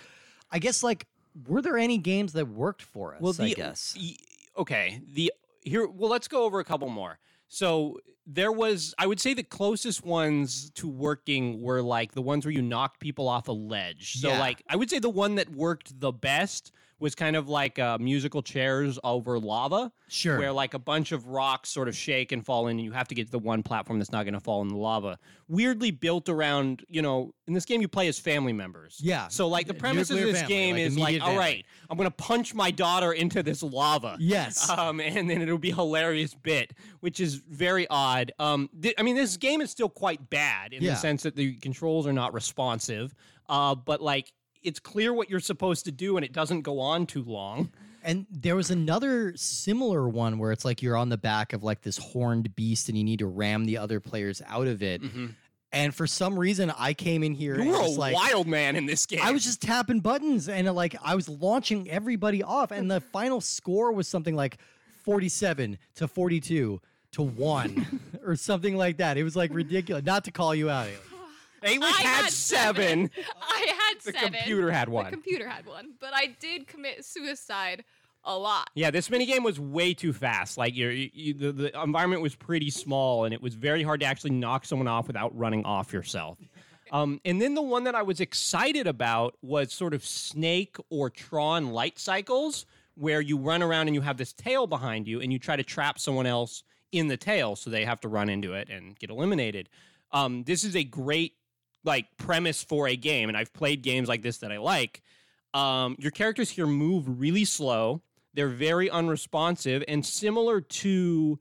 I 0.51 0.59
guess 0.59 0.83
like 0.83 1.07
were 1.47 1.62
there 1.62 1.79
any 1.79 1.97
games 1.99 2.35
that 2.35 2.47
worked 2.49 2.83
for 2.83 3.14
us? 3.14 3.21
Well, 3.23 3.33
the, 3.33 3.45
I 3.45 3.53
guess. 3.55 3.97
y- 3.99 4.16
okay. 4.59 5.01
The 5.14 5.33
here. 5.62 5.87
Well, 5.88 6.11
let's 6.11 6.29
go 6.29 6.45
over 6.45 6.61
a 6.61 6.64
couple 6.64 6.90
more. 6.90 7.18
So 7.49 8.01
there 8.27 8.53
was, 8.53 8.95
I 8.99 9.07
would 9.07 9.18
say, 9.18 9.33
the 9.33 9.42
closest 9.42 10.05
ones 10.05 10.71
to 10.75 10.87
working 10.88 11.62
were 11.62 11.81
like 11.81 12.12
the 12.12 12.21
ones 12.21 12.45
where 12.45 12.53
you 12.53 12.61
knocked 12.61 13.01
people 13.01 13.29
off 13.29 13.49
a 13.49 13.53
ledge. 13.53 14.21
So 14.21 14.29
Yeah. 14.29 14.40
like, 14.40 14.62
I 14.68 14.77
would 14.77 14.90
say 14.90 14.99
the 14.99 15.09
one 15.09 15.37
that 15.37 15.49
worked 15.51 15.99
the 15.99 16.12
best 16.12 16.71
was 17.03 17.15
kind 17.15 17.37
of 17.37 17.49
like 17.49 17.79
uh, 17.79 17.99
musical 17.99 18.41
chairs 18.43 18.99
over 19.05 19.38
lava. 19.38 19.91
Sure. 20.09 20.38
Where 20.38 20.53
like 20.53 20.75
a 20.75 20.79
bunch 20.79 21.11
of 21.12 21.27
rocks 21.27 21.69
sort 21.71 21.88
of 21.88 21.97
shake 21.97 22.33
and 22.33 22.45
fall 22.45 22.69
in, 22.69 22.73
and 22.79 22.85
you 22.85 22.93
have 22.93 23.09
to 23.09 23.15
get 23.15 23.27
to 23.27 23.33
the 23.33 23.38
one 23.38 23.62
platform 23.62 23.99
that's 23.99 24.12
not 24.12 24.25
going 24.25 24.35
to 24.35 24.41
fall 24.41 24.62
in 24.62 24.69
the 24.69 24.77
lava. 24.77 25.19
Weirdly 25.49 25.91
built 25.91 26.29
around, 26.29 26.85
you 26.88 27.03
know, 27.03 27.35
in 27.47 27.55
this 27.55 27.65
game 27.65 27.81
you 27.81 27.88
play 27.88 28.09
as 28.09 28.19
family 28.19 28.53
members. 28.53 28.99
Yeah. 29.03 29.29
So 29.29 29.49
like 29.49 29.67
the 29.67 29.75
premise 29.75 30.11
of 30.11 30.17
this 30.19 30.38
family, 30.41 30.55
game 30.55 30.75
like 30.77 30.85
is 30.85 30.99
like, 30.99 31.23
all 31.23 31.37
right, 31.37 31.65
I'm 31.91 31.97
gonna 31.97 32.11
punch 32.11 32.55
my 32.55 32.71
daughter 32.71 33.12
into 33.12 33.43
this 33.43 33.62
lava. 33.62 34.17
Yes. 34.19 34.71
Um, 34.83 35.01
and 35.01 35.29
then 35.29 35.43
it'll 35.43 35.59
be 35.59 35.71
a 35.71 35.75
hilarious 35.75 36.35
bit, 36.35 36.73
which 37.01 37.21
is 37.21 37.35
very 37.35 37.87
odd. 37.91 38.33
Um, 38.38 38.71
th- 38.81 38.95
I 38.99 39.03
mean, 39.03 39.17
this 39.17 39.37
game 39.37 39.61
is 39.61 39.71
still 39.71 39.88
quite 39.88 40.31
bad 40.31 40.73
in 40.73 40.83
Yeah. 40.83 40.93
the 40.93 40.97
sense 40.97 41.23
that 41.25 41.37
the 41.37 41.55
controls 41.57 42.07
are 42.07 42.12
not 42.12 42.33
responsive. 42.33 43.15
Uh, 43.49 43.75
but 43.75 44.01
like, 44.01 44.33
it's 44.62 44.81
clear 44.81 45.12
what 45.12 45.31
you're 45.31 45.40
supposed 45.40 45.85
to 45.87 45.92
do, 45.92 46.16
and 46.16 46.25
it 46.25 46.33
doesn't 46.33 46.62
go 46.62 46.81
on 46.81 47.07
too 47.07 47.22
long. 47.22 47.70
And 48.05 48.27
there 48.31 48.57
was 48.57 48.70
another 48.70 49.33
similar 49.37 50.09
one 50.09 50.38
where 50.38 50.51
it's 50.51 50.64
like 50.64 50.83
you're 50.83 50.96
on 50.96 51.09
the 51.09 51.16
back 51.16 51.53
of 51.53 51.62
like 51.62 51.83
this 51.83 51.98
horned 51.98 52.55
beast 52.57 52.88
and 52.88 52.98
you 52.98 53.05
need 53.05 53.20
to 53.20 53.27
ram 53.27 53.64
the 53.64 53.79
other 53.79 54.01
players 54.01 54.42
out 54.48 54.66
of 54.66 54.83
it. 54.83 55.03
Mm-hmm. 55.03 55.27
And 55.72 55.94
for 55.94 56.07
some 56.07 56.38
reason, 56.38 56.72
I 56.77 56.92
came 56.92 57.22
in 57.22 57.33
here 57.33 57.59
You 57.59 57.70
were 57.70 57.77
a 57.77 57.87
like 57.87 58.14
wild 58.14 58.46
man 58.46 58.77
in 58.77 58.87
this 58.87 59.07
game. 59.07 59.20
I 59.22 59.31
was 59.31 59.44
just 59.44 59.62
tapping 59.62 60.01
buttons 60.01 60.48
and 60.48 60.70
like 60.75 60.96
I 61.03 61.14
was 61.14 61.29
launching 61.29 61.88
everybody 61.88 62.42
off, 62.42 62.72
and 62.72 62.90
the 62.90 63.01
final 63.01 63.40
score 63.40 63.92
was 63.92 64.07
something 64.07 64.37
like 64.37 64.59
forty-seven 65.05 65.79
to 65.94 66.09
forty-two 66.09 66.81
to 67.12 67.22
one 67.22 68.01
or 68.27 68.37
something 68.37 68.77
like 68.77 68.98
that. 68.98 69.16
It 69.16 69.25
was 69.25 69.35
like 69.35 69.55
ridiculous. 69.55 70.05
Not 70.05 70.25
to 70.25 70.31
call 70.31 70.55
you 70.55 70.68
out. 70.68 70.88
Ailish 71.62 71.83
I 71.83 72.03
had 72.03 72.25
had 72.25 72.33
seven. 72.33 73.11
I 73.42 73.75
had 73.79 74.01
The 74.05 74.12
seven. 74.12 74.33
computer 74.33 74.70
had 74.70 74.88
one. 74.88 75.07
The 75.07 75.11
computer 75.12 75.48
had 75.48 75.66
one, 75.66 75.94
but 76.01 76.11
I 76.14 76.35
did 76.40 76.66
commit 76.66 77.05
suicide 77.05 77.85
a 78.25 78.37
lot. 78.37 78.70
Yeah, 78.75 78.90
this 78.90 79.09
minigame 79.09 79.42
was 79.44 79.59
way 79.59 79.94
too 79.94 80.12
fast. 80.12 80.57
Like 80.57 80.77
you're, 80.77 80.92
you, 80.92 81.11
you, 81.12 81.35
the, 81.35 81.53
the 81.53 81.83
environment 81.83 82.22
was 82.22 82.35
pretty 82.35 82.70
small, 82.70 83.25
and 83.25 83.35
it 83.35 83.42
was 83.42 83.55
very 83.55 83.83
hard 83.83 84.01
to 84.01 84.07
actually 84.07 84.31
knock 84.31 84.64
someone 84.64 84.87
off 84.88 85.07
without 85.07 85.37
running 85.37 85.64
off 85.64 85.92
yourself. 85.92 86.38
Um, 86.90 87.22
and 87.25 87.40
then 87.40 87.55
the 87.55 87.62
one 87.62 87.85
that 87.85 87.94
I 87.94 88.03
was 88.03 88.20
excited 88.20 88.87
about 88.87 89.35
was 89.40 89.72
sort 89.72 89.94
of 89.94 90.05
Snake 90.05 90.77
or 90.90 91.09
Tron 91.09 91.70
light 91.70 91.98
cycles, 91.98 92.66
where 92.96 93.22
you 93.22 93.38
run 93.38 93.62
around 93.62 93.88
and 93.88 93.94
you 93.94 94.03
have 94.03 94.18
this 94.18 94.35
tail 94.35 94.66
behind 94.66 95.09
you, 95.09 95.18
and 95.22 95.33
you 95.33 95.38
try 95.38 95.57
to 95.57 95.62
trap 95.62 95.98
someone 95.98 96.27
else 96.27 96.64
in 96.90 97.09
the 97.09 97.16
tail, 97.16 97.57
so 97.57 97.70
they 97.70 97.87
have 97.87 97.98
to 98.03 98.09
run 98.09 98.29
into 98.29 98.53
it 98.53 98.68
and 98.68 98.98
get 98.98 99.09
eliminated. 99.09 99.70
Um, 100.12 100.44
this 100.44 100.64
is 100.64 100.77
a 100.77 100.85
great 100.85 101.33
like 101.85 102.07
premise 102.16 102.62
for 102.62 102.88
a 102.88 102.97
game, 102.97 103.29
and 103.29 103.37
I've 103.37 103.53
played 103.53 103.83
games 103.83 104.09
like 104.09 104.23
this 104.23 104.38
that 104.38 104.53
I 104.53 104.59
like. 104.59 105.03
Um, 105.55 105.97
your 105.99 106.11
characters 106.11 106.51
here 106.51 106.66
move 106.66 107.21
really 107.21 107.45
slow. 107.45 108.03
They're 108.35 108.49
very 108.49 108.88
unresponsive, 108.88 109.85
and 109.88 110.05
similar 110.05 110.61
to 110.61 111.38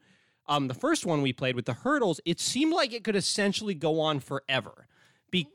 um, 0.47 0.67
the 0.67 0.73
first 0.73 1.06
one 1.06 1.21
we 1.21 1.32
played 1.32 1.56
with 1.56 1.65
the 1.65 1.73
hurdles, 1.73 2.19
it 2.25 2.39
seemed 2.39 2.73
like 2.73 2.93
it 2.93 3.04
could 3.04 3.15
essentially 3.15 3.73
go 3.73 4.01
on 4.01 4.19
forever. 4.19 4.88
Be- 5.30 5.47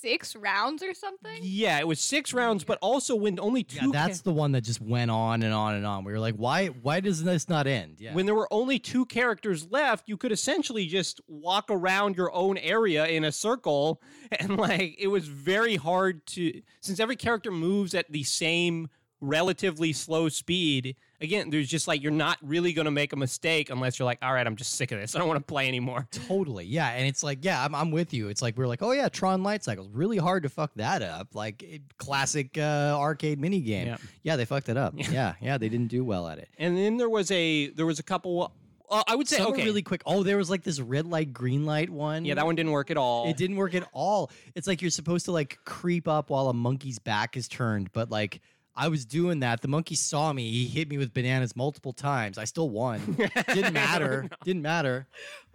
Six 0.00 0.34
rounds 0.36 0.82
or 0.82 0.94
something. 0.94 1.38
yeah, 1.42 1.78
it 1.78 1.86
was 1.86 2.00
six 2.00 2.32
rounds, 2.32 2.64
but 2.64 2.78
also 2.80 3.14
when 3.14 3.38
only 3.38 3.62
two. 3.64 3.76
Yeah, 3.76 3.82
ca- 3.86 3.90
that's 3.92 4.20
the 4.22 4.32
one 4.32 4.52
that 4.52 4.62
just 4.62 4.80
went 4.80 5.10
on 5.10 5.42
and 5.42 5.52
on 5.52 5.74
and 5.74 5.86
on. 5.86 6.04
We 6.04 6.12
were 6.12 6.18
like, 6.20 6.36
why? 6.36 6.68
Why 6.68 7.00
does 7.00 7.22
this 7.22 7.48
not 7.48 7.66
end? 7.66 7.96
Yeah. 7.98 8.14
when 8.14 8.26
there 8.26 8.34
were 8.34 8.48
only 8.52 8.78
two 8.78 9.04
characters 9.06 9.68
left, 9.70 10.08
you 10.08 10.16
could 10.16 10.32
essentially 10.32 10.86
just 10.86 11.20
walk 11.28 11.66
around 11.70 12.16
your 12.16 12.32
own 12.34 12.56
area 12.58 13.06
in 13.06 13.24
a 13.24 13.32
circle. 13.32 14.00
And 14.38 14.56
like, 14.56 14.94
it 14.98 15.08
was 15.08 15.26
very 15.26 15.74
hard 15.74 16.24
to, 16.28 16.62
since 16.80 17.00
every 17.00 17.16
character 17.16 17.50
moves 17.50 17.94
at 17.94 18.10
the 18.12 18.22
same 18.22 18.88
relatively 19.20 19.92
slow 19.92 20.28
speed. 20.28 20.96
Again, 21.20 21.50
there's 21.50 21.68
just 21.68 21.86
like, 21.86 22.02
you're 22.02 22.12
not 22.12 22.38
really 22.42 22.72
going 22.72 22.86
to 22.86 22.90
make 22.90 23.12
a 23.12 23.16
mistake 23.16 23.68
unless 23.70 23.98
you're 23.98 24.06
like, 24.06 24.18
all 24.22 24.32
right, 24.32 24.46
I'm 24.46 24.56
just 24.56 24.72
sick 24.74 24.90
of 24.90 24.98
this. 24.98 25.14
I 25.14 25.18
don't 25.18 25.28
want 25.28 25.38
to 25.38 25.44
play 25.44 25.68
anymore. 25.68 26.06
Totally, 26.28 26.64
yeah, 26.64 26.88
and 26.90 27.06
it's 27.06 27.22
like, 27.22 27.44
yeah, 27.44 27.62
I'm, 27.64 27.74
I'm 27.74 27.90
with 27.90 28.14
you. 28.14 28.28
It's 28.28 28.40
like 28.40 28.56
we're 28.56 28.66
like, 28.66 28.82
oh 28.82 28.92
yeah, 28.92 29.08
Tron 29.08 29.42
Light 29.42 29.62
Cycles, 29.62 29.88
really 29.92 30.16
hard 30.16 30.44
to 30.44 30.48
fuck 30.48 30.70
that 30.76 31.02
up. 31.02 31.34
Like 31.34 31.62
it, 31.62 31.82
classic 31.98 32.56
uh, 32.56 32.96
arcade 32.98 33.38
mini 33.38 33.60
game. 33.60 33.88
Yeah. 33.88 33.96
Yeah. 34.22 34.36
they 34.36 34.44
fucked 34.46 34.68
it 34.70 34.76
up. 34.76 34.94
Yeah. 34.96 35.34
yeah, 35.40 35.58
they 35.58 35.68
didn't 35.68 35.88
do 35.88 36.04
well 36.04 36.26
at 36.28 36.38
it. 36.38 36.48
And 36.58 36.76
then 36.76 36.96
there 36.96 37.10
was 37.10 37.30
a, 37.30 37.68
there 37.70 37.86
was 37.86 37.98
a 37.98 38.02
couple, 38.02 38.52
uh, 38.88 39.02
I 39.06 39.14
would 39.14 39.28
say, 39.28 39.36
Some 39.38 39.52
okay. 39.52 39.64
really 39.64 39.82
quick. 39.82 40.02
Oh, 40.06 40.22
there 40.22 40.36
was 40.38 40.48
like 40.48 40.62
this 40.62 40.80
red 40.80 41.06
light, 41.06 41.32
green 41.32 41.66
light 41.66 41.90
one. 41.90 42.24
yeah, 42.24 42.34
that 42.34 42.46
one 42.46 42.54
didn't 42.54 42.72
work 42.72 42.90
at 42.90 42.96
all. 42.96 43.28
It 43.28 43.36
didn't 43.36 43.56
work 43.56 43.74
at 43.74 43.86
all. 43.92 44.30
It's 44.54 44.66
like 44.66 44.80
you're 44.80 44.90
supposed 44.90 45.26
to 45.26 45.32
like 45.32 45.58
creep 45.64 46.08
up 46.08 46.30
while 46.30 46.48
a 46.48 46.54
monkey's 46.54 46.98
back 46.98 47.36
is 47.36 47.46
turned, 47.48 47.92
but 47.92 48.10
like 48.10 48.40
I 48.80 48.88
was 48.88 49.04
doing 49.04 49.40
that. 49.40 49.60
The 49.60 49.68
monkey 49.68 49.94
saw 49.94 50.32
me. 50.32 50.50
He 50.50 50.64
hit 50.66 50.88
me 50.88 50.96
with 50.96 51.12
bananas 51.12 51.54
multiple 51.54 51.92
times. 51.92 52.38
I 52.38 52.44
still 52.44 52.70
won. 52.70 53.18
Didn't 53.52 53.74
matter. 53.74 54.26
Didn't 54.44 54.62
matter. 54.62 55.06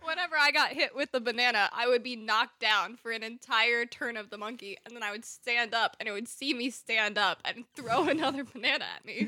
Whenever 0.03 0.35
I 0.39 0.51
got 0.51 0.69
hit 0.73 0.95
with 0.95 1.11
the 1.11 1.19
banana, 1.19 1.67
I 1.73 1.87
would 1.87 2.03
be 2.03 2.15
knocked 2.15 2.59
down 2.59 2.95
for 2.97 3.09
an 3.09 3.23
entire 3.23 3.87
turn 3.87 4.15
of 4.15 4.29
the 4.29 4.37
monkey, 4.37 4.77
and 4.85 4.95
then 4.95 5.01
I 5.01 5.09
would 5.09 5.25
stand 5.25 5.73
up, 5.73 5.97
and 5.99 6.07
it 6.07 6.11
would 6.11 6.27
see 6.27 6.53
me 6.53 6.69
stand 6.69 7.17
up 7.17 7.39
and 7.43 7.63
throw 7.75 8.07
another 8.07 8.43
banana 8.43 8.85
at 8.95 9.03
me. 9.03 9.27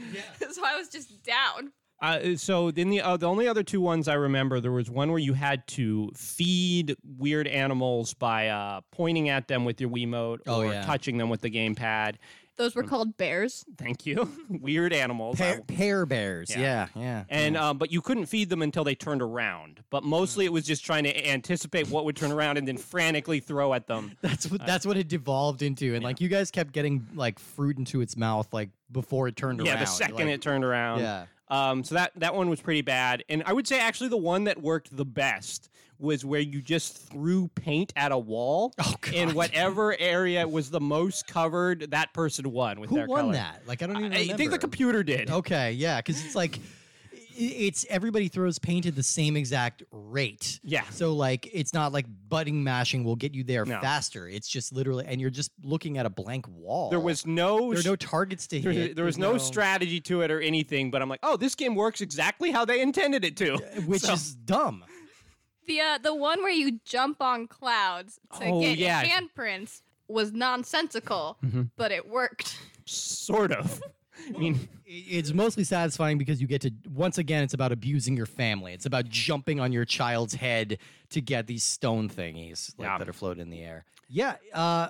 so 0.52 0.64
I 0.64 0.78
was 0.78 0.90
just 0.90 1.24
down. 1.24 1.72
Uh, 2.00 2.36
so 2.36 2.70
then 2.70 2.92
the 2.92 3.02
uh, 3.02 3.18
the 3.18 3.26
only 3.28 3.48
other 3.48 3.64
two 3.64 3.82
ones 3.82 4.08
I 4.08 4.14
remember 4.14 4.60
there 4.60 4.72
was 4.72 4.88
one 4.88 5.10
where 5.10 5.18
you 5.18 5.34
had 5.34 5.66
to 5.70 6.12
feed 6.16 6.96
weird 7.18 7.48
animals 7.48 8.14
by 8.14 8.50
uh, 8.50 8.82
pointing 8.92 9.30
at 9.30 9.48
them 9.48 9.66
with 9.66 9.82
your 9.82 9.90
Wiimote 9.90 10.42
Oh, 10.46 10.60
or 10.62 10.72
yeah. 10.74 10.86
touching 10.86 11.18
them 11.18 11.30
with 11.30 11.42
the 11.42 11.50
gamepad. 11.50 12.18
Those 12.58 12.76
were 12.76 12.84
called 12.84 13.18
bears. 13.18 13.64
Thank 13.78 14.06
you. 14.06 14.30
weird 14.50 14.92
animals. 14.92 15.38
Pear, 15.38 15.62
pear 15.62 16.06
bears. 16.06 16.50
Yeah. 16.50 16.88
Yeah, 16.96 17.02
yeah. 17.02 17.24
and 17.30 17.56
yeah. 17.56 17.70
um, 17.70 17.78
but 17.78 17.92
you 17.92 18.02
couldn't 18.02 18.26
feed 18.26 18.50
them 18.50 18.62
until 18.64 18.84
they 18.84 18.96
turned 18.96 19.22
around. 19.22 19.84
But 19.92 20.04
mostly 20.04 20.46
it 20.46 20.52
was 20.52 20.66
just 20.66 20.84
trying 20.84 21.04
to 21.04 21.28
anticipate 21.28 21.90
what 21.90 22.06
would 22.06 22.16
turn 22.16 22.32
around 22.32 22.58
and 22.58 22.68
then 22.68 22.78
frantically 22.78 23.40
throw 23.40 23.74
at 23.74 23.88
them. 23.88 24.18
that's 24.22 24.50
what 24.50 24.66
that's 24.66 24.86
what 24.86 24.98
it 24.98 25.08
devolved 25.08 25.62
into. 25.62 25.94
And 25.94 26.04
like 26.04 26.20
you 26.20 26.30
guys 26.30 26.50
kept 26.50 26.74
getting 26.74 27.08
like 27.14 27.38
fruit 27.38 27.78
into 27.78 28.02
its 28.02 28.18
mouth 28.18 28.52
like 28.52 28.70
before 28.92 29.28
it 29.28 29.36
turned 29.36 29.60
around. 29.60 29.68
yeah, 29.68 29.80
the 29.80 29.86
second 29.86 30.16
like, 30.16 30.28
it 30.28 30.42
turned 30.42 30.64
around. 30.64 31.00
Yeah. 31.00 31.26
Um, 31.50 31.84
so 31.84 31.96
that 31.96 32.12
that 32.18 32.36
one 32.36 32.50
was 32.50 32.60
pretty 32.60 32.82
bad, 32.82 33.24
and 33.30 33.42
I 33.46 33.54
would 33.54 33.68
say 33.68 33.80
actually 33.80 34.10
the 34.10 34.18
one 34.18 34.46
that 34.46 34.62
worked 34.62 34.96
the 34.96 35.06
best 35.06 35.70
was 36.00 36.24
where 36.26 36.40
you 36.40 36.62
just 36.62 37.10
threw 37.10 37.48
paint 37.50 37.92
at 37.96 38.12
a 38.12 38.18
wall, 38.18 38.74
Oh, 38.80 38.94
and 39.14 39.34
whatever 39.34 39.96
area 40.00 40.48
was 40.48 40.70
the 40.70 40.80
most 40.82 41.28
covered, 41.28 41.92
that 41.92 42.14
person 42.14 42.52
won 42.52 42.80
with 42.80 42.90
Who 42.90 42.98
their 42.98 43.08
won 43.08 43.22
color. 43.22 43.34
that? 43.34 43.64
Like 43.68 43.82
I 43.82 43.88
don't 43.88 43.98
even 43.98 44.14
I, 44.14 44.34
I 44.34 44.38
think 44.38 44.52
the 44.52 44.60
computer 44.60 45.04
did. 45.04 45.30
Okay, 45.30 45.72
yeah, 45.74 45.98
because 45.98 46.24
it's 46.24 46.36
like 46.36 46.60
it's 47.40 47.86
everybody 47.90 48.28
throws 48.30 48.58
paint 48.58 48.88
at 48.88 48.96
the 48.96 49.04
same 49.04 49.38
exact 49.38 49.84
rate. 49.92 50.60
Yeah. 50.64 50.82
So 50.90 51.14
like 51.14 51.48
it's 51.54 51.72
not 51.72 51.94
like 51.94 52.08
butting 52.30 52.64
mashing 52.64 53.04
will 53.04 53.16
get 53.16 53.36
you 53.36 53.44
there 53.44 53.64
No. 53.64 53.80
faster. 53.80 54.28
It's 54.28 54.48
just 54.48 54.74
literally 54.74 55.06
and 55.08 55.22
you're 55.22 55.30
just 55.30 55.52
looking 55.64 56.00
at 56.00 56.08
a 56.08 56.10
blank 56.10 56.48
wall. 56.48 56.90
There 56.90 57.00
was 57.00 57.28
no. 57.28 57.72
there 57.72 57.80
are 57.82 57.84
no 57.84 57.96
targets 57.96 58.48
to 58.48 58.60
there, 58.60 58.72
hit. 58.72 58.96
there 58.96 59.06
was 59.06 59.18
There's 59.18 59.34
no, 59.34 59.38
strategy 59.38 60.00
to 60.02 60.22
it 60.22 60.32
or 60.32 60.42
anything, 60.42 60.90
but 60.90 61.04
I'm 61.04 61.10
like, 61.10 61.20
oh, 61.22 61.38
this 61.38 61.54
game 61.54 61.76
works 61.76 62.02
exactly 62.02 62.50
how 62.50 62.66
they 62.66 62.82
intended 62.82 63.24
it 63.24 63.38
to. 63.38 63.58
which 63.86 64.02
So- 64.08 64.14
is 64.14 64.34
dumb. 64.34 64.84
The 65.68 65.82
uh, 65.82 65.98
the 66.00 66.16
one 66.16 66.40
where 66.42 66.52
you 66.52 66.80
jump 66.86 67.22
on 67.22 67.48
clouds 67.48 68.20
to 68.40 68.46
Oh, 68.46 68.62
get 68.62 68.78
yeah. 68.78 69.04
handprints 69.04 69.82
was 70.08 70.32
nonsensical, 70.32 71.38
but 71.76 71.92
it 71.92 72.08
worked. 72.08 72.58
sort 72.86 73.52
of. 73.52 73.82
I 74.34 74.38
mean, 74.38 74.68
It's 74.86 75.34
mostly 75.34 75.64
satisfying 75.66 76.18
because 76.18 76.40
you 76.42 76.48
get 76.48 76.62
to 76.62 76.72
once 76.94 77.18
again 77.18 77.44
it's 77.44 77.54
about 77.54 77.72
abusing 77.74 78.16
your 78.16 78.26
family. 78.26 78.72
It's 78.74 78.86
about 78.86 79.10
jumping 79.10 79.60
on 79.60 79.72
your 79.74 79.84
child's 79.86 80.34
head 80.34 80.78
to 81.10 81.22
get 81.22 81.46
these 81.48 81.64
stone 81.64 82.10
thingies 82.10 82.74
like, 82.78 82.88
Yeah. 82.88 82.98
that 82.98 83.10
are 83.10 83.14
floating 83.14 83.42
in 83.42 83.50
the 83.50 83.62
air. 83.62 83.84
Yeah, 84.10 84.36
uh 84.54 84.90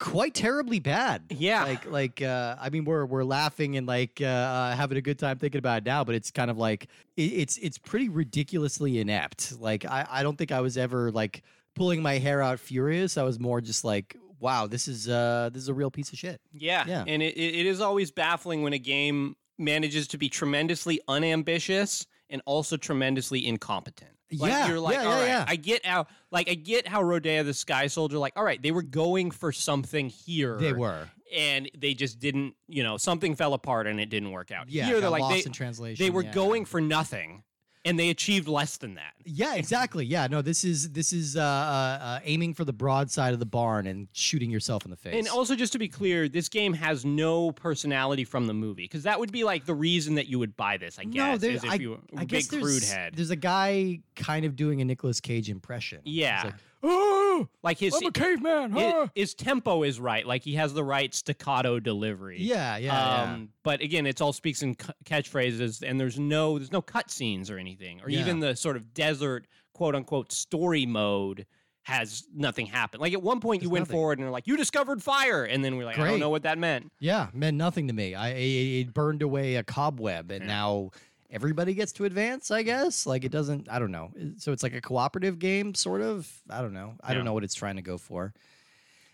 quite 0.00 0.34
terribly 0.34 0.80
bad. 0.80 1.22
Yeah. 1.30 1.64
Like 1.64 1.90
like 1.90 2.22
uh 2.22 2.56
I 2.60 2.70
mean 2.70 2.84
we're 2.84 3.04
we're 3.06 3.24
laughing 3.24 3.76
and 3.76 3.86
like 3.86 4.20
uh, 4.20 4.26
uh 4.26 4.76
having 4.76 4.98
a 4.98 5.00
good 5.02 5.18
time 5.18 5.38
thinking 5.38 5.58
about 5.58 5.78
it 5.78 5.84
now, 5.86 6.04
but 6.04 6.14
it's 6.14 6.30
kind 6.30 6.50
of 6.50 6.58
like 6.58 6.88
it, 7.16 7.22
it's 7.22 7.56
it's 7.58 7.78
pretty 7.78 8.08
ridiculously 8.08 8.98
inept. 8.98 9.58
Like 9.58 9.84
I 9.84 10.06
I 10.10 10.22
don't 10.22 10.36
think 10.36 10.52
I 10.52 10.60
was 10.60 10.76
ever 10.76 11.10
like 11.10 11.42
pulling 11.74 12.02
my 12.02 12.18
hair 12.18 12.42
out 12.42 12.58
furious. 12.60 13.16
I 13.16 13.22
was 13.22 13.38
more 13.40 13.60
just 13.60 13.84
like 13.84 14.16
wow, 14.40 14.66
this 14.66 14.88
is 14.88 15.08
uh 15.08 15.48
this 15.52 15.62
is 15.62 15.68
a 15.68 15.74
real 15.74 15.90
piece 15.90 16.12
of 16.12 16.18
shit. 16.18 16.40
Yeah, 16.52 16.84
Yeah. 16.86 17.04
and 17.06 17.22
it, 17.22 17.34
it 17.36 17.54
it 17.60 17.66
is 17.66 17.80
always 17.80 18.10
baffling 18.10 18.62
when 18.62 18.72
a 18.72 18.78
game 18.78 19.36
manages 19.58 20.08
to 20.08 20.18
be 20.18 20.28
tremendously 20.28 21.00
unambitious 21.08 22.06
and 22.30 22.42
also 22.44 22.76
tremendously 22.76 23.46
incompetent. 23.46 24.10
Like, 24.38 24.50
Yeah, 24.50 24.68
you're 24.68 24.80
like, 24.80 24.96
yeah, 24.96 25.04
all 25.04 25.16
yeah, 25.16 25.20
right, 25.20 25.28
yeah. 25.28 25.44
I 25.46 25.56
get 25.56 25.84
how, 25.86 26.06
like, 26.30 26.48
I 26.48 26.54
get 26.54 26.86
how 26.86 27.02
Rodea 27.02 27.44
the 27.44 27.54
Sky 27.54 27.86
Soldier, 27.86 28.18
like, 28.18 28.34
all 28.36 28.44
right, 28.44 28.60
they 28.62 28.70
were 28.72 28.82
going 28.82 29.30
for 29.30 29.52
something 29.52 30.08
here. 30.08 30.56
They 30.58 30.72
were. 30.72 31.08
and 31.34 31.70
they 31.76 31.94
just 31.94 32.18
didn't, 32.20 32.54
you 32.68 32.82
know, 32.82 32.96
something 32.96 33.34
fell 33.34 33.54
apart 33.54 33.86
and 33.86 33.98
it 34.00 34.06
didn't 34.06 34.30
work 34.30 34.50
out. 34.52 34.68
Yeah, 34.68 34.86
here 34.86 35.00
they're 35.00 35.10
like 35.10 35.22
lost 35.22 35.34
they, 35.34 35.42
in 35.46 35.52
translation. 35.52 36.04
they 36.04 36.10
were 36.10 36.22
yeah. 36.24 36.32
going 36.32 36.64
for 36.64 36.80
nothing, 36.80 37.42
and 37.84 37.98
they 37.98 38.10
achieved 38.10 38.48
less 38.48 38.76
than 38.78 38.94
that. 38.94 39.12
Yeah, 39.24 39.54
exactly. 39.54 40.04
Yeah, 40.04 40.26
no, 40.26 40.42
this 40.42 40.64
is 40.64 40.90
this 40.90 41.12
is 41.12 41.36
uh, 41.36 41.40
uh, 41.40 41.44
uh, 41.44 42.20
aiming 42.24 42.54
for 42.54 42.64
the 42.64 42.72
broad 42.72 43.10
side 43.10 43.32
of 43.32 43.38
the 43.38 43.46
barn 43.46 43.86
and 43.86 44.08
shooting 44.12 44.50
yourself 44.50 44.84
in 44.84 44.90
the 44.90 44.96
face. 44.96 45.14
And 45.14 45.28
also, 45.28 45.54
just 45.54 45.72
to 45.72 45.78
be 45.78 45.88
clear, 45.88 46.28
this 46.28 46.48
game 46.48 46.72
has 46.74 47.04
no 47.04 47.52
personality 47.52 48.24
from 48.24 48.46
the 48.46 48.54
movie 48.54 48.84
because 48.84 49.02
that 49.04 49.20
would 49.20 49.32
be 49.32 49.44
like 49.44 49.66
the 49.66 49.74
reason 49.74 50.14
that 50.14 50.28
you 50.28 50.38
would 50.38 50.56
buy 50.56 50.76
this. 50.76 50.98
I 50.98 51.04
guess 51.04 51.14
no, 51.14 51.32
is 51.34 51.40
there, 51.40 51.52
if 51.52 51.64
I, 51.70 51.74
you 51.74 52.00
I 52.16 52.24
guess 52.24 52.48
big 52.48 52.60
crude 52.60 52.72
there's, 52.72 52.92
head. 52.92 53.14
There's 53.14 53.30
a 53.30 53.36
guy 53.36 54.00
kind 54.16 54.44
of 54.44 54.56
doing 54.56 54.80
a 54.80 54.84
Nicolas 54.84 55.20
Cage 55.20 55.50
impression. 55.50 56.00
Yeah. 56.04 56.52
He's 56.84 57.46
like, 57.62 57.78
his 57.78 57.94
I'm 57.94 58.06
a 58.06 58.12
caveman. 58.12 58.72
his, 58.72 58.92
huh?" 58.92 59.06
his 59.14 59.34
tempo 59.34 59.82
is 59.82 59.98
right. 59.98 60.26
Like 60.26 60.42
he 60.42 60.54
has 60.54 60.74
the 60.74 60.84
right 60.84 61.14
staccato 61.14 61.80
delivery. 61.80 62.38
Yeah, 62.40 62.76
yeah, 62.76 62.92
yeah. 63.26 63.32
Um, 63.32 63.48
But 63.62 63.80
again, 63.80 64.06
it's 64.06 64.20
all 64.20 64.32
speaks 64.32 64.62
in 64.62 64.76
c- 64.80 64.88
catchphrases, 65.04 65.82
and 65.88 65.98
there's 65.98 66.18
no 66.18 66.58
there's 66.58 66.72
no 66.72 66.82
cutscenes 66.82 67.50
or 67.50 67.58
anything, 67.58 68.00
or 68.02 68.10
Yeah. 68.10 68.20
even 68.20 68.40
the 68.40 68.54
sort 68.56 68.76
of 68.76 68.92
desert 68.94 69.46
quote 69.72 69.94
unquote 69.94 70.30
story 70.32 70.86
mode 70.86 71.46
has 71.82 72.24
nothing 72.34 72.64
happen. 72.66 72.98
Like 73.00 73.12
at 73.12 73.22
one 73.22 73.40
point, 73.40 73.62
you 73.62 73.68
went 73.68 73.82
nothing. 73.82 73.92
forward 73.94 74.18
and 74.18 74.24
they're 74.24 74.32
like, 74.32 74.46
"You 74.46 74.56
discovered 74.56 75.02
fire," 75.02 75.44
and 75.44 75.62
then 75.64 75.76
we're 75.76 75.84
like, 75.84 75.98
"I 75.98 76.06
don't 76.08 76.20
know 76.20 76.30
what 76.30 76.44
that 76.44 76.56
meant." 76.58 76.90
Yeah, 76.98 77.28
meant 77.34 77.56
nothing 77.58 77.88
to 77.88 77.92
me. 77.92 78.14
I 78.14 78.30
it, 78.30 78.86
it 78.88 78.94
burned 78.94 79.20
away 79.22 79.56
a 79.56 79.62
cobweb, 79.64 80.30
and 80.30 80.44
Yeah. 80.44 80.48
now 80.48 80.90
everybody 81.30 81.74
gets 81.74 81.92
to 81.92 82.04
advance. 82.04 82.50
I 82.50 82.62
guess 82.62 83.06
like 83.06 83.24
it 83.24 83.32
doesn't. 83.32 83.68
I 83.70 83.78
don't 83.78 83.90
know. 83.92 84.10
So 84.38 84.52
it's 84.52 84.62
like 84.62 84.74
a 84.74 84.80
cooperative 84.80 85.38
game, 85.38 85.74
sort 85.74 86.00
of. 86.00 86.30
I 86.50 86.60
don't 86.60 86.72
know. 86.74 86.94
I 87.02 87.10
Yeah. 87.10 87.14
don't 87.16 87.24
know 87.24 87.32
what 87.32 87.44
it's 87.44 87.54
trying 87.54 87.76
to 87.76 87.82
go 87.82 87.98
for. 87.98 88.32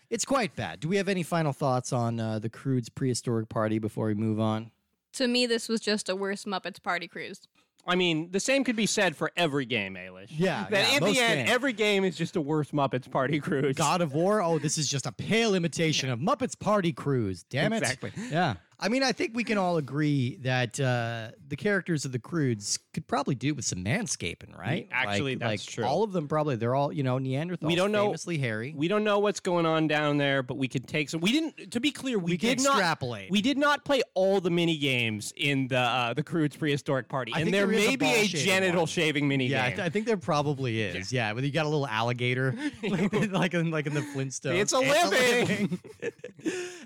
It's 0.09 0.25
quite 0.25 0.55
bad. 0.55 0.81
Do 0.81 0.89
we 0.89 0.97
have 0.97 1.07
any 1.07 1.23
final 1.23 1.53
thoughts 1.53 1.93
on 1.93 2.19
uh, 2.19 2.39
the 2.39 2.49
Croods 2.49 2.89
prehistoric 2.89 3.47
party 3.47 3.79
before 3.79 4.07
we 4.07 4.13
move 4.13 4.39
on? 4.39 4.71
To 5.13 5.27
me, 5.27 5.45
this 5.45 5.69
was 5.69 5.79
just 5.79 6.09
a 6.09 6.15
worse 6.15 6.43
Muppets 6.45 6.81
Party 6.83 7.07
Cruise. 7.07 7.41
I 7.87 7.95
mean, 7.95 8.29
the 8.31 8.39
same 8.39 8.63
could 8.63 8.75
be 8.75 8.85
said 8.85 9.15
for 9.15 9.31
every 9.35 9.65
game, 9.65 9.95
Ailish. 9.95 10.27
Yeah, 10.29 10.67
That 10.69 10.89
yeah, 10.91 10.97
in 10.97 11.03
most 11.03 11.15
the 11.15 11.19
end, 11.21 11.39
games. 11.39 11.49
every 11.49 11.73
game 11.73 12.03
is 12.03 12.15
just 12.15 12.35
a 12.35 12.41
worse 12.41 12.69
Muppets 12.71 13.09
Party 13.09 13.39
Cruise. 13.39 13.75
God 13.75 14.01
of 14.01 14.13
War. 14.13 14.41
Oh, 14.41 14.59
this 14.59 14.77
is 14.77 14.87
just 14.87 15.07
a 15.07 15.11
pale 15.11 15.55
imitation 15.55 16.09
of 16.11 16.19
Muppets 16.19 16.57
Party 16.59 16.91
Cruise. 16.93 17.43
Damn 17.49 17.73
it. 17.73 17.77
Exactly. 17.81 18.11
Yeah. 18.29 18.55
I 18.83 18.89
mean, 18.89 19.03
I 19.03 19.11
think 19.11 19.35
we 19.35 19.43
can 19.43 19.59
all 19.59 19.77
agree 19.77 20.37
that 20.41 20.79
uh, 20.79 21.29
the 21.47 21.55
characters 21.55 22.03
of 22.03 22.11
the 22.11 22.19
Croods 22.19 22.79
could 22.93 23.05
probably 23.05 23.35
do 23.35 23.53
with 23.53 23.63
some 23.63 23.83
manscaping, 23.83 24.57
right? 24.57 24.87
actually, 24.91 25.33
like, 25.35 25.39
that's 25.39 25.67
like 25.67 25.73
true. 25.75 25.85
All 25.85 26.03
of 26.03 26.13
them 26.13 26.27
probably. 26.27 26.55
They're 26.55 26.73
all, 26.73 26.91
you 26.91 27.03
know, 27.03 27.17
Neanderthals. 27.19 27.67
We 27.67 27.75
don't 27.75 27.91
know- 27.91 28.07
Famously 28.07 28.39
hairy. 28.39 28.73
We 28.75 28.87
don't 28.87 29.03
know 29.03 29.19
what's 29.19 29.39
going 29.39 29.67
on 29.67 29.87
down 29.87 30.17
there, 30.17 30.41
but 30.41 30.57
we 30.57 30.67
could 30.67 30.87
take 30.87 31.09
some. 31.09 31.21
We 31.21 31.31
didn't. 31.31 31.71
To 31.71 31.79
be 31.79 31.91
clear, 31.91 32.17
we, 32.17 32.31
We 32.31 32.37
did 32.37 32.59
not 32.59 32.77
extrapolate. 32.77 33.29
We 33.29 33.41
did 33.41 33.59
not 33.59 33.85
play 33.85 34.01
all 34.15 34.41
the 34.41 34.49
mini 34.49 34.77
games 34.77 35.31
in 35.37 35.67
the 35.67 35.77
uh, 35.77 36.13
the 36.15 36.23
Croods 36.23 36.55
prehistoric 36.55 37.07
party, 37.07 37.33
I 37.35 37.41
and 37.41 37.53
there 37.53 37.67
there 37.67 37.75
is 37.77 37.85
a 37.85 37.89
may 37.89 37.95
be 37.97 38.07
a 38.07 38.25
genital 38.25 38.81
one. 38.81 38.87
shaving 38.87 39.27
mini 39.27 39.45
yeah, 39.45 39.63
I, 39.63 39.67
game. 39.67 39.75
th- 39.77 39.85
I 39.85 39.89
think 39.89 40.07
there 40.07 40.17
probably 40.17 40.81
is. 40.81 41.13
Yeah, 41.13 41.33
but 41.35 41.43
you 41.43 41.51
got 41.51 41.65
a 41.67 41.69
little 41.69 41.87
alligator, 41.87 42.55
like 42.83 43.53
in 43.53 43.69
like 43.69 43.85
in 43.85 43.93
the 43.93 44.01
Flintstones. 44.01 44.59
It's 44.59 44.73
a 44.73 44.79
living. 44.79 45.79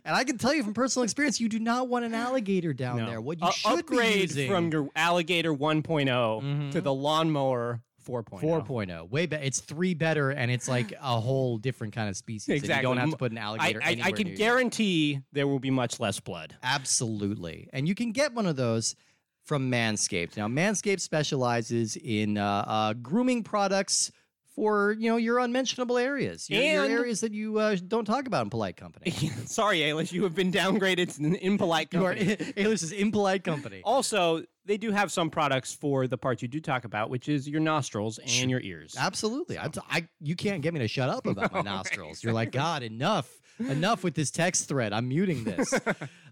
and 0.05 0.15
I 0.15 0.23
can 0.25 0.37
tell 0.37 0.53
you 0.53 0.63
from 0.63 0.73
personal 0.73 1.03
experience, 1.03 1.39
you 1.39 1.47
do 1.49 1.59
not 1.59 1.84
want 1.89 2.05
an 2.05 2.13
alligator 2.25 2.73
down 2.73 2.97
No. 2.97 3.05
there. 3.07 3.21
What 3.21 3.39
you 3.39 3.47
Uh, 3.47 3.51
should 3.51 3.79
upgrade 3.79 4.13
be 4.15 4.19
using 4.21 4.49
from 4.49 4.69
your 4.71 4.89
alligator 4.95 5.53
1 5.53 5.81
to 5.83 6.81
the 6.81 6.93
lawnmower 6.93 7.81
4.0. 8.07 8.39
4.0, 8.67 9.09
way 9.09 9.25
better. 9.25 9.43
It's 9.43 9.59
three 9.61 9.95
better, 9.95 10.29
and 10.29 10.51
it's 10.51 10.67
like 10.67 10.93
a 11.01 11.19
whole 11.19 11.57
different 11.57 11.93
kind 11.93 12.07
of 12.07 12.15
species. 12.15 12.49
and 12.49 12.57
Exactly. 12.57 12.77
you 12.77 12.83
don't 12.83 12.97
have 12.97 13.09
to 13.09 13.17
put 13.17 13.31
an 13.31 13.39
I, 13.39 13.41
alligator. 13.41 13.81
I, 13.81 13.87
I 13.87 13.91
anywhere 13.93 14.11
can 14.11 14.23
near 14.27 14.31
you. 14.33 14.37
guarantee 14.37 15.19
there 15.31 15.47
will 15.47 15.59
be 15.59 15.71
much 15.71 15.99
less 15.99 16.19
blood. 16.19 16.55
Absolutely. 16.61 17.67
And 17.73 17.87
you 17.87 17.95
can 17.95 18.11
get 18.11 18.33
one 18.33 18.45
of 18.45 18.55
those 18.57 18.95
from 19.43 19.71
Manscaped. 19.71 20.37
Now, 20.37 20.47
Manscaped 20.47 21.01
specializes 21.01 21.95
in 21.97 22.37
uh, 22.37 22.63
uh, 22.67 22.93
grooming 22.93 23.43
products 23.43 24.11
for, 24.55 24.95
you 24.97 25.09
know, 25.09 25.17
your 25.17 25.39
unmentionable 25.39 25.97
areas, 25.97 26.49
your, 26.49 26.61
your 26.61 26.85
areas 26.85 27.19
that 27.21 27.33
you 27.33 27.59
uh, 27.59 27.75
don't 27.87 28.05
talk 28.05 28.25
about 28.25 28.43
in 28.43 28.49
polite 28.49 28.77
company. 28.77 29.11
Sorry, 29.45 29.79
Ailish, 29.79 30.13
you 30.13 30.23
have 30.23 30.33
been 30.33 30.51
downgraded 30.51 31.15
to 31.17 31.23
an 31.25 31.35
impolite 31.35 31.91
you 31.91 32.05
are 32.05 32.15
company. 32.15 32.53
Alice's 32.57 32.93
impolite 32.93 33.43
company. 33.43 33.81
Also, 33.83 34.43
they 34.65 34.77
do 34.77 34.91
have 34.91 35.11
some 35.11 35.29
products 35.29 35.73
for 35.73 36.07
the 36.07 36.17
parts 36.17 36.41
you 36.41 36.47
do 36.47 36.61
talk 36.61 36.85
about, 36.85 37.09
which 37.09 37.27
is 37.27 37.47
your 37.47 37.59
nostrils 37.59 38.17
and 38.19 38.49
your 38.49 38.61
ears. 38.61 38.95
Absolutely. 38.97 39.59
I, 39.59 39.69
I, 39.89 40.07
you 40.21 40.35
can't 40.35 40.61
get 40.61 40.73
me 40.73 40.79
to 40.79 40.87
shut 40.87 41.09
up 41.09 41.27
about 41.27 41.51
my 41.53 41.61
nostrils. 41.61 42.23
You're 42.23 42.33
like, 42.33 42.51
God, 42.51 42.81
enough. 42.81 43.29
Enough 43.57 44.03
with 44.03 44.15
this 44.15 44.31
text 44.31 44.67
thread. 44.67 44.91
I'm 44.91 45.07
muting 45.07 45.45
this. 45.45 45.73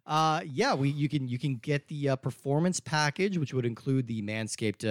Uh, 0.06 0.42
yeah, 0.46 0.74
we 0.74 0.90
you 0.90 1.08
can 1.08 1.28
you 1.28 1.40
can 1.40 1.56
get 1.56 1.88
the 1.88 2.10
uh, 2.10 2.16
performance 2.18 2.80
package, 2.80 3.38
which 3.38 3.54
would 3.54 3.66
include 3.66 4.08
the 4.08 4.22
Manscaped 4.22 4.84
uh, 4.86 4.90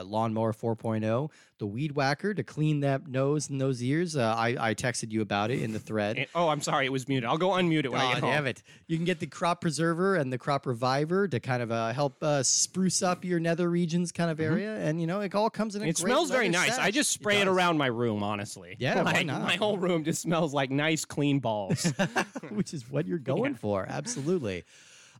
uh, 0.00 0.04
Lawnmower 0.06 0.54
4.0, 0.54 1.30
the 1.58 1.66
Weed 1.66 1.92
Whacker 1.92 2.32
to 2.32 2.42
clean 2.42 2.80
that 2.80 3.06
nose 3.06 3.50
and 3.50 3.60
those 3.60 3.82
ears. 3.82 4.16
Uh, 4.16 4.34
I, 4.36 4.56
I 4.70 4.74
texted 4.74 5.10
you 5.12 5.20
about 5.20 5.50
it 5.50 5.60
in 5.60 5.72
the 5.72 5.78
thread. 5.78 6.16
And- 6.16 6.26
oh, 6.34 6.48
I'm 6.48 6.62
sorry, 6.62 6.86
it 6.86 6.92
was 6.92 7.06
muted. 7.06 7.28
I'll 7.28 7.36
go 7.36 7.50
unmute 7.50 7.84
it 7.84 7.92
when 7.92 8.00
I 8.00 8.10
Oh, 8.10 8.14
get 8.14 8.22
home. 8.22 8.30
damn 8.30 8.46
it. 8.46 8.62
You 8.86 8.96
can 8.96 9.04
get 9.04 9.20
the 9.20 9.26
crop 9.26 9.60
preserver 9.60 10.16
and 10.16 10.32
the 10.32 10.38
crop 10.38 10.64
reviver 10.66 11.28
to 11.28 11.38
kind 11.40 11.62
of 11.62 11.70
uh, 11.70 11.92
help 11.92 12.22
uh, 12.22 12.42
spruce 12.42 13.02
up 13.02 13.24
your 13.26 13.38
nether 13.40 13.68
regions 13.68 14.10
kind 14.12 14.30
of 14.30 14.40
area. 14.40 14.76
And, 14.76 15.00
you 15.00 15.06
know, 15.06 15.20
it 15.20 15.34
all 15.34 15.50
comes 15.50 15.74
in 15.76 15.82
a 15.82 15.84
Mm-hmm. 15.84 15.90
It 15.90 15.98
smells 15.98 16.30
very 16.30 16.48
nice. 16.48 16.78
I 16.78 16.90
just 16.90 17.10
spray 17.10 17.42
it, 17.42 17.44
does. 17.44 17.54
around 17.54 17.76
my 17.78 17.86
room, 17.88 18.22
honestly. 18.22 18.76
Yeah, 18.78 19.02
why 19.04 19.22
not? 19.22 19.42
my 19.42 19.56
whole 19.56 19.76
room 19.78 20.02
just 20.04 20.22
smells 20.22 20.54
like 20.54 20.70
nice, 20.70 21.04
clean 21.04 21.40
balls. 21.40 21.92
which 22.50 22.72
is 22.74 22.90
what 22.90 23.06
you're 23.06 23.18
going 23.18 23.54
for. 23.54 23.84
Absolutely. 23.88 24.45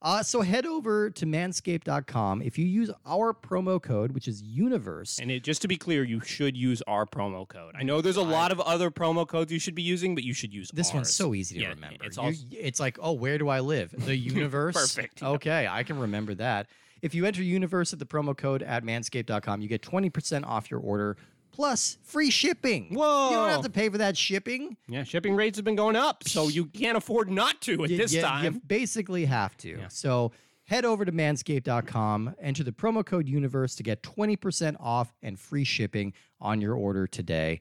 Uh, 0.03 0.23
so 0.23 0.43
head 0.43 0.67
over 0.67 1.09
to 1.11 1.25
manscaped.com. 1.25 2.43
If 2.43 2.59
you 2.59 2.67
use 2.67 2.91
our 3.07 3.33
promo 3.33 3.83
code, 3.83 4.13
which 4.13 4.29
is 4.29 4.43
Universe, 4.43 5.19
and 5.19 5.31
it, 5.31 5.43
just 5.43 5.63
to 5.63 5.69
be 5.69 5.77
clear, 5.77 6.05
you 6.05 6.21
should 6.21 6.57
use 6.57 6.83
our 6.87 7.07
promo 7.07 7.49
code. 7.49 7.75
I 7.77 7.83
know 7.83 8.01
there's 8.01 8.17
a 8.19 8.23
lot 8.23 8.53
of 8.53 8.61
other 8.61 8.91
promo 8.91 9.27
codes 9.27 9.51
you 9.51 9.59
should 9.59 9.75
be 9.75 9.83
using, 9.83 10.15
but 10.15 10.23
you 10.23 10.35
should 10.35 10.53
use 10.53 10.71
this 10.73 10.93
one's 10.93 11.15
so 11.15 11.35
easy 11.35 11.57
to 11.57 11.63
Yeah, 11.63 11.69
remember. 11.71 12.05
It's 12.05 12.17
You- 12.19 12.23
all 12.23 12.33
it's 12.53 12.79
like, 12.79 12.99
oh, 13.01 13.13
where 13.13 13.39
do 13.39 13.49
I 13.49 13.61
live? 13.61 13.95
The 13.97 14.17
universe. 14.35 14.75
Perfect. 14.75 15.23
Okay, 15.23 15.67
I 15.69 15.83
can 15.83 15.99
remember 15.99 16.35
that. 16.35 16.67
If 17.03 17.15
you 17.15 17.25
enter 17.27 17.43
universe 17.43 17.93
at 17.93 17.99
the 17.99 18.07
promo 18.07 18.37
code 18.37 18.63
at 18.63 18.85
manscaped.com, 18.85 19.61
you 19.61 19.69
get 19.69 19.83
20% 19.83 20.45
off 20.47 20.71
your 20.71 20.81
order 20.81 21.17
plus 21.57 21.97
free 22.03 22.29
shipping. 22.31 22.95
Whoa. 22.95 23.31
You 23.31 23.37
don't 23.37 23.49
have 23.49 23.63
to 23.63 23.71
pay 23.71 23.89
for 23.89 23.97
that 23.99 24.15
shipping. 24.17 24.77
yeah. 24.89 25.05
Shipping 25.05 25.35
rates 25.35 25.57
have 25.57 25.65
been 25.65 25.75
going 25.75 25.97
up, 25.97 26.23
so 26.29 26.49
you 26.49 26.67
can't 26.67 26.99
afford 26.99 27.31
not 27.31 27.63
to 27.63 27.83
at 27.85 27.91
You- 27.91 27.97
this 27.97 28.13
you- 28.13 28.21
time. 28.21 28.45
You 28.45 28.61
basically 28.67 29.25
have 29.25 29.57
to. 29.59 29.79
So 29.89 30.33
head 30.65 30.85
over 30.85 31.07
to 31.07 31.13
manscaped.com, 31.13 32.35
enter 32.41 32.63
the 32.63 32.73
promo 32.73 33.05
code 33.05 33.27
universe 33.27 33.75
to 33.77 33.83
get 33.83 34.03
20% 34.03 34.77
off 34.79 35.15
and 35.23 35.41
free 35.41 35.65
shipping 35.65 36.13
on 36.41 36.61
your 36.61 36.75
order 36.75 37.07
today. 37.07 37.61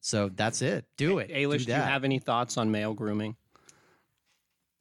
So 0.00 0.28
that's 0.30 0.60
it. 0.60 0.86
Do 0.96 1.18
it. 1.18 1.30
Ailish, 1.30 1.66
do, 1.66 1.72
you 1.72 1.78
have 1.78 2.02
any 2.04 2.18
thoughts 2.18 2.56
on 2.56 2.70
male 2.72 2.94
grooming? 2.94 3.36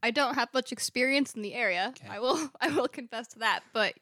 I 0.02 0.12
don't 0.12 0.36
have 0.36 0.52
much 0.54 0.72
experience 0.72 1.34
in 1.36 1.42
the 1.44 1.54
area. 1.54 1.94
I 2.10 2.20
will 2.20 2.50
I 2.62 2.70
will 2.70 2.88
confess 2.88 3.28
to 3.30 3.40
that, 3.40 3.62
but 3.74 3.94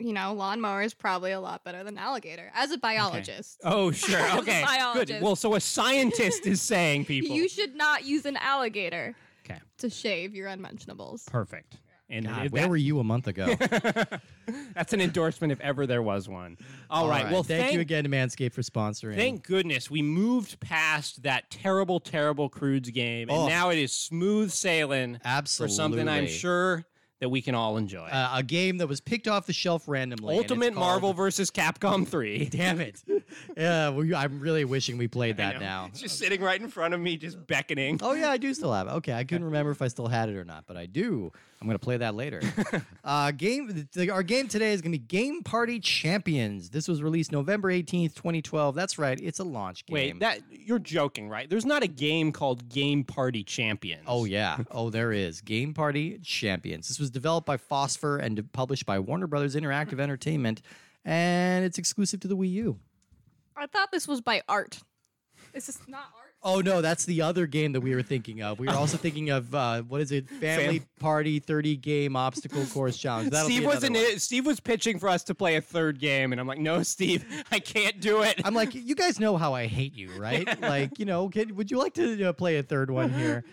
you 0.00 0.12
know, 0.12 0.32
lawnmower 0.32 0.82
is 0.82 0.94
probably 0.94 1.32
a 1.32 1.40
lot 1.40 1.62
better 1.64 1.84
than 1.84 1.98
alligator. 1.98 2.50
As 2.54 2.70
a 2.70 2.78
biologist, 2.78 3.60
Oh, 3.64 3.90
sure. 3.92 4.20
Okay. 4.38 4.64
Good. 4.94 5.18
Well, 5.22 5.36
so 5.36 5.54
a 5.54 5.60
scientist 5.60 6.46
is 6.46 6.60
saying 6.62 7.04
people. 7.06 7.36
you 7.36 7.48
should 7.48 7.74
not 7.76 8.04
use 8.04 8.24
an 8.26 8.36
alligator 8.38 9.14
okay. 9.44 9.60
to 9.78 9.90
shave 9.90 10.34
your 10.34 10.48
unmentionables. 10.48 11.24
Perfect. 11.30 11.76
And 12.08 12.26
God, 12.26 12.46
if 12.46 12.52
where 12.52 12.62
that- 12.62 12.70
were 12.70 12.76
you 12.76 12.98
a 12.98 13.04
month 13.04 13.28
ago? 13.28 13.54
that's 14.74 14.92
an 14.92 15.00
endorsement 15.00 15.52
if 15.52 15.60
ever 15.60 15.86
there 15.86 16.02
was 16.02 16.28
one. 16.28 16.58
All 16.88 17.08
right. 17.08 17.30
Well, 17.30 17.44
thank 17.44 17.62
thank, 17.66 17.74
you 17.74 17.80
again 17.80 18.02
to 18.04 18.10
Manscaped 18.10 18.52
for 18.52 18.62
sponsoring. 18.62 19.14
Thank 19.14 19.44
goodness 19.46 19.90
we 19.90 20.02
moved 20.02 20.58
past 20.58 21.22
that 21.22 21.50
terrible, 21.50 22.00
terrible 22.00 22.48
Croods 22.48 22.90
game, 22.90 23.28
and 23.28 23.38
Oh. 23.38 23.46
now 23.48 23.70
it 23.70 23.78
is 23.78 23.92
smooth 23.92 24.50
sailing 24.50 25.20
Absolutely. 25.24 25.72
for 25.72 25.76
something 25.76 26.08
I'm 26.08 26.26
sure 26.26 26.84
that 27.20 27.28
we 27.28 27.42
can 27.42 27.54
all 27.54 27.76
enjoy. 27.76 28.06
Uh, 28.06 28.32
a 28.36 28.42
game 28.42 28.78
that 28.78 28.86
was 28.86 29.00
picked 29.00 29.28
off 29.28 29.46
the 29.46 29.52
shelf 29.52 29.86
randomly. 29.86 30.36
Ultimate 30.36 30.74
Marvel 30.74 31.12
versus 31.12 31.50
Capcom 31.50 32.08
3. 32.08 32.46
Damn 32.50 32.80
it. 32.80 33.02
Yeah, 33.56 33.90
we, 33.90 34.14
I'm 34.14 34.40
really 34.40 34.64
wishing 34.64 34.96
we 34.98 35.06
played 35.06 35.36
that 35.36 35.60
now. 35.60 35.86
It's 35.90 36.00
just 36.00 36.18
sitting 36.18 36.40
right 36.40 36.60
in 36.60 36.68
front 36.68 36.94
of 36.94 37.00
me, 37.00 37.16
just 37.16 37.46
beckoning. 37.46 38.00
Oh 38.02 38.14
yeah, 38.14 38.30
I 38.30 38.38
do 38.38 38.52
still 38.54 38.72
have 38.72 38.88
it. 38.88 38.90
Okay, 38.92 39.12
I 39.12 39.24
couldn't 39.24 39.44
remember 39.44 39.70
if 39.70 39.82
I 39.82 39.88
still 39.88 40.08
had 40.08 40.28
it 40.28 40.36
or 40.36 40.44
not, 40.44 40.64
but 40.66 40.76
I 40.76 40.86
do. 40.86 41.30
I'm 41.60 41.66
gonna 41.66 41.78
play 41.78 41.98
that 41.98 42.14
later. 42.14 42.40
uh, 43.04 43.32
game. 43.32 43.86
The, 43.92 44.10
our 44.10 44.22
game 44.22 44.48
today 44.48 44.72
is 44.72 44.80
gonna 44.80 44.92
be 44.92 44.98
Game 44.98 45.42
Party 45.42 45.78
Champions. 45.78 46.70
This 46.70 46.88
was 46.88 47.02
released 47.02 47.32
November 47.32 47.70
18th, 47.70 48.14
2012. 48.14 48.74
That's 48.74 48.98
right. 48.98 49.20
It's 49.20 49.40
a 49.40 49.44
launch 49.44 49.84
game. 49.84 49.94
Wait, 49.94 50.20
that 50.20 50.40
you're 50.50 50.78
joking, 50.78 51.28
right? 51.28 51.50
There's 51.50 51.66
not 51.66 51.82
a 51.82 51.86
game 51.86 52.32
called 52.32 52.70
Game 52.70 53.04
Party 53.04 53.44
Champions. 53.44 54.04
Oh 54.06 54.24
yeah. 54.24 54.56
Oh, 54.70 54.88
there 54.88 55.12
is 55.12 55.42
Game 55.42 55.74
Party 55.74 56.18
Champions. 56.22 56.88
This 56.88 56.98
was 56.98 57.09
developed 57.10 57.46
by 57.46 57.56
Phosphor 57.56 58.16
and 58.18 58.50
published 58.52 58.86
by 58.86 58.98
Warner 58.98 59.26
Brothers 59.26 59.54
Interactive 59.54 60.00
Entertainment, 60.00 60.62
and 61.04 61.64
it's 61.64 61.78
exclusive 61.78 62.20
to 62.20 62.28
the 62.28 62.36
Wii 62.36 62.52
U. 62.52 62.78
I 63.56 63.66
thought 63.66 63.92
this 63.92 64.08
was 64.08 64.20
by 64.20 64.42
art. 64.48 64.80
This 65.52 65.68
is 65.68 65.78
not 65.88 66.04
art. 66.16 66.30
Oh 66.42 66.60
no, 66.62 66.80
that's 66.80 67.04
the 67.04 67.20
other 67.20 67.46
game 67.46 67.72
that 67.72 67.82
we 67.82 67.94
were 67.94 68.02
thinking 68.02 68.42
of. 68.42 68.58
We 68.58 68.66
were 68.66 68.72
also 68.72 68.96
thinking 68.96 69.28
of 69.28 69.54
uh, 69.54 69.82
what 69.82 70.00
is 70.00 70.10
it? 70.10 70.28
Family 70.28 70.78
Fam- 70.78 70.88
Party 70.98 71.38
30 71.38 71.76
Game 71.76 72.16
Obstacle 72.16 72.64
Course 72.66 72.96
Challenge. 72.96 73.30
That'll 73.30 73.50
Steve 73.50 73.66
was 73.66 73.84
in 73.84 73.94
Steve 74.18 74.46
was 74.46 74.58
pitching 74.58 74.98
for 74.98 75.08
us 75.08 75.22
to 75.24 75.34
play 75.34 75.56
a 75.56 75.60
third 75.60 75.98
game, 75.98 76.32
and 76.32 76.40
I'm 76.40 76.46
like, 76.46 76.58
no, 76.58 76.82
Steve, 76.82 77.26
I 77.52 77.58
can't 77.58 78.00
do 78.00 78.22
it. 78.22 78.40
I'm 78.44 78.54
like, 78.54 78.74
you 78.74 78.94
guys 78.94 79.20
know 79.20 79.36
how 79.36 79.52
I 79.52 79.66
hate 79.66 79.94
you, 79.94 80.10
right? 80.18 80.60
like, 80.62 80.98
you 80.98 81.04
know, 81.04 81.28
can, 81.28 81.54
would 81.56 81.70
you 81.70 81.78
like 81.78 81.94
to 81.94 82.24
uh, 82.24 82.32
play 82.32 82.56
a 82.56 82.62
third 82.62 82.90
one 82.90 83.10
here? 83.10 83.44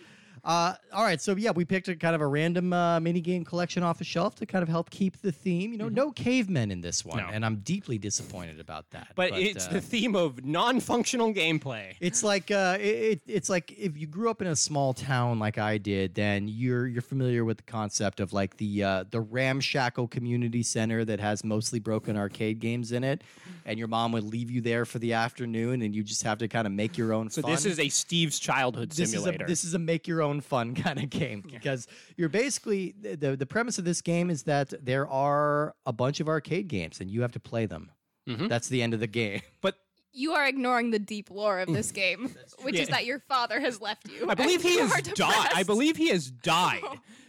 Uh, 0.48 0.74
all 0.94 1.04
right, 1.04 1.20
so 1.20 1.36
yeah, 1.36 1.50
we 1.50 1.62
picked 1.66 1.88
a 1.88 1.94
kind 1.94 2.14
of 2.14 2.22
a 2.22 2.26
random 2.26 2.72
uh, 2.72 2.98
mini 3.00 3.20
game 3.20 3.44
collection 3.44 3.82
off 3.82 3.98
the 3.98 4.04
shelf 4.04 4.34
to 4.36 4.46
kind 4.46 4.62
of 4.62 4.68
help 4.70 4.88
keep 4.88 5.20
the 5.20 5.30
theme. 5.30 5.72
You 5.72 5.78
know, 5.78 5.90
no 5.90 6.10
cavemen 6.10 6.70
in 6.70 6.80
this 6.80 7.04
one, 7.04 7.18
Mm-hmm. 7.18 7.28
No. 7.28 7.34
and 7.34 7.44
I'm 7.44 7.56
deeply 7.56 7.98
disappointed 7.98 8.58
about 8.58 8.88
that. 8.90 9.08
but, 9.14 9.32
it's 9.32 9.66
uh, 9.68 9.72
the 9.72 9.80
theme 9.82 10.16
of 10.16 10.44
non-functional 10.44 11.34
gameplay. 11.34 11.94
It's 12.00 12.22
like 12.22 12.50
uh, 12.50 12.78
it, 12.80 12.86
it, 12.86 13.20
it's 13.26 13.50
like 13.50 13.72
if 13.72 13.98
you 13.98 14.06
grew 14.06 14.30
up 14.30 14.40
in 14.40 14.48
a 14.48 14.56
small 14.56 14.94
town 14.94 15.38
like 15.38 15.58
I 15.58 15.76
did, 15.76 16.14
then 16.14 16.48
you're 16.48 16.86
you're 16.86 17.02
familiar 17.02 17.44
with 17.44 17.58
the 17.58 17.62
concept 17.64 18.18
of 18.20 18.32
like 18.32 18.56
the 18.56 18.82
uh, 18.84 19.04
the 19.10 19.20
ramshackle 19.20 20.08
community 20.08 20.62
center 20.62 21.04
that 21.04 21.20
has 21.20 21.44
mostly 21.44 21.78
broken 21.78 22.16
arcade 22.16 22.58
games 22.58 22.92
in 22.92 23.04
it, 23.04 23.22
and 23.66 23.78
your 23.78 23.88
mom 23.88 24.12
would 24.12 24.24
leave 24.24 24.50
you 24.50 24.62
there 24.62 24.86
for 24.86 24.98
the 24.98 25.12
afternoon, 25.12 25.82
and 25.82 25.94
you 25.94 26.02
just 26.02 26.22
have 26.22 26.38
to 26.38 26.48
kind 26.48 26.66
of 26.66 26.72
make 26.72 26.96
your 26.96 27.12
own. 27.12 27.28
So 27.28 27.42
fun. 27.42 27.50
this 27.50 27.66
is 27.66 27.78
a 27.78 27.90
Steve's 27.90 28.38
childhood 28.38 28.90
this 28.90 29.00
is 29.00 29.14
a 29.14 29.18
simulator. 29.18 29.46
this 29.46 29.64
is 29.64 29.74
a 29.74 29.78
make 29.78 30.08
your 30.08 30.22
own 30.22 30.37
fun, 30.40 30.74
fun 30.74 30.82
kind 30.82 30.98
of 31.02 31.10
game 31.10 31.42
because 31.50 31.86
you're 32.16 32.28
basically 32.28 32.94
the, 33.00 33.16
the 33.16 33.36
the 33.36 33.46
premise 33.46 33.78
of 33.78 33.84
this 33.84 34.00
game 34.00 34.30
is 34.30 34.44
that 34.44 34.72
there 34.84 35.08
are 35.08 35.74
a 35.86 35.92
bunch 35.92 36.20
of 36.20 36.28
arcade 36.28 36.68
games 36.68 37.00
and 37.00 37.10
you 37.10 37.22
have 37.22 37.32
to 37.32 37.40
play 37.40 37.66
them. 37.66 37.90
Mhm. 38.28 38.48
That's 38.48 38.68
the 38.68 38.82
end 38.82 38.94
of 38.94 39.00
the 39.00 39.06
game. 39.06 39.40
But 39.60 39.76
You 40.12 40.32
are 40.32 40.46
ignoring 40.46 40.90
the 40.90 40.98
deep 40.98 41.30
lore 41.30 41.60
of 41.60 41.68
this 41.72 41.92
game, 42.02 42.34
which 42.62 42.76
is 42.76 42.88
that 42.88 43.04
your 43.04 43.20
father 43.20 43.60
has 43.60 43.80
left 43.80 44.10
you. 44.10 44.28
I 44.28 44.34
believe 44.34 44.62
he 44.62 44.74
you 44.74 44.86
has 44.86 45.02
died. 45.02 45.50
I 45.54 45.62
believe 45.62 45.96
he 45.96 46.08
has 46.08 46.30
died. 46.30 46.82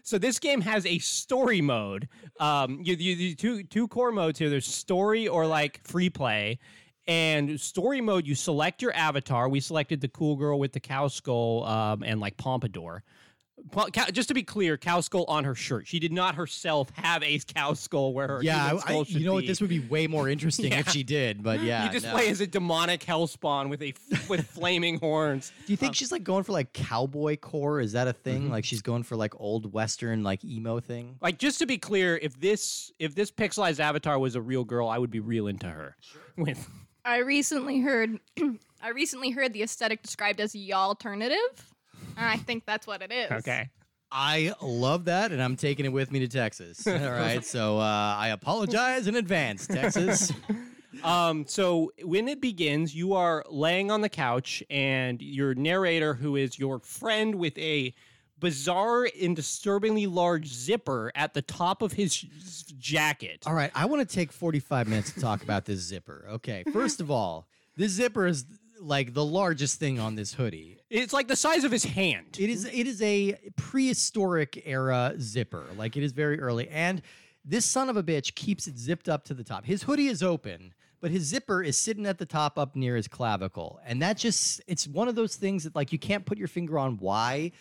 So 0.03 0.17
this 0.17 0.39
game 0.39 0.61
has 0.61 0.85
a 0.85 0.97
story 0.99 1.61
mode. 1.61 2.07
Um, 2.39 2.79
you, 2.83 2.95
you, 2.95 3.15
you 3.15 3.35
two 3.35 3.63
two 3.63 3.87
core 3.87 4.11
modes 4.11 4.39
here. 4.39 4.49
There's 4.49 4.65
story 4.65 5.27
or 5.27 5.45
like 5.45 5.81
free 5.85 6.09
play. 6.09 6.57
And 7.09 7.59
story 7.59 8.01
mode, 8.01 8.27
you 8.27 8.35
select 8.35 8.83
your 8.83 8.95
avatar. 8.95 9.49
We 9.49 9.61
selected 9.61 9.99
the 9.99 10.07
cool 10.09 10.35
girl 10.35 10.59
with 10.59 10.73
the 10.73 10.79
cow 10.79 11.07
skull 11.07 11.63
um, 11.65 12.03
and 12.03 12.19
like 12.19 12.37
pompadour. 12.37 13.03
Just 14.13 14.29
to 14.29 14.33
be 14.33 14.43
clear, 14.43 14.77
cow 14.77 15.01
skull 15.01 15.25
on 15.27 15.43
her 15.43 15.53
shirt. 15.55 15.85
She 15.87 15.99
did 15.99 16.13
not 16.13 16.35
herself 16.35 16.89
have 16.91 17.23
a 17.23 17.39
cow 17.39 17.73
skull 17.73 18.13
where 18.13 18.27
her 18.27 18.39
Yeah, 18.43 18.73
I, 18.73 18.77
skull 18.77 19.01
I- 19.01 19.05
you 19.07 19.25
know 19.25 19.33
what? 19.33 19.47
This 19.47 19.59
would 19.59 19.69
be 19.71 19.79
way 19.79 20.05
more 20.07 20.29
interesting 20.29 20.71
if 20.71 20.87
she 20.91 21.01
did. 21.03 21.43
But 21.43 21.61
yeah, 21.61 21.85
you 21.85 21.91
just 21.91 22.05
no. 22.05 22.13
play 22.13 22.29
as 22.29 22.39
a 22.41 22.47
demonic 22.47 23.01
hellspawn 23.01 23.69
with 23.69 23.81
a 23.81 23.93
with 24.29 24.47
flaming 24.51 24.99
horns. 24.99 25.51
Do 25.65 25.73
you 25.73 25.77
think 25.77 25.95
she's 25.95 26.11
like 26.11 26.23
going 26.23 26.43
for 26.43 26.51
like 26.53 26.73
cowboy 26.73 27.35
core? 27.37 27.81
Is 27.81 27.91
that 27.93 28.07
a 28.07 28.13
thing? 28.13 28.49
Like 28.49 28.63
she's 28.65 28.81
going 28.83 29.03
for 29.03 29.15
like 29.17 29.33
old 29.41 29.73
western 29.73 30.23
like 30.23 30.45
emo 30.45 30.79
thing? 30.79 31.17
Like 31.21 31.37
just 31.39 31.57
to 31.59 31.65
be 31.65 31.77
clear, 31.79 32.17
if 32.21 32.39
this 32.39 32.93
if 32.99 33.13
this 33.15 33.29
pixelized 33.31 33.79
avatar 33.79 34.17
was 34.19 34.35
a 34.35 34.41
real 34.41 34.63
girl, 34.63 34.87
I 34.87 34.99
would 34.99 35.11
be 35.11 35.19
real 35.19 35.47
into 35.47 35.67
her. 35.67 35.97
With 36.37 36.65
I 37.09 37.19
recently 37.19 37.79
heard 37.79 38.19
I 38.81 38.89
recently 38.89 39.31
heard 39.31 39.51
the 39.51 39.63
aesthetic 39.63 40.03
described 40.03 40.39
as 40.39 40.53
y 40.53 40.69
alternative. 40.71 41.73
And 42.15 42.25
I 42.25 42.37
think 42.37 42.65
that's 42.65 42.85
what 42.85 43.01
it 43.01 43.11
is. 43.11 43.31
Okay. 43.31 43.69
I 44.11 44.53
love 44.61 45.05
that, 45.05 45.31
and 45.31 45.41
I'm 45.41 45.55
taking 45.55 45.85
it 45.85 45.91
with 45.91 46.11
me 46.11 46.19
to 46.19 46.27
Texas. 46.27 46.85
All 46.87 46.93
right, 46.93 47.45
so 47.45 47.77
uh, 47.77 48.15
I 48.17 48.29
apologize 48.29 49.07
in 49.07 49.15
advance, 49.15 49.67
Texas. 49.67 50.31
Um, 51.03 51.45
so 51.47 51.93
when 52.03 52.27
it 52.27 52.41
begins, 52.41 52.93
you 52.93 53.13
are 53.13 53.45
laying 53.49 53.89
on 53.89 54.01
the 54.01 54.09
couch, 54.09 54.61
and 54.69 55.21
your 55.21 55.53
narrator, 55.53 56.15
who 56.15 56.35
is 56.35 56.59
your 56.59 56.79
friend 56.79 57.35
with 57.35 57.57
a 57.57 57.93
bizarre 58.39 59.07
and 59.21 59.35
disturbingly 59.35 60.07
large 60.07 60.47
zipper 60.47 61.11
at 61.15 61.33
the 61.33 61.41
top 61.41 61.81
of 61.81 61.93
his 61.93 62.15
jacket. 62.77 63.43
All 63.45 63.53
right, 63.53 63.71
I 63.75 63.85
want 63.85 64.07
to 64.07 64.15
take 64.15 64.31
45 64.31 64.87
minutes 64.87 65.11
to 65.13 65.21
talk 65.21 65.43
about 65.43 65.65
this 65.65 65.79
zipper. 65.79 66.25
Okay, 66.29 66.63
first 66.71 67.01
of 67.01 67.11
all, 67.11 67.47
this 67.75 67.91
zipper 67.93 68.27
is 68.27 68.45
like 68.81 69.13
the 69.13 69.25
largest 69.25 69.79
thing 69.79 69.99
on 69.99 70.15
this 70.15 70.33
hoodie. 70.33 70.79
It's 70.89 71.13
like 71.13 71.27
the 71.27 71.35
size 71.35 71.63
of 71.63 71.71
his 71.71 71.83
hand. 71.83 72.37
It 72.39 72.49
is 72.49 72.65
it 72.65 72.87
is 72.87 73.01
a 73.01 73.37
prehistoric 73.55 74.63
era 74.65 75.13
zipper. 75.19 75.65
Like 75.77 75.97
it 75.97 76.03
is 76.03 76.11
very 76.11 76.39
early. 76.39 76.69
And 76.69 77.01
this 77.45 77.65
son 77.65 77.89
of 77.89 77.97
a 77.97 78.03
bitch 78.03 78.35
keeps 78.35 78.67
it 78.67 78.77
zipped 78.77 79.09
up 79.09 79.25
to 79.25 79.33
the 79.33 79.43
top. 79.43 79.65
His 79.65 79.83
hoodie 79.83 80.07
is 80.07 80.23
open, 80.23 80.73
but 81.01 81.11
his 81.11 81.23
zipper 81.23 81.63
is 81.63 81.77
sitting 81.77 82.05
at 82.05 82.17
the 82.17 82.25
top 82.25 82.57
up 82.57 82.75
near 82.75 82.95
his 82.95 83.07
clavicle. 83.07 83.79
And 83.85 84.01
that 84.01 84.17
just 84.17 84.61
it's 84.67 84.87
one 84.87 85.07
of 85.07 85.15
those 85.15 85.35
things 85.35 85.63
that 85.63 85.75
like 85.75 85.91
you 85.91 85.99
can't 85.99 86.25
put 86.25 86.37
your 86.37 86.47
finger 86.47 86.77
on 86.77 86.97
why, 86.97 87.51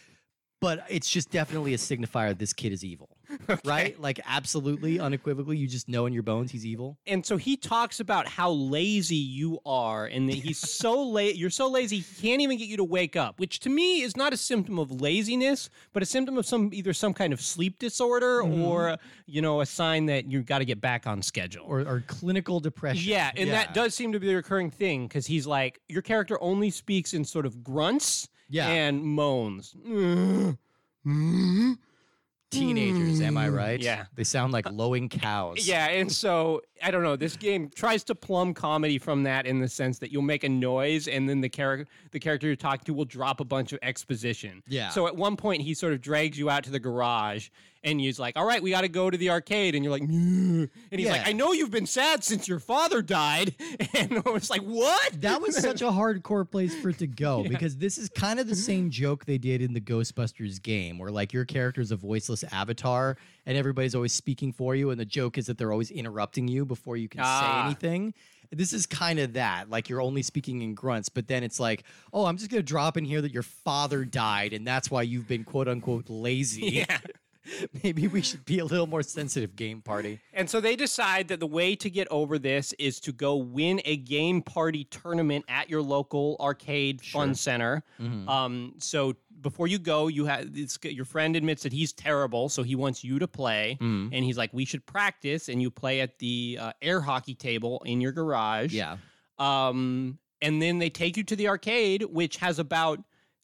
but 0.61 0.85
it's 0.89 1.09
just 1.09 1.31
definitely 1.31 1.75
a 1.75 1.77
signifier 1.79 2.37
this 2.37 2.53
kid 2.53 2.73
is 2.73 2.85
evil. 2.85 3.09
Right? 3.65 3.99
Like 4.01 4.21
absolutely 4.27 4.99
unequivocally, 4.99 5.57
you 5.59 5.67
just 5.69 5.87
know 5.89 6.07
in 6.07 6.13
your 6.15 6.23
bones 6.23 6.51
he's 6.51 6.65
evil. 6.65 6.97
and 7.07 7.25
so 7.25 7.37
he 7.37 7.57
talks 7.59 8.01
about 8.01 8.27
how 8.27 8.51
lazy 8.51 9.17
you 9.17 9.59
are 9.67 10.07
and 10.07 10.29
that 10.31 10.37
he's 10.37 10.59
so 10.79 11.03
late 11.07 11.37
you're 11.37 11.51
so 11.51 11.69
lazy 11.69 11.99
he 11.99 12.23
can't 12.27 12.41
even 12.41 12.57
get 12.57 12.69
you 12.69 12.77
to 12.79 12.85
wake 12.85 13.17
up 13.17 13.39
which 13.39 13.61
to 13.61 13.69
me 13.69 14.01
is 14.03 14.17
not 14.17 14.33
a 14.33 14.37
symptom 14.37 14.79
of 14.79 15.01
laziness 15.03 15.69
but 15.93 16.03
a 16.03 16.07
symptom 16.07 16.39
of 16.39 16.47
some 16.47 16.71
either 16.73 16.93
some 16.95 17.13
kind 17.13 17.33
of 17.35 17.41
sleep 17.41 17.79
disorder 17.79 18.43
mm-hmm. 18.43 18.63
or 18.63 18.97
you 19.27 19.43
know 19.43 19.61
a 19.61 19.67
sign 19.67 20.07
that 20.07 20.31
you've 20.31 20.47
got 20.47 20.59
to 20.61 20.65
get 20.65 20.81
back 20.81 21.07
on 21.07 21.21
schedule 21.23 21.65
Or, 21.67 21.81
or 21.81 22.03
clinical 22.07 22.61
depression. 22.61 23.09
yeah 23.11 23.31
and 23.37 23.51
that 23.51 23.75
does 23.75 23.95
seem 23.95 24.13
to 24.13 24.21
be 24.21 24.27
the 24.27 24.37
recurring 24.37 24.71
thing 24.71 25.07
because 25.07 25.27
he's 25.27 25.47
like 25.47 25.81
your 25.89 26.03
character 26.03 26.39
only 26.43 26.71
speaks 26.71 27.13
in 27.15 27.25
sort 27.25 27.45
of 27.47 27.63
grunts 27.63 28.29
Yeah. 28.49 28.69
and 28.69 29.03
moans 29.03 29.77
teenagers, 32.51 33.21
am 33.21 33.37
I 33.37 33.49
mm. 33.49 33.57
right? 33.57 33.81
Yeah. 33.81 34.07
They 34.15 34.25
sound 34.25 34.53
like 34.53 34.71
lowing 34.71 35.09
cows. 35.09 35.67
Yeah, 35.67 35.89
and 35.89 36.11
so 36.11 36.63
I 36.83 36.91
don't 36.91 37.03
know. 37.03 37.17
This 37.17 37.37
game 37.37 37.71
tries 37.75 38.05
to 38.05 38.15
plumb 38.15 38.55
comedy 38.55 38.99
from 38.99 39.23
that 39.25 39.47
in 39.47 39.61
the 39.61 39.69
sense 39.69 39.99
that 39.99 40.13
you'll 40.13 40.23
make 40.23 40.45
a 40.45 40.49
noise, 40.49 41.09
and 41.09 41.29
then 41.29 41.41
the 41.41 41.49
character 41.49 41.91
the 42.13 42.21
character 42.21 42.47
you're 42.47 42.57
talking 42.57 42.85
to 42.85 42.95
will 42.95 43.05
drop 43.05 43.41
a 43.41 43.45
bunch 43.45 43.73
of 43.73 43.79
exposition. 43.83 44.63
Yeah. 44.67 44.89
So 44.91 45.07
at 45.07 45.17
one 45.17 45.37
point, 45.37 45.63
he 45.63 45.75
sort 45.75 45.93
of 45.93 46.01
drags 46.01 46.39
you 46.39 46.51
out 46.51 46.65
to 46.65 46.71
the 46.71 46.81
garage, 46.81 47.49
and 47.85 48.01
he's 48.01 48.19
like, 48.19 48.37
"All 48.37 48.45
right, 48.45 48.63
we 48.63 48.71
got 48.71 48.81
to 48.83 48.89
go 48.89 49.09
to 49.11 49.17
the 49.17 49.31
arcade," 49.31 49.75
and 49.75 49.85
you're 49.85 49.93
like, 49.93 50.03
"Nyeh." 50.03 50.69
and 50.91 51.01
he's 51.01 51.09
like, 51.09 51.27
"I 51.27 51.33
know 51.33 51.53
you've 51.53 51.71
been 51.71 51.87
sad 51.87 52.25
since 52.25 52.49
your 52.49 52.59
father 52.59 53.03
died," 53.03 53.55
and 53.95 54.23
I 54.25 54.31
was 54.31 54.51
like, 54.51 54.63
"What?" 54.63 55.21
That 55.21 55.41
was 55.41 55.57
such 55.61 55.83
a 55.83 55.87
hardcore 55.91 56.49
place 56.51 56.75
for 56.81 56.91
it 56.91 56.99
to 56.99 57.07
go 57.07 57.45
because 57.45 57.77
this 57.77 57.99
is 57.99 58.09
kind 58.09 58.41
of 58.41 58.49
the 58.49 58.57
same 58.57 58.91
joke 58.91 59.25
they 59.25 59.39
did 59.39 59.63
in 59.63 59.73
the 59.75 59.81
Ghostbusters 59.81 60.61
game 60.63 60.99
where 60.99 61.11
like 61.11 61.33
your 61.33 61.45
character's 61.45 61.91
a 61.93 61.97
voiceless 61.97 62.45
avatar 62.53 63.17
and 63.47 63.57
everybody's 63.57 63.95
always 63.95 64.13
speaking 64.13 64.53
for 64.53 64.75
you 64.75 64.91
and 64.91 65.01
the 65.01 65.05
joke 65.05 65.39
is 65.39 65.47
that 65.47 65.57
they're 65.59 65.73
always 65.73 65.91
interrupting 65.91 66.49
you 66.49 66.65
before 66.65 66.97
you 66.97 67.09
can 67.09 67.21
Ah. 67.23 67.41
say 67.41 67.67
anything. 67.67 68.15
This 68.51 68.73
is 68.73 68.87
kind 68.87 69.19
of 69.19 69.35
that. 69.35 69.69
Like 69.69 69.91
you're 69.91 70.01
only 70.01 70.23
speaking 70.23 70.63
in 70.63 70.75
grunts, 70.75 71.11
but 71.11 71.29
then 71.29 71.43
it's 71.43 71.61
like, 71.61 71.85
"Oh, 72.15 72.25
I'm 72.25 72.39
just 72.39 72.51
going 72.51 72.61
to 72.61 72.67
drop 72.67 72.97
in 72.97 73.05
here 73.05 73.21
that 73.21 73.31
your 73.33 73.43
father 73.43 74.07
died 74.07 74.55
and 74.55 74.67
that's 74.67 74.91
why 74.91 75.03
you've 75.03 75.29
been 75.29 75.45
quote 75.45 75.69
unquote 75.69 76.09
lazy." 76.09 76.63
Yeah. 76.89 76.99
Maybe 77.83 78.07
we 78.07 78.23
should 78.23 78.45
be 78.45 78.59
a 78.59 78.65
little 78.65 78.87
more 78.87 79.03
sensitive 79.03 79.57
game 79.57 79.81
party. 79.83 80.21
And 80.33 80.49
so 80.49 80.61
they 80.61 80.77
decide 80.77 81.29
that 81.29 81.41
the 81.41 81.47
way 81.47 81.75
to 81.77 81.91
get 81.91 82.09
over 82.11 82.39
this 82.39 82.73
is 82.79 83.01
to 83.01 83.13
go 83.13 83.37
win 83.37 83.81
a 83.85 83.97
game 83.97 84.43
party 84.43 84.85
tournament 84.85 85.45
at 85.49 85.69
your 85.71 85.83
local 85.83 86.37
arcade 86.41 87.01
fun 87.01 87.35
center. 87.35 87.83
Mm-hmm. 88.01 88.29
Um, 88.29 88.75
so 88.79 89.15
before 89.41 89.67
you 89.69 89.79
go, 89.79 90.09
you 90.09 90.25
have 90.27 90.49
it's, 90.55 90.79
your 90.83 91.05
friend 91.05 91.37
admits 91.37 91.63
that 91.63 91.73
he's 91.73 91.93
terrible, 91.93 92.49
so 92.49 92.63
he 92.63 92.75
wants 92.75 93.05
you 93.05 93.19
to 93.21 93.29
play, 93.29 93.79
Mm. 93.81 94.11
and 94.13 94.25
he's 94.25 94.37
like, 94.37 94.53
"We 94.53 94.65
should 94.65 94.85
practice." 94.85 95.49
And 95.49 95.63
you 95.63 95.71
play 95.71 96.01
at 96.01 96.19
the 96.19 96.59
uh, 96.61 96.73
air 96.83 97.01
hockey 97.01 97.35
table 97.37 97.81
in 97.87 98.01
your 98.01 98.11
garage. 98.11 98.73
Yeah. 98.75 98.97
Um, 99.39 100.19
and 100.43 100.61
then 100.61 100.79
they 100.79 100.91
take 100.91 101.17
you 101.17 101.23
to 101.25 101.37
the 101.37 101.49
arcade, 101.49 102.03
which 102.03 102.37
has 102.39 102.59
about 102.59 103.01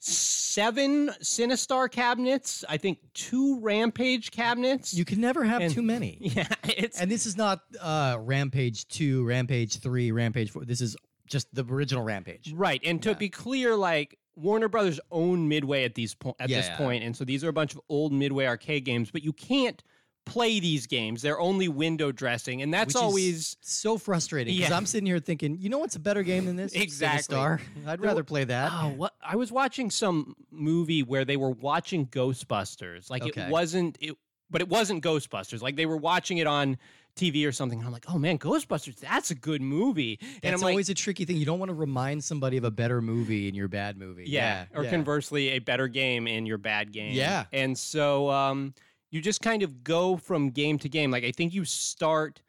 seven 0.06 1.08
Sinistar 1.22 1.90
cabinets. 1.90 2.64
I 2.68 2.76
think 2.76 2.98
two 3.14 3.58
Rampage 3.60 4.30
cabinets. 4.30 4.92
You 4.94 5.04
can 5.04 5.20
never 5.20 5.44
have 5.44 5.62
And- 5.62 5.72
too 5.74 5.82
many. 5.82 6.18
yeah, 6.20 6.46
it's 6.64 7.00
And 7.00 7.10
this 7.10 7.26
is 7.26 7.36
not 7.36 7.60
uh, 7.80 8.18
Rampage 8.20 8.86
2, 8.88 9.24
Rampage 9.24 9.78
3, 9.78 10.10
Rampage 10.12 10.50
4. 10.50 10.64
This 10.64 10.80
is 10.80 10.96
just 11.26 11.52
the 11.54 11.64
original 11.64 12.04
Rampage. 12.04 12.52
Right, 12.52 12.80
and 12.84 13.02
to 13.02 13.10
Yeah. 13.10 13.14
be 13.14 13.28
clear, 13.30 13.74
like 13.76 14.18
Warner 14.36 14.68
Brothers 14.68 15.00
own 15.10 15.48
Midway 15.48 15.84
at 15.84 15.94
these 15.94 16.14
po- 16.14 16.36
at 16.38 16.48
this 16.48 16.66
Yeah. 16.66 16.76
point, 16.76 17.02
and 17.04 17.16
so 17.16 17.24
these 17.24 17.42
are 17.44 17.48
a 17.48 17.52
bunch 17.52 17.74
of 17.74 17.80
old 17.88 18.12
Midway 18.12 18.46
arcade 18.46 18.84
games, 18.84 19.10
but 19.10 19.22
you 19.24 19.32
can't 19.32 19.82
play 20.24 20.58
these 20.60 20.86
games. 20.86 21.20
They're 21.22 21.38
only 21.40 21.68
window 21.68 22.10
dressing, 22.12 22.62
and 22.62 22.72
that's 22.72 22.94
which 22.94 23.02
always 23.02 23.56
so 23.60 23.98
frustrating 23.98 24.54
because 24.54 24.70
Yeah. 24.70 24.76
I'm 24.76 24.86
sitting 24.86 25.06
here 25.06 25.18
thinking, 25.18 25.58
you 25.60 25.68
know 25.68 25.78
what's 25.78 25.96
a 25.96 26.00
better 26.00 26.22
game 26.22 26.46
than 26.46 26.56
this? 26.56 26.72
Exactly. 26.74 27.36
Sinistar. 27.36 27.60
I'd 27.86 28.00
rather 28.00 28.24
play 28.24 28.44
that. 28.44 28.72
Oh, 28.72 28.88
what 28.96 29.14
I 29.22 29.36
was 29.36 29.52
watching 29.52 29.90
some 29.90 30.34
movie 30.50 31.02
where 31.02 31.24
they 31.24 31.36
were 31.36 31.50
watching 31.50 32.06
Ghostbusters. 32.06 33.10
Like 33.10 33.22
Okay. 33.22 33.42
it 33.42 33.50
wasn't 33.50 33.98
it 34.00 34.16
but 34.50 34.60
it 34.60 34.68
wasn't 34.68 35.02
Ghostbusters. 35.02 35.62
Like 35.62 35.76
they 35.76 35.86
were 35.86 35.96
watching 35.96 36.38
it 36.38 36.46
on 36.46 36.76
TV 37.16 37.46
or 37.46 37.52
something. 37.52 37.78
And 37.78 37.86
I'm 37.86 37.92
like, 37.92 38.04
oh 38.08 38.18
man, 38.18 38.38
Ghostbusters, 38.38 38.96
that's 38.96 39.30
a 39.30 39.34
good 39.34 39.60
movie. 39.62 40.18
and 40.20 40.30
That's 40.42 40.54
I'm 40.54 40.60
like, 40.60 40.72
always 40.72 40.88
a 40.90 40.94
tricky 40.94 41.24
thing. 41.24 41.36
You 41.36 41.46
don't 41.46 41.58
want 41.58 41.70
to 41.70 41.74
remind 41.74 42.22
somebody 42.22 42.56
of 42.56 42.64
a 42.64 42.70
better 42.70 43.00
movie 43.00 43.48
in 43.48 43.54
your 43.54 43.68
bad 43.68 43.96
movie. 43.96 44.24
yeah, 44.26 44.66
or 44.74 44.84
yeah. 44.84 44.90
conversely, 44.90 45.48
a 45.50 45.58
better 45.60 45.88
game 45.88 46.26
in 46.28 46.44
your 46.46 46.58
bad 46.58 46.92
game. 46.92 47.14
Yeah. 47.14 47.44
And 47.52 47.76
so 47.76 48.30
um, 48.30 48.74
you 49.14 49.20
just 49.20 49.40
kind 49.40 49.62
of 49.62 49.84
go 49.84 50.16
from 50.16 50.50
game 50.50 50.76
to 50.80 50.88
game. 50.88 51.10
Like 51.12 51.22
I 51.24 51.30
think 51.30 51.54
you 51.54 51.64
start 51.64 52.42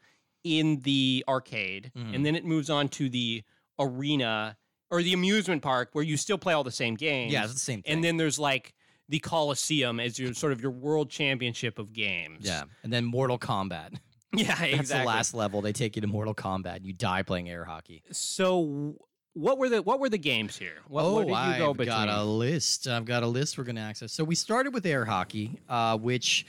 in 0.44 0.80
the 0.82 1.24
arcade, 1.28 1.92
Mhm. 1.96 2.16
and 2.16 2.26
then 2.26 2.36
it 2.36 2.44
moves 2.44 2.70
on 2.72 2.88
to 2.90 3.08
the 3.10 3.44
arena 3.80 4.58
or 4.92 5.02
the 5.04 5.14
amusement 5.14 5.62
park 5.62 5.90
where 5.94 6.04
you 6.04 6.18
still 6.18 6.38
play 6.38 6.54
all 6.54 6.64
the 6.64 6.72
same 6.72 6.96
games. 6.96 7.32
Yeah, 7.34 7.44
it's 7.44 7.54
the 7.54 7.60
same 7.60 7.82
thing. 7.82 7.94
and 7.94 8.04
then 8.04 8.18
there's 8.18 8.40
like 8.40 8.74
the 9.10 9.20
Coliseum 9.20 10.00
as 10.00 10.18
your 10.18 10.34
sort 10.34 10.52
of 10.54 10.62
your 10.62 10.72
world 10.72 11.10
championship 11.10 11.78
of 11.78 11.94
games. 11.94 12.46
yeah, 12.46 12.64
and 12.84 12.92
then 12.92 13.06
Mortal 13.06 13.38
Kombat. 13.38 14.00
yeah, 14.34 14.48
That's 14.56 14.74
exactly. 14.74 15.04
the 15.04 15.06
last 15.08 15.34
level. 15.36 15.62
They 15.62 15.74
take 15.74 15.96
you 15.96 16.02
to 16.02 16.08
Mortal 16.08 16.34
Kombat. 16.34 16.84
You 16.84 16.94
die 16.94 17.22
playing 17.24 17.48
air 17.50 17.66
hockey. 17.66 18.02
So 18.12 18.96
what 19.36 19.58
were 19.58 19.70
the 19.70 19.82
what 19.82 20.00
were 20.00 20.10
the 20.10 20.18
games 20.18 20.58
here? 20.58 20.78
What, 20.88 21.04
oh, 21.04 21.14
what 21.14 21.22
did 21.24 21.30
you 21.30 21.36
I've 21.36 21.58
go 21.60 21.74
got 21.86 22.10
a 22.10 22.24
list. 22.24 22.88
I've 22.88 23.06
got 23.06 23.22
a 23.22 23.28
list 23.28 23.58
we're 23.58 23.66
going 23.66 23.76
to 23.76 23.82
access. 23.82 24.12
So 24.14 24.24
we 24.24 24.34
started 24.36 24.74
with 24.74 24.86
air 24.86 25.06
hockey, 25.06 25.60
uh, 25.70 25.98
which 25.98 26.46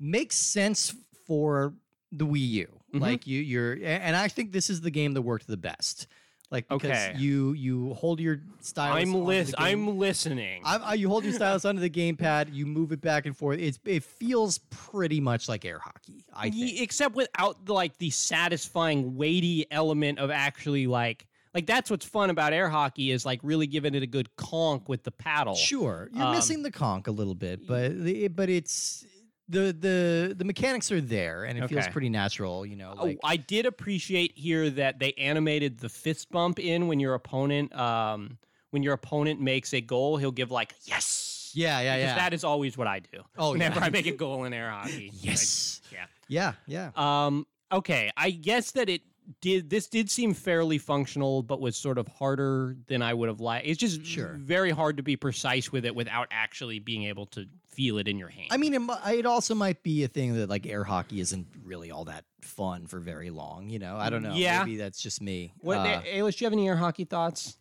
makes 0.00 0.36
sense 0.36 0.94
for 1.26 1.74
the 2.12 2.24
Wii 2.24 2.48
U. 2.50 2.68
Mhm. 2.94 3.00
Like 3.00 3.26
you, 3.26 3.40
you're, 3.40 3.72
and 3.84 4.16
I 4.16 4.28
think 4.28 4.52
this 4.52 4.70
is 4.70 4.80
the 4.80 4.90
game 4.90 5.12
that 5.14 5.22
worked 5.22 5.46
the 5.46 5.56
best. 5.58 6.06
Like 6.50 6.66
because 6.68 6.90
Okay. 6.90 7.14
you 7.18 7.52
you 7.52 7.92
hold 7.92 8.20
your 8.20 8.40
stylus. 8.60 9.02
I'm 9.02 9.14
onto 9.14 9.26
lis- 9.26 9.54
I'm 9.58 9.98
listening. 9.98 10.62
I, 10.64 10.76
I, 10.78 10.94
you 10.94 11.06
hold 11.10 11.24
your 11.24 11.34
stylus 11.34 11.66
under 11.66 11.82
the 11.82 11.90
gamepad, 11.90 12.54
you 12.54 12.64
move 12.64 12.90
it 12.92 13.02
back 13.02 13.26
and 13.26 13.36
forth. 13.36 13.58
It's 13.58 13.78
it 13.84 14.02
feels 14.02 14.56
pretty 14.70 15.20
much 15.20 15.46
like 15.46 15.66
air 15.66 15.78
hockey. 15.78 16.24
I 16.32 16.48
think. 16.48 16.80
except 16.80 17.14
without 17.14 17.66
the, 17.66 17.74
like 17.74 17.98
the 17.98 18.08
satisfying 18.08 19.14
weighty 19.16 19.66
element 19.70 20.18
of 20.20 20.30
actually 20.30 20.86
like 20.86 21.26
like 21.54 21.66
that's 21.66 21.90
what's 21.90 22.04
fun 22.06 22.30
about 22.30 22.52
air 22.52 22.68
hockey 22.68 23.10
is 23.10 23.24
like 23.26 23.40
really 23.42 23.66
giving 23.66 23.94
it 23.94 24.02
a 24.02 24.06
good 24.06 24.34
conk 24.36 24.88
with 24.88 25.02
the 25.04 25.10
paddle. 25.12 25.54
Sure, 25.54 26.08
you're 26.12 26.24
Um, 26.26 26.34
missing 26.34 26.62
the 26.62 26.70
conk 26.70 27.06
a 27.06 27.10
little 27.12 27.34
bit, 27.34 27.66
but 27.66 28.02
the, 28.04 28.28
but 28.28 28.48
it's 28.48 29.04
the 29.48 29.72
the 29.78 30.34
the 30.36 30.44
mechanics 30.44 30.92
are 30.92 31.00
there, 31.00 31.44
and 31.44 31.58
it 31.58 31.68
feels 31.68 31.88
pretty 31.88 32.10
natural. 32.10 32.66
You 32.66 32.76
know, 32.76 32.94
Oh, 32.98 33.14
I 33.24 33.36
did 33.36 33.64
appreciate 33.66 34.32
here 34.36 34.68
that 34.70 34.98
they 34.98 35.12
animated 35.14 35.78
the 35.78 35.88
fist 35.88 36.30
bump 36.30 36.58
in 36.58 36.86
when 36.88 37.00
your 37.00 37.14
opponent 37.14 37.74
um 37.74 38.38
when 38.70 38.82
your 38.82 38.92
opponent 38.92 39.40
makes 39.40 39.72
a 39.72 39.80
goal, 39.80 40.18
he'll 40.18 40.30
give 40.30 40.50
like 40.50 40.74
yes. 40.84 41.52
yeah, 41.54 41.80
yeah, 41.80 41.96
Because 41.96 42.08
yeah. 42.10 42.14
that 42.16 42.34
is 42.34 42.44
always 42.44 42.76
what 42.76 42.86
I 42.86 42.98
do. 42.98 43.22
Oh, 43.38 43.46
yeah. 43.46 43.52
whenever 43.52 43.80
I 43.80 43.88
make 43.88 44.04
a 44.06 44.12
goal 44.12 44.44
in 44.44 44.52
air 44.52 44.70
hockey. 44.70 45.06
Like, 45.10 45.12
yes, 45.24 45.80
yeah. 45.90 46.04
yeah, 46.28 46.52
yeah. 46.66 46.90
Um, 47.26 47.46
okay, 47.72 48.10
I 48.18 48.30
guess 48.30 48.72
that 48.72 48.90
it 48.90 49.00
did. 49.40 49.70
This 49.70 49.86
did 49.86 50.10
seem 50.10 50.34
fairly 50.34 50.78
functional, 50.78 51.42
but 51.42 51.60
was 51.60 51.76
sort 51.76 51.98
of 51.98 52.08
harder 52.08 52.76
than 52.86 53.02
I 53.02 53.14
would 53.14 53.28
have 53.28 53.40
liked. 53.40 53.66
It's 53.66 53.78
just 53.78 54.04
Sure. 54.04 54.34
very 54.38 54.70
hard 54.70 54.96
to 54.98 55.02
be 55.02 55.16
precise 55.16 55.70
with 55.72 55.84
it 55.84 55.94
without 55.94 56.28
actually 56.30 56.78
being 56.78 57.04
able 57.04 57.26
to 57.26 57.46
feel 57.68 57.98
it 57.98 58.08
in 58.08 58.18
your 58.18 58.28
hand. 58.28 58.48
I 58.50 58.56
mean, 58.56 58.74
it, 58.74 58.82
it 59.08 59.26
also 59.26 59.54
might 59.54 59.82
be 59.82 60.02
a 60.04 60.08
thing 60.08 60.34
that 60.34 60.48
like 60.48 60.66
air 60.66 60.84
hockey 60.84 61.20
isn't 61.20 61.46
really 61.64 61.90
all 61.90 62.04
that 62.06 62.24
fun 62.40 62.86
for 62.86 62.98
very 62.98 63.30
long. 63.30 63.68
You 63.70 63.78
know, 63.78 63.96
I 63.96 64.10
don't 64.10 64.22
know. 64.22 64.34
Yeah. 64.34 64.60
maybe 64.64 64.76
that's 64.78 65.00
just 65.00 65.20
me. 65.22 65.52
what, 65.60 65.78
Uh, 65.78 66.02
Ailish, 66.02 66.38
do 66.38 66.44
you 66.44 66.46
have 66.46 66.52
any 66.52 66.66
air 66.68 66.76
hockey 66.76 67.04
thoughts? 67.04 67.56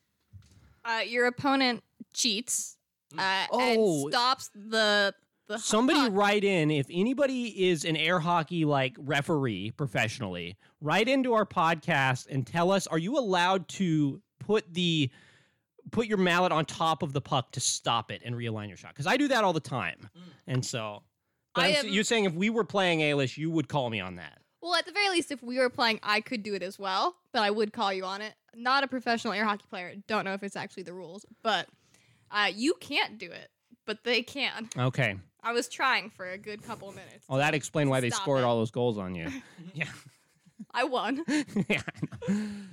Uh, 0.85 1.01
your 1.05 1.27
opponent 1.27 1.83
cheats 2.13 2.77
uh, 3.17 3.45
Oh. 3.51 3.59
and 4.05 4.11
stops 4.13 4.49
the 4.55 5.13
the 5.47 5.57
Somebody 5.59 6.09
write 6.09 6.43
in 6.43 6.71
if 6.71 6.87
anybody 6.89 7.69
is 7.69 7.85
an 7.85 7.95
air 7.95 8.19
hockey 8.19 8.65
like 8.65 8.95
referee 8.99 9.71
professionally, 9.71 10.57
write 10.81 11.07
into 11.07 11.33
our 11.33 11.45
podcast 11.45 12.27
and 12.29 12.45
tell 12.45 12.71
us 12.71 12.87
are 12.87 12.97
you 12.97 13.17
allowed 13.17 13.67
to 13.69 14.21
put 14.39 14.73
the 14.73 15.09
put 15.91 16.07
your 16.07 16.17
mallet 16.17 16.51
on 16.51 16.65
top 16.65 17.01
of 17.01 17.13
the 17.13 17.21
puck 17.21 17.51
to 17.53 17.59
stop 17.59 18.11
it 18.11 18.21
and 18.25 18.35
realign 18.35 18.67
your 18.67 18.77
shot? 18.77 18.91
Because 18.93 19.07
I 19.07 19.17
do 19.17 19.27
that 19.29 19.43
all 19.43 19.53
the 19.53 19.59
time. 19.59 20.09
And 20.45 20.65
so 20.65 21.03
am- 21.57 21.87
you're 21.87 22.03
saying 22.03 22.25
if 22.25 22.33
we 22.33 22.49
were 22.49 22.63
playing 22.63 22.99
Ailish, 22.99 23.37
you 23.37 23.49
would 23.51 23.67
call 23.67 23.89
me 23.89 23.99
on 23.99 24.15
that. 24.15 24.39
Well, 24.61 24.75
at 24.75 24.85
the 24.85 24.91
very 24.91 25.09
least, 25.09 25.31
if 25.31 25.41
we 25.43 25.59
were 25.59 25.69
playing, 25.69 25.99
I 26.03 26.19
could 26.19 26.43
do 26.43 26.53
it 26.55 26.63
as 26.63 26.79
well, 26.79 27.15
but 27.31 27.41
I 27.43 27.51
would 27.51 27.71
call 27.71 27.93
you 27.93 28.03
on 28.03 28.21
it. 28.21 28.33
Not 28.55 28.83
a 28.83 28.87
professional 28.87 29.33
air 29.33 29.45
hockey 29.45 29.65
player. 29.69 29.93
Don't 30.07 30.25
know 30.25 30.33
if 30.33 30.43
it's 30.43 30.55
actually 30.55 30.83
the 30.83 30.93
rules, 30.93 31.25
but 31.43 31.67
uh, 32.31 32.49
you 32.53 32.73
can't 32.79 33.17
do 33.17 33.31
it, 33.31 33.49
but 33.85 34.03
they 34.03 34.23
can. 34.23 34.67
Okay. 34.77 35.15
I 35.43 35.53
was 35.53 35.67
trying 35.67 36.09
for 36.09 36.29
a 36.29 36.37
good 36.37 36.63
couple 36.63 36.89
minutes. 36.91 37.25
Well, 37.29 37.39
that 37.39 37.53
explained 37.53 37.89
why 37.89 37.99
they 38.01 38.09
Stop 38.09 38.21
scored 38.23 38.39
it. 38.41 38.43
all 38.45 38.57
those 38.57 38.71
goals 38.71 38.97
on 38.97 39.15
you. 39.15 39.29
yeah. 39.73 39.85
I 40.73 40.83
won. 40.83 41.23
yeah. 41.69 41.81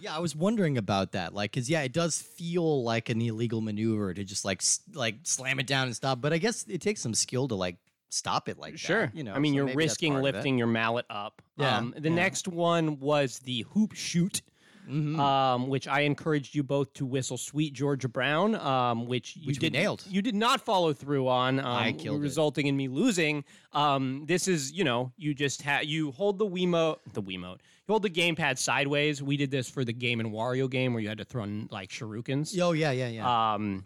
Yeah, 0.01 0.17
I 0.17 0.19
was 0.19 0.35
wondering 0.35 0.77
about 0.79 1.13
that. 1.13 1.33
Like, 1.35 1.53
cause 1.53 1.69
yeah, 1.71 1.83
it 1.83 1.93
does 1.93 2.21
feel 2.21 2.83
like 2.83 3.09
an 3.09 3.21
illegal 3.21 3.61
maneuver 3.61 4.13
to 4.15 4.25
just 4.25 4.45
like 4.45 4.61
s- 4.61 4.81
like 4.95 5.17
slam 5.23 5.61
it 5.61 5.67
down 5.67 5.87
and 5.87 5.95
stop. 5.97 6.21
But 6.21 6.33
I 6.33 6.39
guess 6.39 6.65
it 6.69 6.81
takes 6.81 7.01
some 7.01 7.15
skill 7.15 7.47
to 7.49 7.55
like 7.55 7.77
stop 8.11 8.49
it 8.49 8.59
like 8.59 8.79
Sure. 8.79 9.07
that. 9.07 9.15
You 9.17 9.25
know, 9.25 9.33
I 9.35 9.39
mean, 9.39 9.53
so 9.53 9.57
you're 9.57 9.65
maybe 9.67 9.77
that's 9.85 9.91
risking 9.93 10.13
part 10.15 10.25
of 10.25 10.29
it. 10.29 10.35
lifting 10.39 10.59
your 10.59 10.67
mallet 10.67 11.07
up. 11.11 11.43
Yeah, 11.57 11.79
Um, 11.79 11.95
the 11.97 12.09
yeah. 12.09 12.15
next 12.15 12.49
one 12.49 12.99
was 13.01 13.39
the 13.41 13.63
hoop 13.73 13.93
shoot. 13.95 14.43
Mhm. 14.89 15.19
um, 15.19 15.69
which 15.69 15.89
I 15.89 16.01
encouraged 16.01 16.55
you 16.55 16.63
both 16.63 16.93
to 16.95 17.07
whistle 17.07 17.39
"Sweet 17.39 17.73
Georgia 17.73 18.09
Brown," 18.09 18.55
um, 18.57 19.07
which 19.07 19.37
you 19.37 19.47
Which 19.47 19.59
did 19.59 19.73
nailed. 19.73 20.05
You 20.09 20.21
did 20.23 20.35
not 20.35 20.61
follow 20.61 20.93
through 20.93 21.29
on, 21.29 21.59
um, 21.61 21.67
I 21.67 21.93
killed 21.93 22.19
it. 22.19 22.23
resulting 22.23 22.67
in 22.67 22.77
me 22.77 22.89
losing. 22.89 23.45
Um, 23.73 24.25
this 24.27 24.47
is, 24.49 24.73
you 24.73 24.85
know, 24.85 25.13
you 25.17 25.35
just 25.35 25.63
have 25.63 25.85
you 25.85 26.13
hold 26.13 26.39
the 26.39 26.47
Wiimote, 26.47 26.99
the 27.13 27.23
Wiimote, 27.23 27.59
you 27.87 27.93
hold 27.93 28.03
the 28.03 28.11
gamepad 28.11 28.59
sideways. 28.59 29.23
We 29.23 29.37
did 29.37 29.51
this 29.51 29.69
for 29.71 29.85
the 29.85 29.93
Game 29.93 30.21
and 30.21 30.31
Wario 30.33 30.69
game 30.71 30.93
where 30.93 31.03
you 31.03 31.09
had 31.09 31.19
to 31.19 31.25
throw 31.25 31.45
in, 31.45 31.69
like 31.71 31.91
shurikens. 31.91 32.59
Oh 32.61 32.73
yeah, 32.73 32.91
yeah, 32.91 33.09
yeah. 33.09 33.55
Um, 33.55 33.85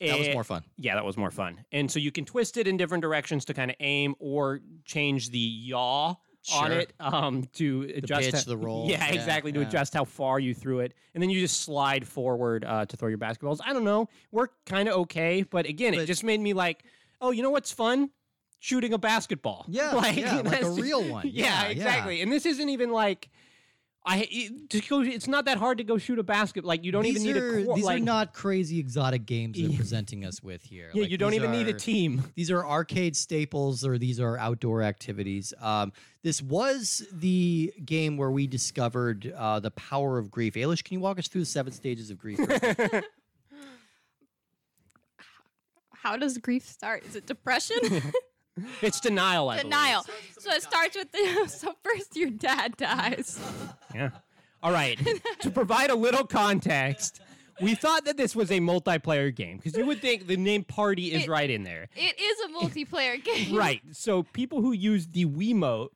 that 0.00 0.18
was 0.18 0.28
more 0.28 0.44
fun. 0.44 0.62
yeah, 0.76 0.94
that 0.94 1.04
was 1.06 1.16
more 1.16 1.30
fun. 1.30 1.64
And 1.72 1.90
so 1.90 1.98
you 1.98 2.12
can 2.12 2.24
twist 2.26 2.56
it 2.58 2.68
in 2.68 2.76
different 2.76 3.00
directions 3.02 3.46
to 3.46 3.54
kind 3.54 3.70
of 3.70 3.76
aim 3.80 4.14
or 4.18 4.60
change 4.84 5.30
the 5.30 5.38
yaw 5.38 6.14
on 6.54 6.72
it 6.72 6.92
um, 7.00 7.44
to 7.54 7.90
adjust 7.96 8.22
pitch, 8.30 8.34
how- 8.34 8.40
the 8.42 8.56
roll. 8.56 8.86
Yeah, 8.90 9.06
Yeah, 9.08 9.14
exactly. 9.14 9.52
To 9.52 9.60
adjust 9.62 9.94
how 9.94 10.04
far 10.04 10.38
you 10.38 10.54
threw 10.54 10.80
it, 10.80 10.94
and 11.14 11.22
then 11.22 11.30
you 11.30 11.40
just 11.40 11.62
slide 11.62 12.06
forward 12.06 12.64
uh, 12.64 12.86
to 12.86 12.96
throw 12.96 13.08
your 13.08 13.18
basketballs. 13.18 13.58
I 13.64 13.72
don't 13.72 13.84
know, 13.84 14.08
worked 14.32 14.64
kind 14.66 14.88
of 14.88 14.94
okay, 15.02 15.42
but 15.42 15.66
again, 15.66 15.94
it 15.94 16.06
just 16.06 16.24
made 16.24 16.40
me 16.40 16.52
like, 16.52 16.84
oh, 17.20 17.30
you 17.30 17.42
know 17.42 17.50
what's 17.50 17.72
fun? 17.72 18.10
Shooting 18.58 18.92
a 18.94 18.98
basketball. 18.98 19.66
Yeah, 19.68 19.94
yeah, 20.10 20.40
like 20.40 20.62
a 20.62 20.70
real 20.70 21.04
one. 21.04 21.26
Yeah, 21.32 21.44
Yeah, 21.44 21.62
yeah. 21.64 21.68
exactly. 21.68 22.20
And 22.22 22.32
this 22.32 22.46
isn't 22.46 22.68
even 22.68 22.90
like. 22.90 23.28
I 24.08 24.50
to 24.70 24.80
go, 24.82 25.00
it's 25.00 25.26
not 25.26 25.46
that 25.46 25.58
hard 25.58 25.78
to 25.78 25.84
go 25.84 25.98
shoot 25.98 26.20
a 26.20 26.22
basket. 26.22 26.64
Like 26.64 26.84
you 26.84 26.92
don't 26.92 27.02
these 27.02 27.16
even 27.16 27.22
need 27.26 27.36
a 27.36 27.64
core, 27.64 27.74
These 27.74 27.84
like 27.84 28.00
are 28.00 28.04
not 28.04 28.32
crazy 28.32 28.78
exotic 28.78 29.26
games 29.26 29.58
they're 29.58 29.68
Yeah. 29.70 29.76
presenting 29.76 30.24
us 30.24 30.40
with 30.40 30.62
here. 30.62 30.90
yeah. 30.94 31.02
Like, 31.02 31.10
you 31.10 31.18
don't 31.18 31.32
these 31.32 31.40
even 31.40 31.50
need 31.50 31.66
a 31.66 31.72
team. 31.72 32.22
These 32.36 32.52
are 32.52 32.64
arcade 32.64 33.16
staples, 33.16 33.84
or 33.84 33.98
these 33.98 34.20
are 34.20 34.38
outdoor 34.38 34.82
activities. 34.82 35.52
Um, 35.60 35.92
this 36.22 36.40
was 36.40 37.04
the 37.12 37.74
game 37.84 38.16
where 38.16 38.30
we 38.30 38.46
discovered 38.46 39.32
uh, 39.36 39.58
the 39.58 39.72
power 39.72 40.18
of 40.18 40.30
grief. 40.30 40.54
Ailish, 40.54 40.84
can 40.84 40.94
you 40.94 41.00
walk 41.00 41.18
us 41.18 41.26
through 41.26 41.42
the 41.42 41.46
seven 41.46 41.72
stages 41.72 42.08
of 42.10 42.18
grief? 42.18 42.38
How 45.92 46.16
does 46.16 46.38
grief 46.38 46.64
start? 46.64 47.04
Is 47.04 47.16
it 47.16 47.26
depression? 47.26 47.78
It's 48.82 49.00
denial. 49.00 49.48
I 49.50 49.56
believe. 49.58 49.72
Denial. 49.72 50.06
So 50.38 50.50
it 50.52 50.62
starts 50.62 50.96
with 50.96 51.12
the. 51.12 51.48
So 51.48 51.74
first, 51.82 52.16
your 52.16 52.30
dad 52.30 52.76
dies. 52.76 53.38
Yeah. 53.94 54.10
All 54.62 54.72
right. 54.72 54.98
to 55.40 55.50
provide 55.50 55.90
a 55.90 55.94
little 55.94 56.24
context, 56.26 57.20
we 57.60 57.74
thought 57.74 58.04
that 58.06 58.16
this 58.16 58.34
was 58.34 58.50
a 58.50 58.58
multiplayer 58.60 59.34
game 59.34 59.56
because 59.58 59.76
you 59.76 59.86
would 59.86 60.00
think 60.00 60.26
the 60.26 60.36
name 60.36 60.64
party 60.64 61.12
is 61.12 61.24
It- 61.24 61.28
right 61.28 61.48
in 61.50 61.62
there. 61.64 61.88
It 61.96 62.18
is 62.20 62.40
a 62.40 62.48
multiplayer 62.64 63.22
game. 63.24 63.54
Right. 63.56 63.82
So 63.92 64.22
people 64.22 64.60
who 64.62 64.72
use 64.72 65.06
the 65.08 65.24
Wiimote 65.26 65.90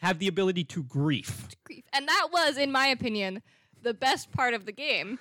have 0.00 0.18
the 0.18 0.28
ability 0.28 0.64
to 0.64 0.82
grief. 0.82 1.48
grief. 1.64 1.84
And 1.92 2.06
that 2.08 2.28
was, 2.32 2.56
in 2.56 2.72
my 2.72 2.86
opinion, 2.88 3.42
the 3.82 3.94
best 3.94 4.30
part 4.32 4.52
of 4.54 4.66
the 4.66 4.72
game 4.72 5.18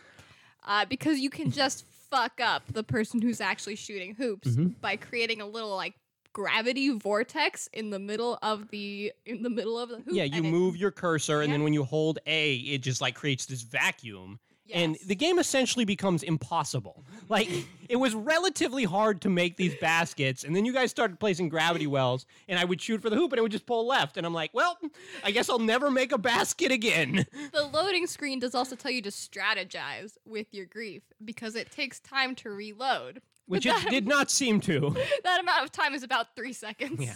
uh, 0.68 0.86
because 0.86 1.20
you 1.20 1.30
can 1.30 1.52
just 1.52 1.86
fuck 2.10 2.40
up 2.42 2.64
the 2.74 2.84
person 2.84 3.22
who's 3.22 3.40
actually 3.42 3.76
shooting 3.76 4.16
hoops 4.16 4.50
Mm-hmm. 4.50 4.68
by 4.82 4.96
creating 4.98 5.40
a 5.42 5.46
little 5.48 5.76
like 5.76 5.94
gravity 6.34 6.90
vortex 6.90 7.68
in 7.74 7.90
the 7.90 8.00
middle 8.00 8.38
of 8.42 8.70
the 8.70 9.12
in 9.26 9.44
the 9.44 9.50
middle 9.50 9.78
of 9.80 9.90
the 9.90 9.98
hoop. 9.98 10.10
Yeah, 10.12 10.24
you 10.24 10.44
it- 10.44 10.52
move 10.52 10.76
your 10.76 10.92
cursor, 10.92 11.42
and 11.42 11.52
then 11.52 11.64
when 11.64 11.74
you 11.74 11.84
hold 11.84 12.20
A, 12.26 12.56
it 12.56 12.80
just 12.82 13.02
like 13.02 13.16
creates 13.16 13.46
this 13.46 13.62
vacuum. 13.62 14.40
And 14.74 14.98
the 15.06 15.16
game 15.16 15.38
essentially 15.38 15.84
becomes 15.84 16.24
impossible. 16.24 17.04
Like, 17.28 17.50
it 17.90 17.98
was 17.98 18.16
relatively 18.16 18.86
hard 18.86 19.20
to 19.24 19.30
make 19.30 19.58
these 19.58 19.76
baskets, 19.76 20.46
and 20.46 20.56
then 20.56 20.64
you 20.64 20.72
guys 20.72 20.92
started 20.92 21.20
placing 21.20 21.50
gravity 21.50 21.88
wells, 21.88 22.26
and 22.48 22.58
I 22.58 22.64
would 22.64 22.82
shoot 22.82 23.02
for 23.02 23.10
the 23.10 23.18
hoop, 23.18 23.34
and 23.34 23.40
it 23.40 23.42
would 23.42 23.52
just 23.52 23.66
pull 23.66 23.86
left. 23.86 24.16
And 24.16 24.26
I'm 24.26 24.34
like, 24.34 24.52
well, 24.54 24.78
I 25.26 25.32
guess 25.32 25.50
I'll 25.50 25.60
never 25.60 25.92
make 25.92 26.14
a 26.14 26.18
basket 26.18 26.72
again. 26.72 27.26
the 27.52 27.64
loading 27.64 28.08
screen 28.08 28.40
does 28.40 28.56
also 28.56 28.78
tell 28.78 28.92
you 28.92 29.02
to 29.02 29.10
strategize 29.10 30.14
with 30.26 30.48
your 30.54 30.66
grief 30.68 31.04
because 31.26 31.56
it 31.56 31.70
takes 31.70 32.00
time 32.00 32.34
to 32.36 32.50
reload. 32.50 33.22
Which 33.52 33.66
But 33.66 33.84
it 33.84 33.90
did 33.90 34.08
not 34.08 34.32
seem 34.32 34.62
to. 34.62 34.96
that 35.26 35.42
amount 35.42 35.66
of 35.66 35.74
time 35.74 35.94
is 35.94 36.04
about 36.04 36.38
three 36.38 36.54
seconds. 36.54 37.04
Yeah. 37.04 37.16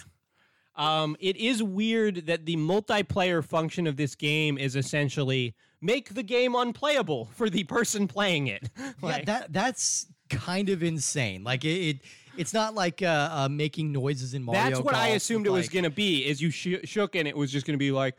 Um, 0.76 1.16
it 1.22 1.38
is 1.38 1.64
weird 1.64 2.26
that 2.26 2.46
the 2.46 2.58
multiplayer 2.58 3.42
function 3.42 3.88
of 3.88 3.96
this 3.96 4.16
game 4.16 4.58
is 4.58 4.76
essentially 4.76 5.56
make 5.80 6.14
the 6.14 6.24
game 6.24 6.54
unplayable 6.54 7.30
for 7.36 7.50
the 7.50 7.64
person 7.64 8.06
playing 8.06 8.48
it. 8.48 8.70
yeah, 9.02 9.22
that 9.24 9.54
that's 9.54 10.08
kind 10.30 10.68
of 10.68 10.84
insane. 10.84 11.46
Like 11.46 11.64
it, 11.64 11.70
it 11.70 12.02
it's 12.38 12.54
not 12.54 12.76
like 12.76 13.02
uh, 13.02 13.30
uh, 13.32 13.50
making 13.50 13.94
noises 13.94 14.34
in 14.34 14.44
Mario. 14.44 14.62
That's 14.62 14.82
what 14.82 14.94
I 14.94 15.10
assumed 15.10 15.48
with, 15.48 15.56
it 15.56 15.58
was 15.58 15.70
going 15.70 15.86
to 15.86 15.90
be. 15.90 16.26
Is 16.26 16.42
you 16.42 16.52
sh- 16.52 16.84
shook 16.84 17.16
and 17.16 17.30
it 17.30 17.38
was 17.38 17.50
just 17.50 17.66
going 17.66 17.76
to 17.76 17.78
be 17.78 17.94
like 17.94 18.16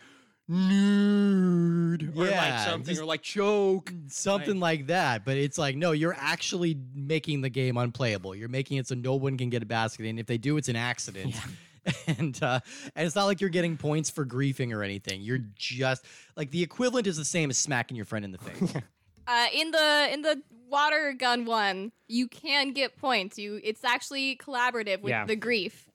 nerd 0.50 2.16
or 2.16 2.30
like 2.30 2.60
something 2.66 2.86
just- 2.94 3.00
or 3.00 3.04
like 3.04 3.22
choke. 3.22 3.92
something 4.08 4.60
like 4.60 4.86
that. 4.88 5.24
But 5.24 5.36
it's 5.36 5.58
like, 5.58 5.76
no, 5.76 5.92
you're 5.92 6.16
actually 6.18 6.76
making 6.94 7.40
the 7.40 7.48
game 7.50 7.76
unplayable. 7.76 8.34
You're 8.34 8.48
making 8.48 8.76
it 8.78 8.86
so 8.86 8.94
no 8.94 9.14
one 9.14 9.36
can 9.38 9.50
get 9.50 9.62
a 9.62 9.66
basket, 9.66 10.06
and 10.06 10.18
if 10.18 10.26
they 10.26 10.38
do, 10.38 10.56
it's 10.56 10.68
an 10.68 10.76
accident. 10.76 11.34
And 12.08 12.42
uh, 12.42 12.58
and 12.96 13.06
it's 13.06 13.14
not 13.14 13.26
like 13.26 13.40
you're 13.40 13.48
getting 13.48 13.76
points 13.76 14.10
for 14.10 14.26
griefing 14.26 14.74
or 14.74 14.82
anything. 14.82 15.20
You're 15.22 15.38
just 15.54 16.04
like 16.36 16.50
the 16.50 16.60
equivalent 16.64 17.06
is 17.06 17.16
the 17.16 17.24
same 17.24 17.48
as 17.48 17.58
smacking 17.58 17.96
your 17.96 18.04
friend 18.06 18.24
in 18.24 18.32
the 18.32 18.38
face. 18.38 18.74
Uh, 19.28 19.46
in 19.52 19.72
the 19.72 20.08
in 20.12 20.22
the 20.22 20.40
water 20.68 21.12
gun 21.16 21.44
one, 21.46 21.90
you 22.08 22.26
can 22.28 22.72
get 22.72 22.96
points. 22.96 23.38
You 23.38 23.60
it's 23.62 23.84
actually 23.84 24.36
collaborative 24.36 25.00
with 25.00 25.10
Yeah. 25.10 25.26
the 25.26 25.34
grief. 25.36 25.88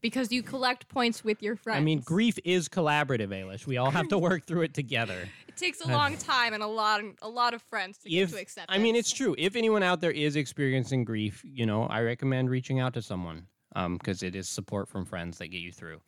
Because 0.00 0.32
you 0.32 0.42
collect 0.42 0.88
points 0.88 1.24
with 1.24 1.42
your 1.42 1.56
friends. 1.56 1.78
I 1.78 1.80
mean, 1.80 2.00
grief 2.00 2.38
is 2.44 2.68
collaborative, 2.68 3.28
Ailish. 3.28 3.66
We 3.66 3.76
all 3.76 3.90
have 3.90 4.08
to 4.08 4.18
work 4.18 4.46
through 4.46 4.62
it 4.62 4.74
together. 4.74 5.28
it 5.46 5.56
takes 5.56 5.80
a 5.80 5.88
long 5.88 6.16
time 6.18 6.54
and 6.54 6.62
a 6.62 6.66
lot 6.66 7.00
a 7.22 7.28
lot 7.28 7.54
of 7.54 7.62
friends 7.62 7.98
to 7.98 8.08
get 8.08 8.22
If 8.22 8.30
to 8.30 8.40
accept. 8.40 8.70
I 8.70 8.78
mean, 8.78 8.96
it's 8.96 9.12
true. 9.12 9.34
If 9.38 9.56
anyone 9.56 9.82
out 9.82 10.00
there 10.00 10.10
is 10.10 10.36
experiencing 10.36 11.04
grief, 11.04 11.42
you 11.44 11.66
know, 11.66 11.84
I 11.84 12.00
recommend 12.02 12.50
reaching 12.50 12.80
out 12.80 12.94
to 12.94 13.02
someone 13.02 13.46
um, 13.74 13.96
because 13.96 14.22
it 14.22 14.34
is 14.34 14.48
support 14.48 14.88
from 14.88 15.04
friends 15.04 15.38
that 15.38 15.48
get 15.48 15.60
you 15.60 15.72
through. 15.72 16.00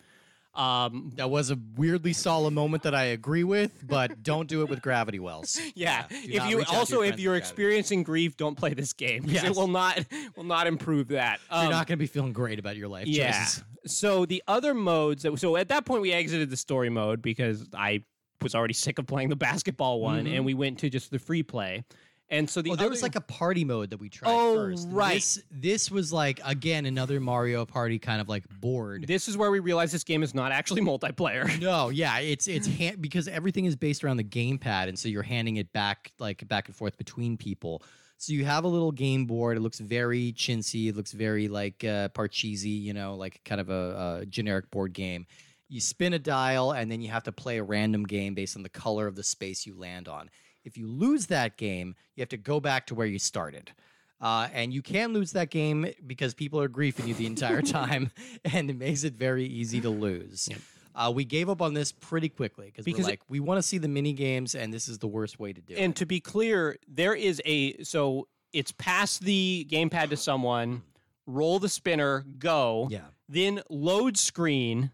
Um, 0.54 1.12
That 1.14 1.30
was 1.30 1.50
a 1.50 1.58
weirdly 1.76 2.12
solemn 2.12 2.54
moment 2.54 2.82
that 2.82 2.94
I 2.94 3.04
agree 3.04 3.44
with, 3.44 3.72
but 3.86 4.22
don't 4.22 4.48
do 4.48 4.62
it 4.62 4.68
with 4.68 4.82
gravity 4.82 5.18
wells. 5.20 5.58
yeah. 5.74 6.06
do 6.08 6.16
if 6.18 6.46
you 6.48 6.58
reach 6.58 6.66
out 6.68 6.72
to 6.72 6.78
also 6.78 7.02
if 7.02 7.20
you're 7.20 7.36
experiencing 7.36 8.02
grief, 8.02 8.36
don't 8.36 8.56
play 8.56 8.74
this 8.74 8.92
game. 8.92 9.24
Yes. 9.30 9.44
It 9.44 9.54
will 9.56 9.68
not 9.68 10.04
will 10.36 10.44
not 10.44 10.66
improve 10.66 11.08
that. 11.08 11.38
You're 11.52 11.64
Um, 11.64 11.70
not 11.70 11.86
going 11.86 11.96
to 11.98 12.02
be 12.02 12.06
feeling 12.08 12.32
great 12.32 12.58
about 12.58 12.76
your 12.76 12.88
life 12.88 13.06
Yeah. 13.06 13.32
choices. 13.32 13.64
So 13.86 14.26
the 14.26 14.42
other 14.48 14.74
modes 14.74 15.22
that 15.22 15.38
so 15.38 15.56
at 15.56 15.68
that 15.68 15.84
point 15.84 16.02
we 16.02 16.12
exited 16.12 16.50
the 16.50 16.56
story 16.56 16.90
mode 16.90 17.22
because 17.22 17.68
I 17.72 18.02
was 18.42 18.54
already 18.54 18.74
sick 18.74 18.98
of 18.98 19.06
playing 19.06 19.28
the 19.28 19.36
basketball 19.36 20.00
one 20.00 20.26
and 20.26 20.44
we 20.44 20.54
went 20.54 20.78
to 20.80 20.90
just 20.90 21.10
the 21.10 21.18
free 21.18 21.42
play. 21.42 21.84
And 22.32 22.48
so 22.48 22.62
the 22.62 22.70
Oh, 22.70 22.76
there 22.76 22.84
other, 22.86 22.90
was 22.90 23.02
like 23.02 23.16
a 23.16 23.20
party 23.20 23.64
mode 23.64 23.90
that 23.90 23.98
we 23.98 24.08
tried 24.08 24.30
Oh, 24.32 24.54
first. 24.54 24.86
right. 24.90 25.14
This, 25.14 25.42
this 25.50 25.90
was 25.90 26.12
like 26.12 26.40
again 26.44 26.86
another 26.86 27.18
Mario 27.18 27.66
Party 27.66 27.98
kind 27.98 28.20
of 28.20 28.28
like 28.28 28.44
board. 28.60 29.06
this 29.08 29.26
is 29.26 29.36
where 29.36 29.50
we 29.50 29.58
realized 29.58 29.92
this 29.92 30.04
game 30.04 30.22
is 30.22 30.34
not 30.34 30.52
actually 30.52 30.80
multiplayer. 30.92 31.48
No, 31.60 31.88
yeah, 31.88 32.18
it's 32.18 32.46
it's 32.48 32.66
hand, 32.66 33.02
because 33.02 33.26
everything 33.28 33.64
is 33.64 33.74
based 33.76 34.04
around 34.04 34.18
the 34.18 34.24
gamepad, 34.24 34.88
and 34.88 34.98
so 34.98 35.08
you're 35.08 35.22
handing 35.24 35.56
it 35.56 35.72
back 35.72 36.12
like 36.18 36.46
back 36.48 36.68
and 36.68 36.76
forth 36.76 36.96
between 36.96 37.36
people. 37.36 37.82
So 38.16 38.32
you 38.34 38.44
have 38.44 38.64
a 38.64 38.68
little 38.68 38.92
game 38.92 39.24
board. 39.24 39.56
It 39.56 39.60
looks 39.60 39.78
very 39.80 40.32
chintzy. 40.36 40.88
It 40.90 40.96
looks 40.96 41.12
very 41.12 41.48
like 41.48 41.82
uh, 41.84 42.10
Parcheesi, 42.10 42.80
you 42.80 42.92
know, 42.92 43.14
like 43.14 43.40
kind 43.44 43.60
of 43.60 43.70
a, 43.70 44.18
a 44.20 44.26
generic 44.26 44.70
board 44.70 44.92
game. 44.92 45.26
You 45.70 45.80
spin 45.80 46.12
a 46.12 46.18
dial, 46.18 46.72
and 46.72 46.92
then 46.92 47.00
you 47.00 47.08
have 47.10 47.22
to 47.24 47.32
play 47.32 47.58
a 47.58 47.62
random 47.62 48.04
game 48.04 48.34
based 48.34 48.56
on 48.56 48.62
the 48.62 48.68
color 48.68 49.06
of 49.06 49.16
the 49.16 49.22
space 49.22 49.66
you 49.66 49.74
land 49.74 50.06
on. 50.06 50.28
If 50.64 50.76
you 50.76 50.86
lose 50.88 51.26
that 51.28 51.56
game, 51.56 51.94
you 52.14 52.22
have 52.22 52.28
to 52.30 52.36
go 52.36 52.60
back 52.60 52.86
to 52.88 52.94
where 52.94 53.06
you 53.06 53.18
started. 53.18 53.72
Uh, 54.20 54.48
and 54.52 54.72
you 54.74 54.82
can 54.82 55.14
lose 55.14 55.32
that 55.32 55.48
game 55.50 55.86
because 56.06 56.34
people 56.34 56.60
are 56.60 56.68
griefing 56.68 57.06
you 57.08 57.14
the 57.14 57.24
entire 57.26 57.62
time, 57.78 58.10
and 58.44 58.68
it 58.68 58.76
makes 58.76 59.02
it 59.04 59.14
very 59.14 59.44
easy 59.46 59.80
to 59.80 59.88
lose. 59.88 60.48
Uh, 60.94 61.10
we 61.14 61.24
gave 61.24 61.48
up 61.48 61.62
on 61.62 61.72
this 61.72 61.90
pretty 61.92 62.28
quickly 62.28 62.66
because 62.66 62.84
we're 62.84 62.92
Because 62.92 63.06
it- 63.06 63.12
like, 63.12 63.22
we 63.30 63.40
want 63.40 63.56
to 63.58 63.62
see 63.62 63.78
the 63.78 63.88
mini 63.88 64.12
games, 64.12 64.54
and 64.54 64.74
this 64.74 64.88
is 64.88 64.98
the 64.98 65.06
worst 65.08 65.38
way 65.38 65.52
to 65.54 65.60
do 65.62 65.72
And 65.74 65.80
it. 65.80 65.84
And 65.84 65.96
to 65.96 66.04
be 66.06 66.20
clear, 66.20 66.76
there 66.86 67.14
is 67.14 67.40
a 67.46 67.82
so 67.82 68.28
it's 68.52 68.72
pass 68.72 69.16
the 69.18 69.66
gamepad 69.70 70.10
to 70.10 70.16
someone, 70.18 70.82
roll 71.26 71.58
the 71.58 71.68
spinner, 71.70 72.26
go, 72.38 72.88
Yeah. 72.90 73.04
then 73.28 73.62
load 73.70 74.18
screen, 74.18 74.90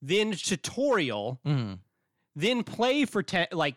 then 0.00 0.32
tutorial, 0.32 1.40
Mhm. 1.44 1.80
then 2.34 2.62
play 2.64 3.04
for 3.04 3.22
te- 3.22 3.46
like 3.52 3.74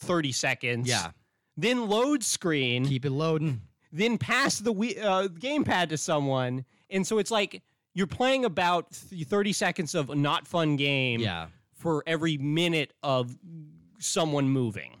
30 0.00 0.32
seconds. 0.32 0.88
Yeah. 0.88 1.10
Then 1.56 1.88
load 1.88 2.22
screen, 2.24 2.86
Keep 2.86 3.04
it 3.04 3.10
loading. 3.10 3.60
then 3.92 4.18
pass 4.18 4.58
the 4.58 4.72
we- 4.72 4.98
uh, 4.98 5.28
gamepad 5.28 5.90
to 5.90 5.96
someone. 5.96 6.64
And 6.90 7.06
so 7.06 7.18
it's 7.18 7.30
like 7.30 7.62
you're 7.94 8.06
playing 8.06 8.44
about 8.44 8.92
30 8.94 9.52
seconds 9.52 9.94
of 9.94 10.10
a 10.10 10.14
not 10.14 10.46
fun 10.46 10.76
game 10.76 11.20
Yeah. 11.20 11.48
for 11.74 12.02
every 12.06 12.38
minute 12.38 12.92
of 13.02 13.36
someone 13.98 14.48
moving. 14.48 14.96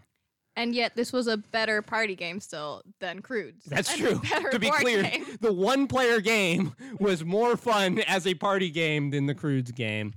and 0.56 0.74
yet 0.74 0.94
this 0.94 1.10
was 1.12 1.26
a 1.26 1.38
better 1.38 1.80
party 1.80 2.14
game 2.14 2.38
still 2.40 2.82
than 2.98 3.22
Croods. 3.22 3.64
That's 3.64 3.90
And 3.94 4.00
a 4.04 4.10
true. 4.10 4.20
better 4.28 4.50
To 4.50 4.58
be 4.58 4.66
board 4.68 4.80
clear, 4.82 5.02
game. 5.04 5.24
the 5.40 5.52
one 5.52 5.86
player 5.86 6.20
game 6.20 6.74
was 6.98 7.24
more 7.24 7.56
fun 7.56 8.00
as 8.00 8.26
a 8.26 8.34
party 8.34 8.68
game 8.68 9.10
than 9.10 9.24
the 9.26 9.34
Croods 9.34 9.70
game. 9.70 10.12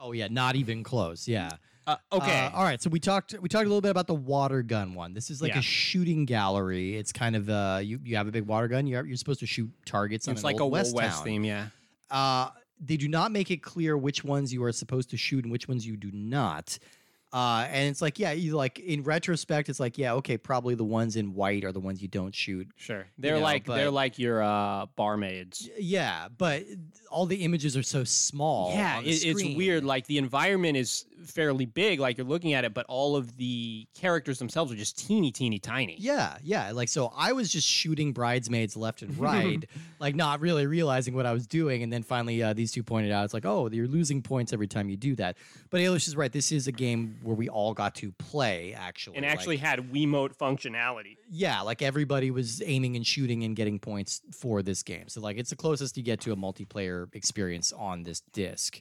Oh 0.00 0.10
yeah, 0.12 0.26
not 0.28 0.56
even 0.56 0.82
close. 0.82 1.28
Yeah. 1.28 1.50
Uh, 1.86 1.96
okay. 2.12 2.46
Uh, 2.46 2.56
all 2.56 2.64
right. 2.64 2.82
So 2.82 2.90
we 2.90 2.98
talked. 2.98 3.34
We 3.40 3.48
talked 3.48 3.64
a 3.64 3.68
little 3.68 3.80
bit 3.80 3.90
about 3.90 4.08
the 4.08 4.14
water 4.14 4.62
gun 4.62 4.94
one. 4.94 5.14
This 5.14 5.30
is 5.30 5.40
like 5.40 5.52
Yeah. 5.52 5.60
a 5.60 5.62
shooting 5.62 6.24
gallery. 6.24 6.96
It's 6.96 7.12
kind 7.12 7.36
of 7.36 7.48
uh, 7.48 7.80
you 7.82 8.00
you 8.02 8.16
have 8.16 8.26
a 8.26 8.32
big 8.32 8.46
water 8.46 8.66
gun. 8.68 8.86
You're 8.86 9.04
you're 9.06 9.16
supposed 9.16 9.40
to 9.40 9.46
shoot 9.46 9.70
targets. 9.84 10.26
on 10.26 10.34
it's 10.34 10.42
like 10.44 10.60
old 10.60 10.62
a 10.62 10.66
West 10.72 10.94
West, 10.94 11.22
theme, 11.22 11.44
yeah. 11.44 11.68
Uh, 12.10 12.50
they 12.80 12.96
do 12.96 13.08
not 13.08 13.32
make 13.32 13.50
it 13.50 13.62
clear 13.62 13.96
which 13.96 14.24
ones 14.24 14.52
you 14.52 14.62
are 14.64 14.72
supposed 14.72 15.10
to 15.10 15.16
shoot 15.16 15.44
and 15.44 15.52
which 15.52 15.68
ones 15.68 15.86
you 15.86 15.96
do 15.96 16.10
not. 16.12 16.78
Uh, 17.32 17.66
and 17.70 17.88
it's 17.90 18.00
like, 18.00 18.18
yeah, 18.18 18.32
you 18.32 18.56
like 18.56 18.78
in 18.78 19.02
retrospect, 19.02 19.68
it's 19.68 19.80
like, 19.80 19.98
yeah, 19.98 20.14
okay, 20.14 20.38
probably 20.38 20.74
the 20.74 20.84
ones 20.84 21.16
in 21.16 21.34
white 21.34 21.64
are 21.64 21.72
the 21.72 21.80
ones 21.80 22.00
you 22.00 22.08
don't 22.08 22.34
shoot. 22.34 22.68
Sure. 22.76 23.06
They're 23.18 23.36
know, 23.36 23.42
like 23.42 23.66
they're 23.66 23.90
like 23.90 24.18
your 24.18 24.42
uh, 24.42 24.86
barmaids. 24.96 25.68
Yeah, 25.78 26.28
but 26.36 26.62
all 27.10 27.26
the 27.26 27.44
images 27.44 27.76
are 27.76 27.82
so 27.82 28.04
small. 28.04 28.72
Yeah, 28.72 29.00
it, 29.00 29.24
it's 29.24 29.56
weird. 29.56 29.84
Like 29.84 30.06
the 30.06 30.18
environment 30.18 30.76
is 30.76 31.04
fairly 31.24 31.66
big, 31.66 32.00
like 32.00 32.18
you're 32.18 32.26
looking 32.26 32.52
at 32.54 32.64
it, 32.64 32.74
but 32.74 32.86
all 32.88 33.16
of 33.16 33.36
the 33.36 33.86
characters 33.94 34.38
themselves 34.38 34.72
are 34.72 34.76
just 34.76 34.98
teeny, 34.98 35.30
teeny, 35.32 35.58
tiny. 35.58 35.96
Yeah, 35.98 36.36
yeah. 36.42 36.72
Like 36.72 36.88
so 36.88 37.12
I 37.16 37.32
was 37.32 37.50
just 37.50 37.66
shooting 37.66 38.12
bridesmaids 38.12 38.76
left 38.76 39.02
and 39.02 39.16
right, 39.20 39.64
like 39.98 40.14
not 40.14 40.40
really 40.40 40.66
realizing 40.66 41.14
what 41.14 41.26
I 41.26 41.32
was 41.32 41.46
doing. 41.46 41.82
And 41.82 41.92
then 41.92 42.02
finally 42.02 42.42
uh, 42.42 42.52
these 42.52 42.72
two 42.72 42.82
pointed 42.82 43.12
out, 43.12 43.24
it's 43.24 43.34
like, 43.34 43.46
oh, 43.46 43.68
you're 43.70 43.88
losing 43.88 44.22
points 44.22 44.52
every 44.52 44.68
time 44.68 44.88
you 44.88 44.96
do 44.96 45.14
that. 45.16 45.36
But 45.70 45.80
Ailish 45.80 46.08
is 46.08 46.16
right. 46.16 46.32
This 46.32 46.52
is 46.52 46.66
a 46.66 46.72
game 46.72 47.18
where 47.22 47.34
we 47.36 47.48
all 47.48 47.74
got 47.74 47.94
to 47.96 48.12
play 48.12 48.74
actually. 48.74 49.16
And 49.16 49.24
like- 49.24 49.32
actually 49.32 49.56
had 49.58 49.92
Wiimote 49.92 50.36
functionality. 50.36 51.16
yeah, 51.30 51.60
like 51.62 51.82
everybody 51.82 52.30
was 52.30 52.62
aiming 52.64 52.96
and 52.96 53.06
shooting 53.06 53.42
and 53.44 53.56
getting 53.56 53.78
points 53.78 54.20
for 54.32 54.62
this 54.62 54.82
game. 54.82 55.08
So 55.08 55.20
like 55.20 55.38
it's 55.38 55.50
the 55.50 55.56
closest 55.56 55.96
you 55.96 56.02
get 56.02 56.20
to 56.22 56.32
a 56.32 56.36
multiplayer 56.36 57.14
experience 57.14 57.72
on 57.72 58.02
this 58.02 58.20
disc. 58.32 58.80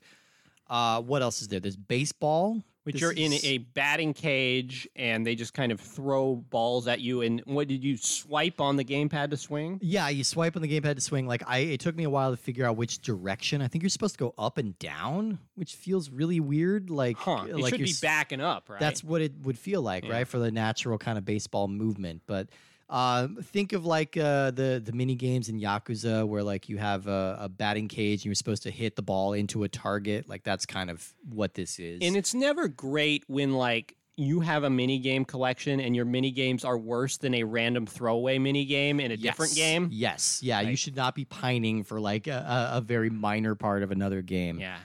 Uh, 0.70 1.02
what 1.02 1.22
else 1.22 1.42
is 1.42 1.48
there? 1.48 1.60
There's 1.60 1.76
baseball, 1.78 2.62
Which 2.84 2.94
This 2.94 3.02
you're 3.02 3.12
in 3.12 3.34
a 3.44 3.60
batting 3.60 4.14
cage 4.14 4.88
and 4.96 5.26
they 5.26 5.36
just 5.36 5.54
kind 5.54 5.72
of 5.72 5.80
throw 5.80 6.36
balls 6.36 6.88
at 6.88 7.02
you. 7.02 7.22
And 7.22 7.42
what 7.46 7.68
did 7.68 7.84
you 7.84 7.98
swipe 7.98 8.60
on 8.62 8.76
the 8.76 8.84
gamepad 8.84 9.30
to 9.32 9.38
swing? 9.38 9.80
Yeah, 9.82 10.10
you 10.10 10.24
swipe 10.24 10.56
on 10.56 10.62
the 10.62 10.68
gamepad 10.68 10.96
to 10.96 11.02
swing. 11.02 11.28
Like 11.28 11.44
I, 11.48 11.60
it 11.60 11.80
took 11.80 11.96
me 11.96 12.04
a 12.04 12.10
while 12.10 12.32
to 12.32 12.38
figure 12.38 12.66
out 12.66 12.78
which 12.78 13.00
direction. 13.02 13.62
I 13.62 13.68
think 13.68 13.84
you're 13.84 13.90
supposed 13.90 14.16
to 14.16 14.20
go 14.20 14.34
up 14.38 14.58
and 14.58 14.78
down, 14.80 15.40
which 15.56 15.74
feels 15.76 16.10
really 16.10 16.40
weird. 16.40 16.90
Like, 16.90 17.18
Huh. 17.18 17.46
Like 17.52 17.70
should 17.72 17.80
you're 17.80 17.88
be 17.88 17.94
backing 18.02 18.42
up, 18.42 18.70
right? 18.70 18.80
That's 18.80 19.04
what 19.04 19.22
it 19.22 19.34
would 19.44 19.58
feel 19.60 19.82
like, 19.82 20.04
Yeah. 20.06 20.12
right, 20.14 20.28
for 20.28 20.40
the 20.40 20.52
natural 20.52 20.98
kind 20.98 21.18
of 21.18 21.26
baseball 21.26 21.68
movement. 21.68 22.22
But 22.28 22.50
uh, 22.90 23.28
think 23.42 23.74
of 23.74 23.86
like 23.86 24.16
uh, 24.16 24.52
the 24.52 24.82
the 24.84 24.92
mini 24.94 25.16
games 25.16 25.50
in 25.50 25.60
Yakuza, 25.60 26.28
where 26.28 26.44
like 26.44 26.70
you 26.70 26.78
have 26.78 27.08
a, 27.08 27.38
a 27.42 27.50
batting 27.50 27.88
cage 27.88 28.20
and 28.20 28.26
you're 28.26 28.36
supposed 28.36 28.64
to 28.64 28.72
hit 28.72 28.96
the 28.96 29.02
ball 29.02 29.34
into 29.34 29.64
a 29.64 29.70
target. 29.70 30.30
Like 30.30 30.44
that's 30.44 30.66
kind 30.66 30.90
of 30.90 31.14
what 31.28 31.56
this 31.56 31.80
is. 31.80 32.00
And 32.02 32.16
it's 32.16 32.34
never 32.34 32.68
great 32.68 33.24
when 33.28 33.54
like 33.54 33.96
you 34.18 34.40
have 34.40 34.64
a 34.64 34.70
mini 34.70 35.00
game 35.00 35.26
collection 35.26 35.80
and 35.80 35.96
your 35.96 36.06
mini 36.06 36.32
games 36.32 36.64
are 36.64 36.78
worse 36.78 37.18
than 37.18 37.34
a 37.34 37.44
random 37.44 37.86
throwaway 37.86 38.38
mini 38.38 38.66
game 38.66 39.00
in 39.00 39.12
a 39.12 39.18
different 39.18 39.56
game. 39.56 39.90
Yes, 39.92 40.40
yeah, 40.44 40.62
you 40.62 40.76
should 40.76 40.96
not 40.96 41.16
be 41.16 41.26
pining 41.26 41.84
for 41.84 42.00
like 42.00 42.28
a, 42.28 42.70
a, 42.74 42.78
a 42.78 42.82
very 42.82 43.10
minor 43.10 43.56
part 43.56 43.84
of 43.84 43.92
another 43.92 44.22
game. 44.22 44.60
Yeah. 44.60 44.78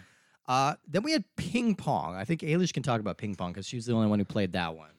Uh, 0.49 0.75
then 0.89 1.03
we 1.05 1.13
had 1.13 1.25
ping 1.37 1.77
pong. 1.77 2.17
I 2.17 2.25
think 2.25 2.41
Ailish 2.41 2.73
can 2.73 2.83
talk 2.83 3.01
about 3.01 3.19
ping 3.19 3.37
pong 3.37 3.53
because 3.53 3.69
she's 3.69 3.87
the 3.87 3.93
only 3.93 4.09
one 4.09 4.19
who 4.19 4.25
played 4.25 4.53
that 4.55 4.75
one. 4.75 4.91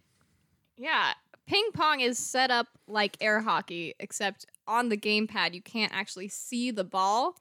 Yeah, 0.77 1.11
ping 1.47 1.65
pong 1.73 2.01
is 2.01 2.17
set 2.17 2.51
up 2.51 2.67
like 2.87 3.17
air 3.21 3.41
hockey, 3.41 3.93
except 3.99 4.45
on 4.67 4.89
the 4.89 4.97
gamepad 4.97 5.53
you 5.53 5.61
can't 5.61 5.93
actually 5.93 6.27
see 6.27 6.71
the 6.71 6.83
ball. 6.83 7.35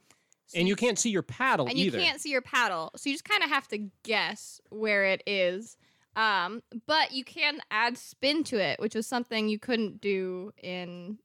So 0.46 0.58
And 0.58 0.66
you 0.66 0.74
can't 0.74 0.98
see 0.98 1.10
your 1.10 1.22
paddle 1.22 1.66
and 1.66 1.78
either. 1.78 1.98
you 1.98 2.04
can't 2.04 2.20
see 2.20 2.30
your 2.30 2.42
paddle, 2.42 2.90
so 2.96 3.08
you 3.08 3.14
just 3.14 3.24
kind 3.24 3.44
of 3.44 3.50
have 3.50 3.68
to 3.68 3.78
guess 4.02 4.60
where 4.70 5.04
it 5.04 5.22
is. 5.26 5.76
Um, 6.16 6.62
but 6.86 7.12
you 7.12 7.24
can 7.24 7.60
add 7.70 7.96
spin 7.96 8.42
to 8.44 8.58
it, 8.58 8.80
which 8.80 8.94
was 8.94 9.06
something 9.06 9.48
you 9.48 9.58
couldn't 9.58 10.00
do 10.00 10.52
in. 10.62 11.18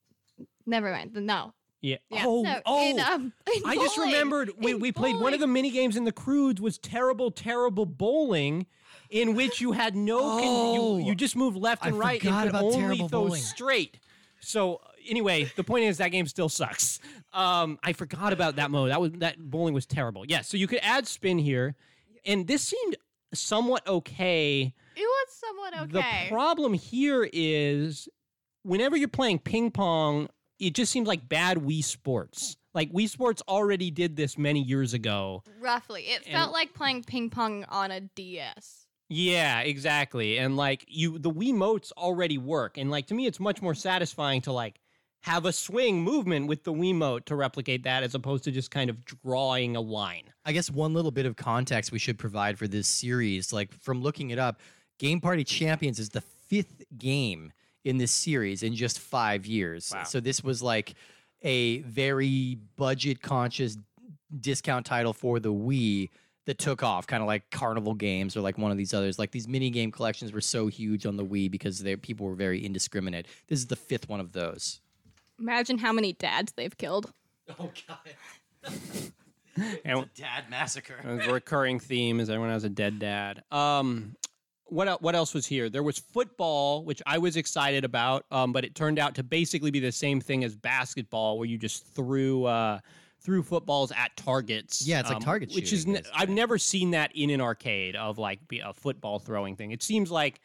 Never 0.67 0.91
mind. 0.91 1.13
The 1.13 1.21
no. 1.21 1.53
yeah. 1.81 1.97
Yeah. 2.09 2.23
Oh, 2.25 2.41
no, 2.43 2.61
oh. 2.65 2.89
in, 2.89 2.99
um, 2.99 3.33
in 3.55 3.63
I 3.65 3.75
just 3.75 3.97
remembered 3.97 4.51
we, 4.57 4.71
In 4.71 4.79
we 4.79 4.91
played 4.91 5.15
one 5.15 5.33
of 5.33 5.39
the 5.39 5.47
mini 5.47 5.71
games 5.71 5.95
in 5.95 6.03
the 6.03 6.11
Croods 6.11 6.61
was 6.61 6.77
terrible, 6.77 7.31
terrible 7.31 7.85
bowling, 7.85 8.67
in 9.09 9.35
which 9.35 9.61
you 9.61 9.71
had 9.73 9.95
no 9.95 10.19
con- 10.19 10.41
Oh, 10.43 10.97
you, 10.97 11.05
you 11.07 11.15
just 11.15 11.35
moved 11.35 11.57
left 11.57 11.85
I 11.85 11.89
and 11.89 11.99
right 11.99 12.21
forgot 12.21 12.33
and 12.33 12.41
could 12.43 12.49
about 12.49 12.63
only 12.63 12.77
terrible 12.77 13.09
throw 13.09 13.21
bowling. 13.25 13.41
straight. 13.41 13.99
So 14.39 14.81
anyway, 15.09 15.51
the 15.55 15.63
point 15.63 15.85
is 15.85 15.97
that 15.97 16.09
game 16.09 16.27
still 16.27 16.49
sucks. 16.49 16.99
Um, 17.33 17.79
I 17.83 17.93
forgot 17.93 18.33
about 18.33 18.57
that 18.57 18.71
mode. 18.71 18.91
That 18.91 19.01
was 19.01 19.11
that 19.13 19.37
bowling 19.39 19.73
was 19.73 19.85
terrible. 19.85 20.25
Yes, 20.27 20.47
so 20.47 20.57
you 20.57 20.67
could 20.67 20.79
add 20.81 21.07
spin 21.07 21.37
here, 21.37 21.75
and 22.25 22.47
this 22.47 22.61
seemed 22.61 22.95
somewhat 23.33 23.85
okay. 23.87 24.73
It 24.95 24.99
was 25.01 25.27
somewhat 25.31 25.73
okay. 25.97 26.25
The 26.29 26.33
problem 26.33 26.73
here 26.73 27.27
is 27.31 28.07
whenever 28.63 28.95
you're 28.95 29.07
playing 29.07 29.39
ping 29.39 29.71
pong, 29.71 30.29
it 30.59 30.73
just 30.73 30.91
seems 30.91 31.07
like 31.07 31.27
bad 31.27 31.57
Wii 31.57 31.83
Sports. 31.83 32.55
Like 32.73 32.91
Wii 32.91 33.09
Sports 33.09 33.41
already 33.47 33.89
did 33.91 34.15
this 34.15 34.37
many 34.37 34.61
years 34.61 34.93
ago. 34.93 35.43
Roughly, 35.59 36.03
it 36.03 36.25
felt 36.25 36.51
like 36.51 36.73
playing 36.73 37.03
ping 37.03 37.29
pong 37.29 37.65
on 37.69 37.91
a 37.91 38.01
DS. 38.01 38.84
Yeah, 39.09 39.59
exactly. 39.61 40.37
And 40.37 40.57
like 40.57 40.85
you 40.87 41.19
the 41.19 41.31
Wii 41.31 41.53
motes 41.53 41.91
already 41.97 42.37
work. 42.37 42.77
And 42.77 42.89
like 42.89 43.07
to 43.07 43.13
me 43.13 43.27
it's 43.27 43.39
much 43.39 43.61
more 43.61 43.75
satisfying 43.75 44.41
to 44.41 44.51
like 44.51 44.79
have 45.25 45.45
a 45.45 45.51
swing 45.51 46.03
movement 46.03 46.47
with 46.47 46.63
the 46.63 46.71
Wiimote 46.71 47.25
to 47.25 47.35
replicate 47.35 47.81
that 47.83 48.03
as 48.03 48.13
opposed 48.13 48.43
to 48.43 48.51
just 48.51 48.69
kind 48.69 48.91
of 48.91 49.03
drawing 49.05 49.75
a 49.75 49.81
line. 49.81 50.31
I 50.45 50.51
guess 50.51 50.69
one 50.69 50.93
little 50.93 51.09
bit 51.09 51.25
of 51.25 51.35
context 51.35 51.91
we 51.91 51.97
should 51.97 52.19
provide 52.19 52.59
for 52.59 52.67
this 52.67 52.87
series, 52.87 53.51
like 53.51 53.73
from 53.81 54.03
looking 54.03 54.29
it 54.29 54.37
up, 54.37 54.61
Game 54.99 55.19
Party 55.19 55.43
Champions 55.43 55.97
is 55.97 56.09
the 56.09 56.21
fifth 56.21 56.83
game 56.99 57.51
in 57.83 57.97
this 57.97 58.11
series 58.11 58.61
in 58.61 58.75
just 58.75 58.99
five 58.99 59.47
years. 59.47 59.91
Wow. 59.91 60.03
So 60.03 60.19
this 60.19 60.43
was 60.43 60.61
like 60.61 60.93
a 61.41 61.79
very 61.79 62.59
budget 62.75 63.19
conscious 63.23 63.77
discount 64.39 64.85
title 64.85 65.13
for 65.13 65.39
the 65.39 65.51
Wii 65.51 66.09
that 66.45 66.57
took 66.57 66.83
off, 66.83 67.07
kind 67.07 67.21
of 67.21 67.27
like 67.27 67.49
Carnival 67.49 67.93
Games 67.93 68.37
or 68.37 68.41
like 68.41 68.57
one 68.57 68.71
of 68.71 68.77
these 68.77 68.93
others. 68.93 69.17
Like 69.17 69.31
these 69.31 69.47
mini 69.47 69.69
game 69.69 69.91
collections 69.91 70.31
were 70.31 70.41
so 70.41 70.67
huge 70.67 71.05
on 71.05 71.17
the 71.17 71.25
Wii 71.25 71.49
because 71.49 71.79
they 71.79 71.95
people 71.95 72.27
were 72.27 72.35
very 72.35 72.63
indiscriminate. 72.63 73.27
This 73.47 73.59
is 73.59 73.67
the 73.67 73.75
fifth 73.75 74.07
one 74.09 74.19
of 74.19 74.31
those. 74.31 74.79
Imagine 75.39 75.77
how 75.79 75.91
many 75.91 76.13
dads 76.13 76.53
they've 76.53 76.77
killed. 76.77 77.11
Oh 77.59 77.71
god. 77.87 78.71
And 79.85 80.09
Dad 80.15 80.49
massacre. 80.49 80.97
a 81.05 81.31
recurring 81.31 81.79
theme 81.79 82.19
is 82.19 82.29
everyone 82.29 82.49
has 82.49 82.65
a 82.65 82.69
dead 82.69 82.99
dad. 82.99 83.41
Um, 83.51 84.17
what 84.65 84.87
el- 84.89 84.97
what 84.97 85.15
else 85.15 85.33
was 85.33 85.45
here? 85.45 85.69
There 85.69 85.83
was 85.83 85.97
football, 85.97 86.83
which 86.83 87.01
I 87.05 87.19
was 87.19 87.37
excited 87.37 87.85
about, 87.85 88.25
um, 88.31 88.51
but 88.51 88.65
it 88.65 88.75
turned 88.75 88.99
out 88.99 89.15
to 89.15 89.23
basically 89.23 89.71
be 89.71 89.79
the 89.79 89.93
same 89.93 90.19
thing 90.19 90.43
as 90.43 90.55
basketball, 90.57 91.37
where 91.37 91.47
you 91.47 91.57
just 91.57 91.87
threw 91.87 92.43
uh, 92.45 92.79
threw 93.25 93.43
footballs 93.43 93.91
at 93.91 94.15
targets. 94.15 94.85
Yeah, 94.87 94.99
it's 95.01 95.09
like 95.09 95.17
um, 95.17 95.21
target 95.23 95.51
which 95.55 95.73
is 95.73 95.85
n- 95.87 96.01
I've 96.13 96.29
never 96.29 96.57
seen 96.57 96.91
that 96.91 97.11
in 97.15 97.29
an 97.31 97.41
arcade 97.41 97.95
of 97.95 98.17
like 98.17 98.47
be 98.47 98.59
a 98.59 98.71
football 98.73 99.19
throwing 99.19 99.55
thing. 99.55 99.71
It 99.71 99.83
seems 99.83 100.11
like. 100.11 100.39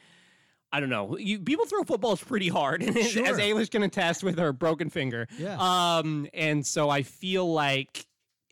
I 0.72 0.78
don't 0.78 0.88
know. 0.88 1.16
You, 1.18 1.40
people 1.40 1.66
throw 1.66 1.82
footballs 1.82 2.22
pretty 2.22 2.46
hard, 2.46 2.80
as 2.84 3.10
Sure. 3.10 3.24
Ailish 3.26 3.72
can 3.72 3.82
attest 3.82 4.22
with 4.22 4.38
her 4.38 4.52
broken 4.52 4.88
finger. 4.88 5.26
Yeah. 5.36 5.56
Um, 5.58 6.28
and 6.32 6.64
so 6.64 6.88
I 6.88 7.02
feel 7.02 7.52
like 7.52 8.06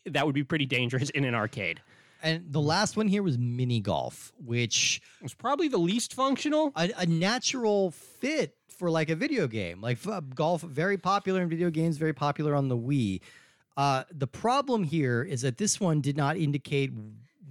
that 0.05 0.26
would 0.26 0.35
be 0.35 0.43
pretty 0.43 0.66
dangerous 0.66 1.11
in 1.11 1.24
an 1.24 1.37
arcade. 1.37 1.81
And 2.20 2.45
the 2.53 2.61
last 2.61 2.97
one 2.97 3.07
here 3.07 3.22
was 3.22 3.39
mini 3.39 3.79
golf, 3.79 4.33
which 4.45 5.01
was 5.22 5.33
probably 5.33 5.68
the 5.68 5.79
least 5.79 6.12
functional. 6.12 6.72
a, 6.74 6.91
a 6.97 7.07
natural 7.07 7.93
fit 7.93 8.57
for 8.66 8.91
like 8.91 9.11
a 9.11 9.14
video 9.14 9.47
game. 9.47 9.81
Like 9.81 10.05
f- 10.05 10.24
golf, 10.35 10.62
very 10.62 10.99
popular 10.99 11.41
in 11.43 11.49
video 11.49 11.70
games, 11.70 11.99
very 11.99 12.12
popular 12.14 12.57
on 12.57 12.66
the 12.66 12.76
Wii. 12.76 13.20
Uh, 13.79 14.03
the 14.11 14.26
problem 14.26 14.83
here 14.83 15.22
is 15.22 15.43
that 15.43 15.57
this 15.57 15.79
one 15.79 16.01
did 16.01 16.16
not 16.16 16.37
indicate 16.37 16.91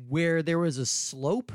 where 0.09 0.43
there 0.43 0.59
was 0.59 0.77
a 0.77 0.85
slope. 0.85 1.53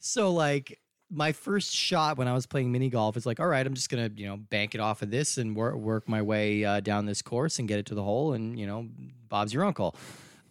So 0.00 0.32
like 0.32 0.80
my 1.08 1.30
first 1.30 1.72
shot 1.72 2.18
when 2.18 2.26
I 2.26 2.34
was 2.34 2.44
playing 2.44 2.72
mini 2.72 2.88
golf 2.88 3.16
is 3.16 3.24
like, 3.24 3.38
all 3.38 3.46
right, 3.46 3.64
I'm 3.64 3.74
just 3.74 3.88
gonna 3.88 4.10
you 4.16 4.26
know 4.26 4.36
bank 4.36 4.74
it 4.74 4.80
off 4.80 5.02
of 5.02 5.12
this 5.12 5.38
and 5.38 5.54
work 5.54 5.76
work 5.76 6.08
my 6.08 6.22
way 6.22 6.64
uh, 6.64 6.80
down 6.80 7.06
this 7.06 7.22
course 7.22 7.60
and 7.60 7.68
get 7.68 7.78
it 7.78 7.86
to 7.86 7.94
the 7.94 8.02
hole, 8.02 8.32
and 8.32 8.58
you 8.58 8.66
know, 8.66 8.88
Bob's 9.28 9.54
your 9.54 9.64
uncle. 9.64 9.94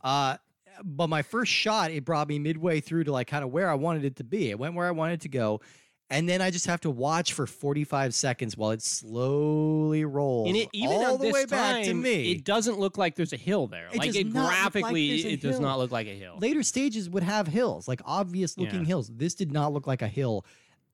Uh, 0.01 0.37
but 0.81 1.07
my 1.07 1.21
first 1.21 1.51
shot, 1.51 1.91
it 1.91 2.05
brought 2.05 2.29
me 2.29 2.39
midway 2.39 2.79
through 2.79 3.03
to 3.05 3.11
like 3.11 3.27
kind 3.27 3.43
of 3.43 3.51
where 3.51 3.69
I 3.69 3.75
wanted 3.75 4.05
it 4.05 4.15
to 4.17 4.23
be. 4.23 4.49
It 4.49 4.57
went 4.57 4.73
where 4.73 4.87
I 4.87 4.91
wanted 4.91 5.19
to 5.21 5.29
go. 5.29 5.59
And 6.11 6.27
then 6.27 6.41
I 6.41 6.49
just 6.49 6.65
have 6.65 6.81
to 6.81 6.89
watch 6.89 7.33
for 7.33 7.45
45 7.45 8.15
seconds 8.15 8.57
while 8.57 8.71
it 8.71 8.81
slowly 8.81 10.05
rolls 10.05 10.47
And 10.47 10.57
it 10.57 10.69
even 10.73 10.91
all 10.91 11.17
the 11.17 11.29
way 11.29 11.45
time, 11.45 11.49
back 11.49 11.83
to 11.85 11.93
me. 11.93 12.31
it 12.31 12.43
doesn't 12.43 12.79
look 12.79 12.97
like 12.97 13.15
there's 13.15 13.33
a 13.33 13.37
hill 13.37 13.67
there. 13.67 13.89
It 13.93 13.97
like 13.97 14.15
it 14.15 14.25
like 14.25 14.33
graphically, 14.33 15.23
a 15.23 15.29
it 15.33 15.41
does 15.41 15.59
not 15.59 15.77
look 15.77 15.91
like 15.91 16.07
a 16.07 16.15
hill. 16.15 16.37
Later 16.39 16.63
stages 16.63 17.09
would 17.09 17.23
have 17.23 17.47
hills, 17.47 17.87
like 17.87 18.01
obvious 18.05 18.57
looking 18.57 18.81
Yeah. 18.81 18.87
hills. 18.87 19.11
This 19.13 19.35
did 19.35 19.51
not 19.51 19.71
look 19.71 19.85
like 19.85 20.01
a 20.01 20.07
hill 20.07 20.45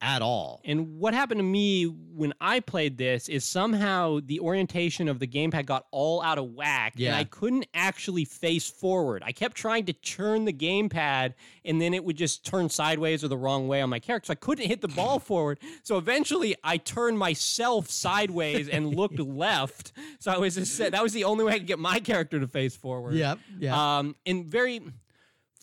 at 0.05 0.21
all. 0.21 0.61
And 0.63 0.99
what 0.99 1.15
happened 1.15 1.39
to 1.39 1.43
me 1.43 1.85
when 1.85 2.31
I 2.39 2.59
played 2.59 2.95
this 2.95 3.27
is 3.27 3.43
somehow 3.43 4.19
the 4.23 4.39
orientation 4.39 5.07
of 5.07 5.17
the 5.17 5.25
gamepad 5.25 5.65
got 5.65 5.87
all 5.89 6.21
out 6.21 6.37
of 6.37 6.53
whack, 6.53 6.93
and 6.99 7.15
I 7.15 7.23
couldn't 7.23 7.65
actually 7.73 8.23
face 8.23 8.69
forward. 8.69 9.23
I 9.25 9.31
kept 9.31 9.57
trying 9.57 9.85
to 9.85 9.93
turn 9.93 10.45
the 10.45 10.53
gamepad, 10.53 11.33
and 11.65 11.81
then 11.81 11.95
it 11.95 12.05
would 12.05 12.17
just 12.17 12.45
turn 12.45 12.69
sideways 12.69 13.23
or 13.23 13.29
the 13.29 13.37
wrong 13.37 13.67
way 13.67 13.81
on 13.81 13.89
my 13.89 13.97
character. 13.97 14.27
So 14.27 14.33
I 14.33 14.35
couldn't 14.35 14.67
hit 14.67 14.81
the 14.81 14.87
ball 14.89 15.17
forward. 15.31 15.59
So 15.81 15.97
eventually, 15.97 16.55
I 16.63 16.77
turned 16.77 17.17
myself 17.17 17.89
sideways 17.89 18.69
and 18.69 18.95
looked 18.95 19.19
left. 19.19 19.91
So 20.19 20.31
I 20.31 20.37
was 20.37 20.53
just 20.53 20.77
that 20.77 21.01
was 21.01 21.13
the 21.13 21.23
only 21.23 21.43
way 21.45 21.53
I 21.53 21.57
could 21.57 21.67
get 21.67 21.79
my 21.79 21.99
character 21.99 22.39
to 22.39 22.47
face 22.47 22.75
forward. 22.77 23.15
Yep. 23.15 23.39
Yeah. 23.57 23.97
Um, 23.97 24.15
and 24.27 24.45
very 24.45 24.81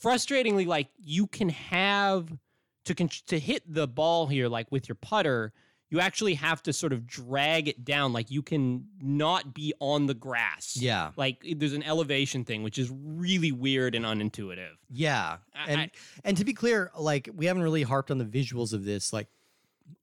frustratingly, 0.03 0.67
like 0.67 0.89
you 0.99 1.29
can 1.29 1.49
have 1.49 2.29
to 2.85 2.95
con- 2.95 3.09
to 3.27 3.39
hit 3.39 3.63
the 3.67 3.87
ball 3.87 4.27
here, 4.27 4.49
like 4.49 4.71
with 4.73 4.89
your 4.89 4.97
putter, 4.97 5.53
you 5.91 6.01
actually 6.01 6.35
have 6.35 6.63
to 6.63 6.73
sort 6.73 6.93
of 6.93 7.07
drag 7.07 7.69
it 7.69 7.85
down. 7.85 8.13
Like 8.13 8.31
you 8.31 8.43
can 8.43 8.87
not 9.01 9.53
be 9.55 9.75
on 9.79 10.07
the 10.07 10.15
grass. 10.15 10.77
yeah. 10.81 11.11
Like 11.17 11.45
there's 11.57 11.75
an 11.75 11.83
elevation 11.83 12.45
thing, 12.45 12.63
which 12.63 12.79
is 12.79 12.91
really 12.91 13.53
weird 13.53 13.95
and 13.95 14.05
unintuitive. 14.05 14.71
Yeah. 14.91 15.37
I- 15.55 15.71
And 15.71 15.81
I- 15.83 15.91
and 16.25 16.37
to 16.39 16.45
be 16.45 16.55
clear, 16.55 16.91
like 16.99 17.29
we 17.35 17.47
haven't 17.47 17.63
really 17.63 17.83
harped 17.83 18.11
on 18.11 18.19
the 18.19 18.25
visuals 18.25 18.73
of 18.73 18.85
this. 18.85 19.13
Like 19.13 19.29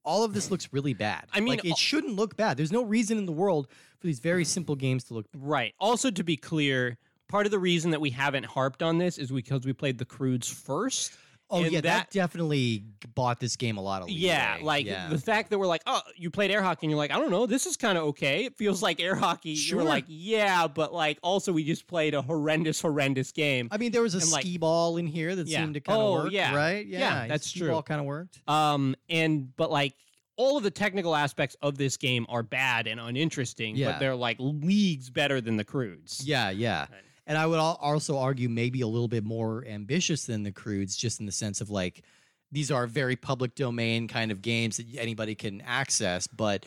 all 0.04 0.22
of 0.24 0.32
this 0.32 0.50
looks 0.50 0.68
really 0.72 0.94
bad. 0.94 1.26
I 1.32 1.40
mean, 1.40 1.48
like 1.56 1.64
it 1.64 1.76
shouldn't 1.76 2.14
look 2.14 2.36
bad. 2.36 2.56
There's 2.56 2.70
no 2.72 2.84
reason 2.84 3.18
in 3.18 3.26
the 3.26 3.32
world 3.32 3.66
for 3.98 4.06
these 4.06 4.20
very 4.20 4.44
simple 4.44 4.76
games 4.76 5.04
to 5.04 5.14
look 5.14 5.26
Right. 5.34 5.74
Also, 5.80 6.10
to 6.10 6.22
be 6.22 6.36
clear, 6.36 6.98
part 7.28 7.46
of 7.46 7.50
the 7.52 7.58
reason 7.58 7.90
that 7.90 8.00
we 8.00 8.10
haven't 8.10 8.44
harped 8.46 8.82
on 8.82 8.98
this 8.98 9.18
is 9.18 9.30
because 9.32 9.66
we 9.66 9.72
played 9.72 9.98
the 9.98 10.04
Croods 10.04 10.48
first. 10.48 11.12
Oh 11.50 11.60
yeah, 11.64 11.70
that, 11.70 11.82
that- 11.82 12.10
definitely 12.10 12.84
bought 13.14 13.40
this 13.40 13.56
game 13.56 13.76
a 13.76 13.80
lot 13.82 14.02
of 14.02 14.08
leeway. 14.08 14.20
Yeah, 14.20 14.58
like 14.62 14.86
yeah. 14.86 15.08
the 15.08 15.18
fact 15.18 15.50
that 15.50 15.58
we're 15.58 15.66
like, 15.66 15.82
oh, 15.86 16.00
you 16.16 16.30
played 16.30 16.50
air 16.50 16.62
hockey, 16.62 16.86
and 16.86 16.90
you're 16.90 16.98
like, 16.98 17.10
I 17.10 17.18
don't 17.18 17.30
know, 17.30 17.46
this 17.46 17.66
is 17.66 17.76
kind 17.76 17.98
of 17.98 18.04
okay. 18.04 18.44
It 18.44 18.56
feels 18.56 18.82
like 18.82 19.00
air 19.00 19.14
hockey. 19.16 19.54
Sure. 19.54 19.80
You're 19.80 19.88
like, 19.88 20.04
yeah, 20.08 20.66
but 20.68 20.92
like 20.92 21.18
also 21.22 21.52
we 21.52 21.64
just 21.64 21.86
played 21.86 22.14
a 22.14 22.22
horrendous, 22.22 22.80
horrendous 22.80 23.32
game. 23.32 23.68
I 23.70 23.78
mean, 23.78 23.90
there 23.92 24.02
was 24.02 24.14
a 24.14 24.18
and, 24.18 24.30
like- 24.30 24.42
ski 24.42 24.58
ball 24.58 24.96
in 24.96 25.06
here 25.06 25.34
that 25.34 25.46
Yeah. 25.46 25.60
seemed 25.62 25.74
to 25.74 25.80
kind 25.80 25.98
of 26.00 26.04
Oh, 26.06 26.12
work, 26.24 26.32
yeah. 26.32 26.54
right? 26.54 26.86
Yeah, 26.86 27.26
that's 27.26 27.48
ski 27.48 27.60
true. 27.60 27.70
Ball 27.70 27.82
kind 27.82 28.00
of 28.00 28.06
worked. 28.06 28.38
Um, 28.48 28.94
and 29.08 29.54
but 29.56 29.70
like 29.70 29.94
all 30.36 30.56
of 30.56 30.62
the 30.62 30.70
technical 30.70 31.14
aspects 31.14 31.54
of 31.60 31.76
this 31.76 31.96
game 31.98 32.24
are 32.30 32.42
bad 32.42 32.86
and 32.86 32.98
uninteresting, 32.98 33.76
Yeah. 33.76 33.90
but 33.92 33.98
they're 33.98 34.14
like 34.16 34.36
leagues 34.38 35.10
better 35.10 35.40
than 35.40 35.56
the 35.56 35.64
Croods. 35.64 36.22
Yeah, 36.24 36.48
yeah. 36.50 36.80
Right. 36.90 37.02
And 37.30 37.38
I 37.38 37.46
would 37.46 37.60
also 37.60 38.18
argue 38.18 38.48
maybe 38.48 38.80
a 38.80 38.88
little 38.88 39.06
bit 39.06 39.22
more 39.22 39.64
ambitious 39.64 40.24
than 40.24 40.42
the 40.42 40.50
Croods, 40.50 40.96
just 40.96 41.20
in 41.20 41.26
the 41.26 41.32
sense 41.32 41.60
of 41.60 41.70
like 41.70 42.02
these 42.50 42.72
are 42.72 42.88
very 42.88 43.14
public 43.14 43.54
domain 43.54 44.08
kind 44.08 44.32
of 44.32 44.42
games 44.42 44.78
that 44.78 44.86
anybody 44.98 45.36
can 45.36 45.60
access, 45.60 46.26
but 46.26 46.66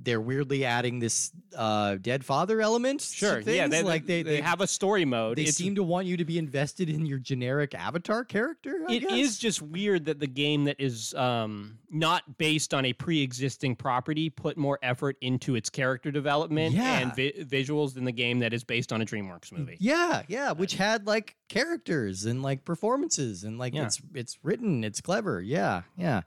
they're 0.00 0.20
weirdly 0.20 0.64
adding 0.64 0.98
this 0.98 1.30
uh, 1.56 1.94
dead 2.00 2.24
father 2.24 2.60
element. 2.60 3.00
Sure. 3.00 3.38
Yeah. 3.40 3.68
They, 3.68 3.82
like 3.82 4.06
they, 4.06 4.22
they, 4.22 4.40
have 4.40 4.60
a 4.60 4.66
story 4.66 5.04
mode. 5.04 5.38
they 5.38 5.42
It's- 5.42 5.54
seem 5.56 5.76
to 5.76 5.84
want 5.84 6.06
you 6.06 6.16
to 6.16 6.24
be 6.24 6.36
invested 6.36 6.90
in 6.90 7.06
your 7.06 7.18
generic 7.18 7.74
avatar 7.74 8.24
character. 8.24 8.84
I 8.88 8.94
It 8.94 9.00
guess? 9.02 9.12
is 9.12 9.38
just 9.38 9.62
weird 9.62 10.06
that 10.06 10.18
the 10.18 10.26
game 10.26 10.64
that 10.64 10.76
is 10.80 11.14
um, 11.14 11.78
not 11.90 12.38
based 12.38 12.74
on 12.74 12.84
a 12.86 12.92
pre-existing 12.92 13.76
property 13.76 14.28
put 14.30 14.56
more 14.56 14.80
effort 14.82 15.16
into 15.20 15.54
its 15.54 15.70
character 15.70 16.10
development 16.10 16.74
Yeah. 16.74 16.98
and 16.98 17.14
vi- 17.14 17.44
visuals 17.44 17.94
than 17.94 18.04
the 18.04 18.12
game 18.12 18.40
that 18.40 18.52
is 18.52 18.64
based 18.64 18.92
on 18.92 19.00
a 19.00 19.04
DreamWorks 19.06 19.52
movie. 19.52 19.76
Yeah, 19.78 20.22
yeah, 20.26 20.52
which 20.52 20.74
had 20.74 21.06
like 21.06 21.36
characters 21.48 22.24
and 22.24 22.42
like 22.42 22.64
performances 22.64 23.44
and 23.44 23.58
like 23.58 23.74
Yeah. 23.74 23.84
it's 23.84 24.02
it's 24.12 24.38
written, 24.42 24.82
it's 24.82 25.00
clever. 25.00 25.40
Yeah, 25.40 25.82
yeah. 25.96 26.22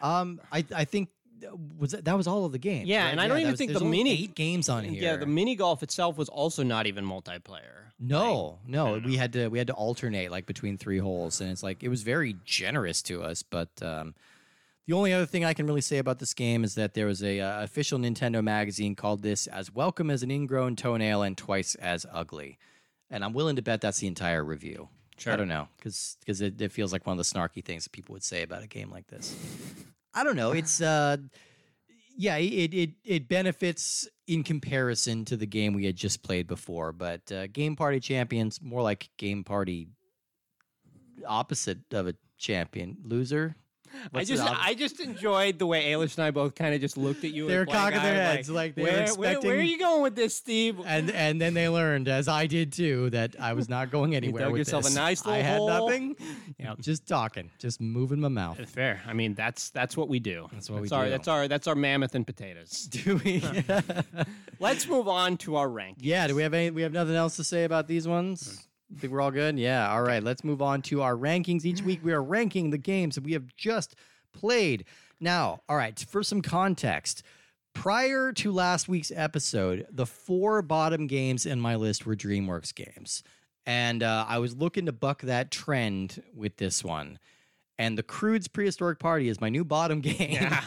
Um, 0.00 0.40
I 0.52 0.64
I 0.74 0.84
think 0.84 1.08
was 1.78 1.92
that, 1.92 2.04
that 2.04 2.16
was 2.16 2.26
all 2.26 2.44
of 2.44 2.52
the 2.52 2.58
games. 2.58 2.88
Yeah, 2.88 3.04
right? 3.04 3.10
and 3.10 3.20
I 3.20 3.28
don't 3.28 3.38
even 3.38 3.52
was- 3.52 3.58
think 3.58 3.72
the 3.72 3.84
mini- 3.84 4.24
eight 4.24 4.34
games 4.34 4.68
on 4.68 4.84
here. 4.84 5.02
Yeah, 5.02 5.16
the 5.16 5.26
mini 5.26 5.56
golf 5.56 5.82
itself 5.82 6.16
was 6.16 6.28
also 6.28 6.62
not 6.62 6.86
even 6.86 7.04
multiplayer. 7.04 7.90
no, 7.98 8.58
no, 8.66 8.94
don't 8.98 9.06
we 9.06 9.16
had 9.16 9.32
to 9.34 9.48
we 9.48 9.58
had 9.58 9.66
to 9.68 9.72
alternate 9.74 10.30
like 10.30 10.46
between 10.46 10.76
three 10.78 10.98
holes, 10.98 11.40
and 11.40 11.50
it's 11.50 11.62
like 11.62 11.82
it 11.82 11.88
was 11.88 12.02
very 12.02 12.36
generous 12.44 13.02
to 13.02 13.22
us. 13.22 13.42
But 13.42 13.70
um, 13.82 14.14
the 14.86 14.92
only 14.94 15.12
other 15.12 15.26
thing 15.26 15.44
I 15.44 15.54
can 15.54 15.66
really 15.66 15.80
say 15.80 15.98
about 15.98 16.18
this 16.18 16.34
game 16.34 16.64
is 16.64 16.74
that 16.74 16.94
there 16.94 17.06
was 17.06 17.22
a 17.22 17.40
uh, 17.40 17.62
official 17.62 17.98
Nintendo 17.98 18.42
magazine 18.42 18.94
called 18.94 19.22
this 19.22 19.46
as 19.46 19.72
welcome 19.72 20.10
as 20.10 20.22
an 20.22 20.30
ingrown 20.30 20.76
toenail 20.76 21.22
and 21.22 21.36
twice 21.38 21.74
as 21.76 22.04
ugly, 22.12 22.58
and 23.10 23.24
I'm 23.24 23.32
willing 23.32 23.56
to 23.56 23.62
bet 23.62 23.80
that's 23.80 23.98
the 23.98 24.06
entire 24.06 24.44
review. 24.44 24.88
I 25.26 25.36
don't 25.36 25.46
know 25.48 25.68
because 25.78 26.16
it, 26.26 26.60
it 26.60 26.72
feels 26.72 26.92
like 26.92 27.06
one 27.06 27.16
of 27.16 27.24
the 27.24 27.38
snarky 27.38 27.64
things 27.64 27.84
that 27.84 27.92
people 27.92 28.14
would 28.14 28.24
say 28.24 28.42
about 28.42 28.64
a 28.64 28.66
game 28.66 28.90
like 28.90 29.06
this. 29.06 29.36
I 30.14 30.24
don't 30.24 30.36
know. 30.36 30.52
It's 30.52 30.80
uh, 30.80 31.16
yeah, 32.16 32.36
it 32.36 32.72
it 32.72 32.90
it 33.04 33.28
benefits 33.28 34.08
in 34.26 34.42
comparison 34.42 35.24
to 35.26 35.36
the 35.36 35.46
game 35.46 35.74
we 35.74 35.84
had 35.84 35.96
just 35.96 36.22
played 36.22 36.46
before, 36.46 36.92
but 36.92 37.30
uh, 37.32 37.46
Game 37.48 37.76
Party 37.76 38.00
Champions 38.00 38.60
more 38.62 38.82
like 38.82 39.10
Game 39.18 39.44
Party 39.44 39.88
opposite 41.26 41.78
of 41.92 42.06
a 42.06 42.14
champion 42.38 42.96
loser. 43.02 43.56
I 44.12 44.24
just 44.24 44.42
I 44.42 44.74
just 44.74 45.00
enjoyed 45.00 45.58
the 45.58 45.66
way 45.66 45.84
Ailish 45.92 46.16
and 46.16 46.24
I 46.24 46.30
both 46.30 46.54
kind 46.54 46.74
of 46.74 46.80
just 46.80 46.96
looked 46.96 47.24
at 47.24 47.30
you. 47.32 47.46
They 47.48 47.54
were 47.56 47.60
with 47.64 47.70
cocking 47.70 48.02
their 48.02 48.14
heads, 48.14 48.50
like 48.50 48.74
they 48.74 48.82
were 48.82 48.88
where, 48.88 49.14
where, 49.14 49.40
where 49.40 49.56
are 49.56 49.60
you 49.62 49.78
going 49.78 50.02
with 50.02 50.14
this, 50.16 50.36
Steve? 50.36 50.80
and 50.86 51.10
and 51.10 51.40
then 51.40 51.54
they 51.54 51.68
learned, 51.68 52.08
as 52.08 52.28
I 52.28 52.46
did 52.46 52.72
too, 52.72 53.10
that 53.10 53.36
I 53.40 53.52
was 53.54 53.68
not 53.68 53.90
going 53.90 54.14
anywhere. 54.20 54.42
dug 54.44 54.52
with 54.52 54.58
yourself 54.58 54.84
a 54.84 54.88
this. 54.88 54.94
nice 54.96 55.26
I 55.26 55.30
little 55.38 55.42
had 55.44 55.58
hole. 55.58 55.88
nothing. 55.88 56.16
Yeah. 56.58 56.74
just 56.80 57.06
talking, 57.06 57.50
just 57.58 57.80
moving 57.80 58.20
my 58.20 58.28
mouth. 58.28 58.68
Fair. 58.70 59.02
I 59.06 59.12
mean, 59.12 59.34
that's 59.34 59.70
that's 59.70 59.96
what 59.96 60.08
we 60.08 60.18
do. 60.20 60.48
That's 60.52 60.70
what 60.70 60.80
we 60.82 60.88
our, 60.90 61.04
do. 61.04 61.10
That's 61.10 61.28
our 61.28 61.48
that's 61.48 61.66
our 61.66 61.74
mammoth 61.74 62.14
and 62.14 62.26
potatoes. 62.26 62.82
Do 62.90 63.20
we? 63.24 63.42
Let's 64.60 64.86
move 64.86 65.08
on 65.08 65.36
to 65.38 65.56
our 65.56 65.68
rank. 65.68 65.98
yeah. 66.00 66.26
Do 66.26 66.34
we 66.34 66.42
have 66.42 66.54
any? 66.54 66.70
We 66.70 66.82
have 66.82 66.92
nothing 66.92 67.14
else 67.16 67.36
to 67.36 67.44
say 67.44 67.64
about 67.64 67.86
these 67.88 68.06
ones. 68.08 68.66
Think 68.98 69.12
we're 69.12 69.20
all 69.20 69.30
good? 69.30 69.58
Yeah. 69.58 69.90
All 69.90 70.02
right. 70.02 70.22
Let's 70.22 70.44
move 70.44 70.62
on 70.62 70.82
to 70.82 71.02
our 71.02 71.14
rankings. 71.16 71.64
Each 71.64 71.82
week 71.82 72.00
we 72.02 72.12
are 72.12 72.22
ranking 72.22 72.70
the 72.70 72.78
games 72.78 73.14
that 73.14 73.24
we 73.24 73.32
have 73.32 73.54
just 73.56 73.96
played. 74.32 74.84
Now, 75.20 75.60
all 75.68 75.76
right. 75.76 75.98
For 76.08 76.22
some 76.22 76.42
context, 76.42 77.22
prior 77.74 78.32
to 78.32 78.52
last 78.52 78.88
week's 78.88 79.12
episode, 79.14 79.86
the 79.90 80.06
four 80.06 80.62
bottom 80.62 81.06
games 81.06 81.44
in 81.46 81.60
my 81.60 81.74
list 81.74 82.06
were 82.06 82.16
DreamWorks 82.16 82.74
games, 82.74 83.22
and 83.66 84.02
uh, 84.02 84.24
I 84.28 84.38
was 84.38 84.56
looking 84.56 84.86
to 84.86 84.92
buck 84.92 85.22
that 85.22 85.50
trend 85.50 86.22
with 86.34 86.56
this 86.56 86.82
one. 86.84 87.18
And 87.76 87.98
the 87.98 88.04
Croods 88.04 88.46
Prehistoric 88.46 89.00
Party 89.00 89.28
is 89.28 89.40
my 89.40 89.48
new 89.48 89.64
bottom 89.64 90.00
game. 90.02 90.30
Yeah. 90.30 90.62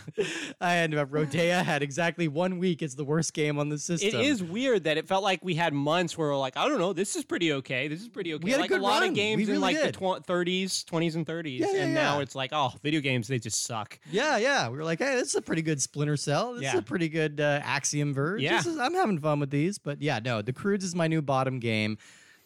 and 0.60 0.94
uh, 0.94 1.06
Rodea 1.06 1.64
had 1.64 1.82
exactly 1.82 2.28
one 2.28 2.58
week. 2.60 2.82
It's 2.82 2.96
the 2.96 3.06
worst 3.06 3.34
game 3.34 3.58
on 3.60 3.70
the 3.70 3.78
system. 3.78 4.10
It 4.10 4.26
is 4.26 4.44
weird 4.44 4.84
that 4.84 4.98
it 4.98 5.08
felt 5.08 5.24
like 5.24 5.40
we 5.42 5.56
had 5.56 5.74
months 5.74 6.18
where 6.18 6.28
we're 6.28 6.38
like, 6.38 6.58
I 6.58 6.68
don't 6.68 6.80
know, 6.80 6.92
this 6.92 7.16
is 7.16 7.24
pretty 7.24 7.54
okay. 7.54 7.88
This 7.88 8.02
is 8.02 8.10
pretty 8.10 8.34
okay. 8.34 8.44
We 8.44 8.52
had 8.52 8.60
a 8.60 8.62
like 8.64 8.70
good 8.70 8.82
a 8.82 8.84
lot 8.84 9.00
run. 9.02 9.10
of 9.10 9.16
games 9.16 9.48
We 9.48 9.54
in 9.56 9.62
like 9.62 9.78
did. 9.78 9.88
the 9.88 9.92
tw- 9.98 10.26
30s, 10.28 10.84
20s, 10.84 11.16
and 11.16 11.26
30s, 11.26 11.60
Yeah, 11.60 11.72
yeah, 11.72 11.84
and 11.84 11.94
now 11.94 12.20
it's 12.20 12.36
like, 12.36 12.50
oh, 12.52 12.74
video 12.84 13.00
games 13.00 13.30
they 13.30 13.40
just 13.40 13.64
suck. 13.64 13.98
Yeah, 14.12 14.36
yeah. 14.36 14.68
We 14.68 14.78
were 14.78 14.84
like, 14.84 15.00
hey, 15.00 15.16
this 15.16 15.30
is 15.30 15.36
a 15.36 15.42
pretty 15.42 15.62
good 15.62 15.82
Splinter 15.82 16.18
Cell. 16.18 16.56
This 16.56 16.74
is 16.74 16.80
a 16.80 16.84
pretty 16.84 17.08
good 17.08 17.40
uh, 17.40 17.62
Axiom 17.64 18.14
Verge. 18.14 18.42
Yeah. 18.42 18.58
This 18.58 18.66
is- 18.66 18.78
I'm 18.78 18.94
having 18.94 19.18
fun 19.20 19.40
with 19.40 19.50
these. 19.50 19.78
But 19.78 20.02
yeah, 20.02 20.20
no, 20.24 20.42
the 20.42 20.52
Croods 20.52 20.84
is 20.84 20.94
my 20.94 21.08
new 21.08 21.22
bottom 21.22 21.60
game. 21.60 21.98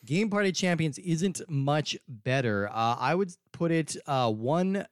Game 0.03 0.31
Party 0.31 0.51
Champions 0.51 0.97
isn't 0.97 1.41
much 1.47 1.95
better. 2.07 2.67
Uh, 2.69 2.95
I 2.99 3.13
would 3.13 3.31
put 3.61 3.71
it 3.71 3.95
uh, 4.07 4.31
one 4.31 4.87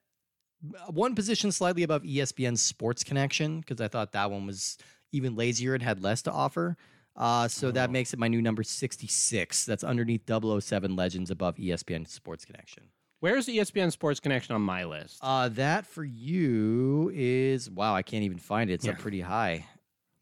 one 0.89 1.15
position 1.15 1.51
slightly 1.51 1.81
above 1.81 2.03
ESPN 2.03 2.55
Sports 2.55 3.03
Connection 3.03 3.61
because 3.61 3.81
I 3.81 3.87
thought 3.87 4.11
that 4.11 4.29
one 4.29 4.45
was 4.45 4.77
even 5.11 5.35
lazier 5.35 5.73
and 5.73 5.81
had 5.81 6.03
less 6.03 6.21
to 6.23 6.31
offer. 6.31 6.77
Uh, 7.15 7.47
so 7.47 7.71
that 7.71 7.89
Oh. 7.89 7.91
makes 7.91 8.13
it 8.13 8.19
my 8.19 8.27
new 8.27 8.41
number 8.43 8.61
66. 8.61 9.65
That's 9.65 9.83
underneath 9.83 10.21
007 10.27 10.95
Legends 10.95 11.31
above 11.31 11.55
ESPN 11.55 12.07
Sports 12.07 12.45
Connection. 12.45 12.83
Where's 13.21 13.47
the 13.47 13.57
ESPN 13.57 13.91
Sports 13.91 14.19
Connection 14.19 14.53
on 14.53 14.61
my 14.61 14.83
list? 14.85 15.17
Uh, 15.21 15.49
that 15.49 15.87
for 15.87 16.03
you 16.03 17.11
is 17.13 17.69
wow. 17.71 17.95
I 17.95 18.03
can't 18.03 18.23
even 18.23 18.37
find 18.37 18.69
it. 18.69 18.73
It's 18.75 18.87
up 18.87 18.99
pretty 18.99 19.21
high. 19.21 19.65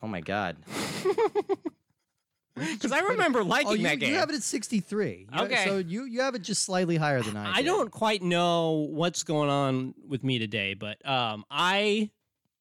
Oh 0.02 0.08
my 0.08 0.22
god. 0.22 0.56
Because 2.74 2.92
I 2.92 3.00
remember 3.00 3.44
liking 3.44 3.68
Oh, 3.68 3.74
you, 3.74 3.84
that 3.84 4.00
game. 4.00 4.12
you 4.12 4.18
have 4.18 4.30
it 4.30 4.36
at 4.36 4.44
sixty 4.44 4.80
three. 4.80 5.28
Okay. 5.38 5.66
So 5.66 5.78
you 5.78 6.04
you 6.06 6.22
have 6.22 6.36
it 6.36 6.42
just 6.42 6.64
slightly 6.64 6.98
higher 6.98 7.22
than 7.22 7.38
I. 7.38 7.58
I 7.58 7.62
don't 7.62 7.92
quite 7.92 8.22
know 8.22 8.88
what's 8.92 9.24
going 9.24 9.50
on 9.50 9.94
with 10.08 10.24
me 10.24 10.40
today, 10.40 10.74
but 10.74 11.04
um, 11.08 11.46
I 11.50 12.12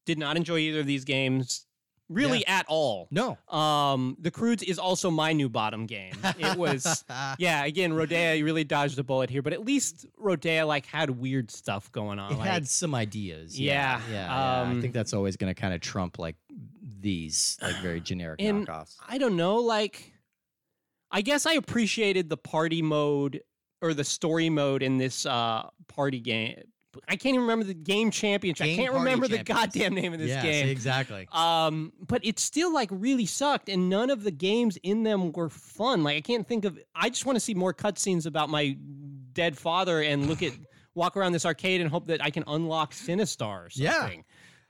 did 0.04 0.18
not 0.18 0.36
enjoy 0.36 0.58
either 0.58 0.80
of 0.80 0.86
these 0.86 1.04
games 1.04 1.66
really 2.08 2.46
at 2.46 2.66
all. 2.68 3.08
No. 3.10 3.36
Um, 3.48 4.16
the 4.20 4.30
Croods 4.30 4.62
is 4.62 4.78
also 4.78 5.10
my 5.10 5.32
new 5.32 5.48
bottom 5.48 5.86
game. 5.86 6.14
It 6.38 6.56
was, 6.56 7.04
yeah. 7.38 7.64
Again, 7.64 7.92
Rodea 7.92 8.42
really 8.44 8.64
dodged 8.64 8.98
a 8.98 9.02
bullet 9.02 9.30
here, 9.30 9.42
but 9.42 9.52
at 9.52 9.64
least 9.64 10.06
Rodea 10.22 10.66
like 10.66 10.86
had 10.86 11.10
weird 11.10 11.50
stuff 11.50 11.90
going 11.92 12.18
on. 12.18 12.32
It 12.32 12.38
like, 12.38 12.48
had 12.48 12.68
some 12.68 12.94
ideas. 12.94 13.58
Yeah, 13.58 14.00
Yeah. 14.08 14.12
Yeah. 14.12 14.14
yeah. 14.14 14.34
I 14.34 14.62
um, 14.62 14.80
think 14.80 14.94
that's 14.94 15.12
always 15.12 15.36
going 15.36 15.52
to 15.52 15.60
kind 15.60 15.74
of 15.74 15.80
trump 15.80 16.18
like 16.18 16.36
these 17.00 17.56
like 17.62 17.76
very 17.76 18.00
generic 18.10 18.40
And- 18.42 18.66
knockoffs. 18.66 18.96
I 19.06 19.18
don't 19.18 19.36
know, 19.36 19.56
like 19.56 20.12
I 21.10 21.20
guess 21.22 21.46
I 21.46 21.52
appreciated 21.54 22.28
the 22.28 22.36
party 22.36 22.82
mode 22.82 23.40
or 23.82 23.94
the 23.94 24.04
story 24.04 24.50
mode 24.50 24.82
in 24.82 24.98
this 24.98 25.26
uh 25.26 25.68
party 25.88 26.20
game. 26.20 26.62
I 27.08 27.16
can't 27.16 27.34
even 27.34 27.42
remember 27.42 27.64
the 27.66 27.74
game 27.74 28.10
championship. 28.10 28.66
I 28.66 28.74
can't 28.74 28.94
remember 28.94 29.28
the 29.28 29.42
goddamn 29.42 29.94
name 29.94 30.14
of 30.14 30.18
this 30.18 30.30
yeah. 30.30 30.42
game. 30.42 30.68
exactly. 30.68 31.28
Um, 31.30 31.92
but 32.06 32.24
it 32.24 32.38
still 32.38 32.72
like 32.72 32.88
really 32.90 33.26
sucked, 33.26 33.68
and 33.68 33.90
none 33.90 34.08
of 34.08 34.22
the 34.22 34.30
games 34.30 34.78
in 34.82 35.02
them 35.02 35.30
were 35.32 35.50
fun. 35.50 36.02
Like 36.02 36.16
I 36.16 36.20
can't 36.22 36.46
think 36.46 36.64
of. 36.64 36.78
I 36.94 37.10
just 37.10 37.26
want 37.26 37.36
to 37.36 37.40
see 37.40 37.52
more 37.54 37.74
cutscenes 37.74 38.24
about 38.24 38.48
my 38.48 38.78
dead 39.34 39.58
father 39.58 40.00
and 40.00 40.26
look 40.26 40.42
at 40.42 40.52
walk 40.94 41.16
around 41.16 41.32
this 41.32 41.44
arcade 41.44 41.82
and 41.82 41.90
hope 41.90 42.06
that 42.06 42.24
I 42.24 42.30
can 42.30 42.44
unlock 42.46 42.94
Sinistar 42.94 43.66
or 43.66 43.68
Yeah. 43.74 44.08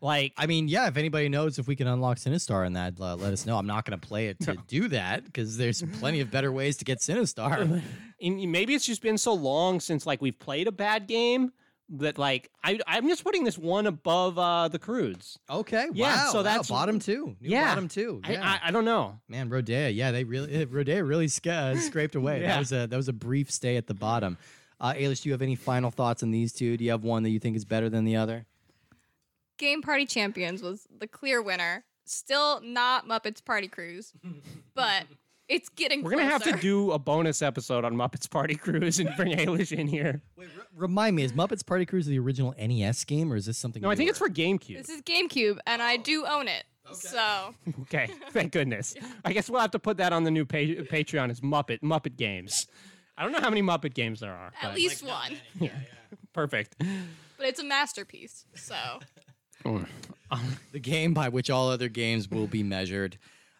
Like 0.07 0.33
I 0.37 0.47
mean, 0.47 0.69
yeah. 0.69 0.87
If 0.89 0.97
anybody 0.97 1.29
knows 1.29 1.59
if 1.59 1.67
we 1.67 1.75
can 1.77 1.87
unlock 1.89 2.19
Sinistar 2.19 2.67
in 2.67 2.75
that, 2.75 2.95
uh, 3.01 3.17
let 3.17 3.33
us 3.33 3.45
know. 3.47 3.57
I'm 3.59 3.67
not 3.67 3.85
going 3.85 3.99
to 3.99 4.07
play 4.07 4.29
it 4.29 4.39
to 4.41 4.57
do 4.69 4.89
that 4.89 5.25
because 5.25 5.57
there's 5.57 5.83
plenty 6.01 6.21
of 6.21 6.31
better 6.31 6.53
ways 6.53 6.77
to 6.79 6.85
get 6.85 6.99
Sinistar. 7.01 7.83
and 8.21 8.53
maybe 8.53 8.75
it's 8.75 8.87
just 8.87 9.03
been 9.03 9.19
so 9.19 9.35
long 9.35 9.81
since 9.81 10.07
like 10.07 10.23
we've 10.23 10.39
played 10.39 10.69
a 10.69 10.73
bad 10.73 11.07
game 11.09 11.53
that 11.89 12.19
like 12.19 12.51
I 12.65 12.79
I'm 12.87 13.09
just 13.09 13.23
putting 13.25 13.45
this 13.45 13.57
one 13.59 13.87
above 13.87 14.39
uh 14.39 14.69
the 14.69 14.79
Croods. 14.79 15.39
Okay. 15.49 15.87
Yeah, 15.93 16.15
Wow. 16.27 16.29
so 16.33 16.39
wow, 16.39 16.43
that's- 16.43 16.69
bottom 16.69 16.99
two. 16.99 17.37
New 17.41 17.51
Yeah. 17.51 17.69
Bottom 17.69 17.89
two. 17.89 18.21
I, 18.25 18.33
Yeah. 18.33 18.59
I 18.63 18.69
I 18.69 18.71
don't 18.71 18.85
know. 18.85 19.19
Man, 19.29 19.49
Rodea. 19.51 19.95
Yeah, 19.95 20.11
they 20.13 20.25
really 20.25 20.53
eh, 20.53 20.65
Rodea 20.67 21.07
really 21.09 21.29
sca- 21.29 21.75
uh, 21.75 21.77
scraped 21.77 22.15
away. 22.17 22.41
yeah. 22.43 22.49
That 22.55 22.59
was 22.59 22.73
a 22.73 22.87
that 22.87 22.97
was 22.97 23.09
a 23.09 23.13
brief 23.13 23.51
stay 23.51 23.77
at 23.77 23.87
the 23.87 23.95
bottom. 23.95 24.37
Uh, 24.81 24.93
Ailish, 24.93 25.23
do 25.23 25.29
you 25.29 25.33
have 25.33 25.43
any 25.43 25.55
final 25.57 25.91
thoughts 25.91 26.23
on 26.23 26.31
these 26.33 26.53
two? 26.53 26.77
Do 26.77 26.85
you 26.85 26.91
have 26.91 27.03
one 27.03 27.23
that 27.23 27.31
you 27.31 27.39
think 27.39 27.57
is 27.57 27.65
better 27.65 27.89
than 27.89 28.05
the 28.05 28.17
other? 28.17 28.47
Game 29.59 29.83
Party 29.83 30.07
Champions 30.07 30.63
was 30.63 30.87
the 30.99 31.07
clear 31.07 31.43
winner. 31.43 31.85
Still 32.05 32.61
not 32.61 33.07
Muppets 33.09 33.45
Party 33.45 33.67
Cruise, 33.69 34.13
but 34.75 35.05
it's 35.49 35.69
getting. 35.71 36.03
We're 36.05 36.11
gonna 36.13 36.25
have 36.25 36.45
to 36.45 36.53
do 36.57 36.93
a 36.93 36.99
bonus 36.99 37.43
episode 37.43 37.85
on 37.85 37.95
Muppets 37.95 38.31
Party 38.31 38.55
Cruise 38.55 39.01
and 39.01 39.11
bring 39.17 39.37
Ailish 39.37 39.77
in 39.77 39.89
here. 39.89 40.23
Wait, 40.37 40.49
remind 40.75 41.17
me, 41.17 41.25
is 41.25 41.33
Muppets 41.33 41.67
Party 41.67 41.85
Cruise 41.85 42.07
the 42.07 42.19
original 42.19 42.55
NES 42.59 43.05
game, 43.05 43.33
or 43.33 43.37
is 43.37 43.47
this 43.47 43.59
something? 43.59 43.83
No, 43.83 43.91
I 43.91 43.97
think 43.97 44.09
it's 44.11 44.19
for 44.21 44.29
GameCube. 44.29 44.77
This 44.77 44.89
is 44.89 45.03
GameCube, 45.03 45.59
and 45.67 45.83
I 45.83 45.97
do 45.97 46.25
own 46.27 46.47
it. 46.47 46.65
So 46.93 47.53
Okay, 47.83 48.09
thank 48.31 48.53
goodness. 48.53 48.95
I 49.25 49.33
guess 49.33 49.51
we'll 49.51 49.61
have 49.61 49.73
to 49.73 49.81
put 49.81 49.97
that 49.97 50.13
on 50.13 50.23
the 50.23 50.31
new 50.31 50.45
pa- 50.45 50.59
Patreon 50.59 51.31
as 51.31 51.41
Muppet 51.41 51.81
Muppet 51.81 52.17
Games. 52.17 52.69
I 53.19 53.25
don't 53.25 53.33
know 53.33 53.41
how 53.41 53.51
many 53.51 53.63
Muppet 53.63 53.95
games 53.95 54.21
there 54.21 54.33
are. 54.33 54.53
at 54.63 54.69
but- 54.69 54.75
least 54.77 55.05
one, 55.05 55.33
Yeah, 55.59 55.71
yeah, 55.73 56.19
perfect. 56.33 56.77
but 56.79 57.47
it's 57.49 57.59
a 57.59 57.65
masterpiece. 57.65 58.45
So 58.55 58.77
the 60.73 60.81
game 60.81 61.15
by 61.15 61.29
which 61.29 61.51
all 61.51 61.69
other 61.69 61.89
games 61.89 62.31
will 62.31 62.47
be 62.47 62.63
measured. 62.63 63.19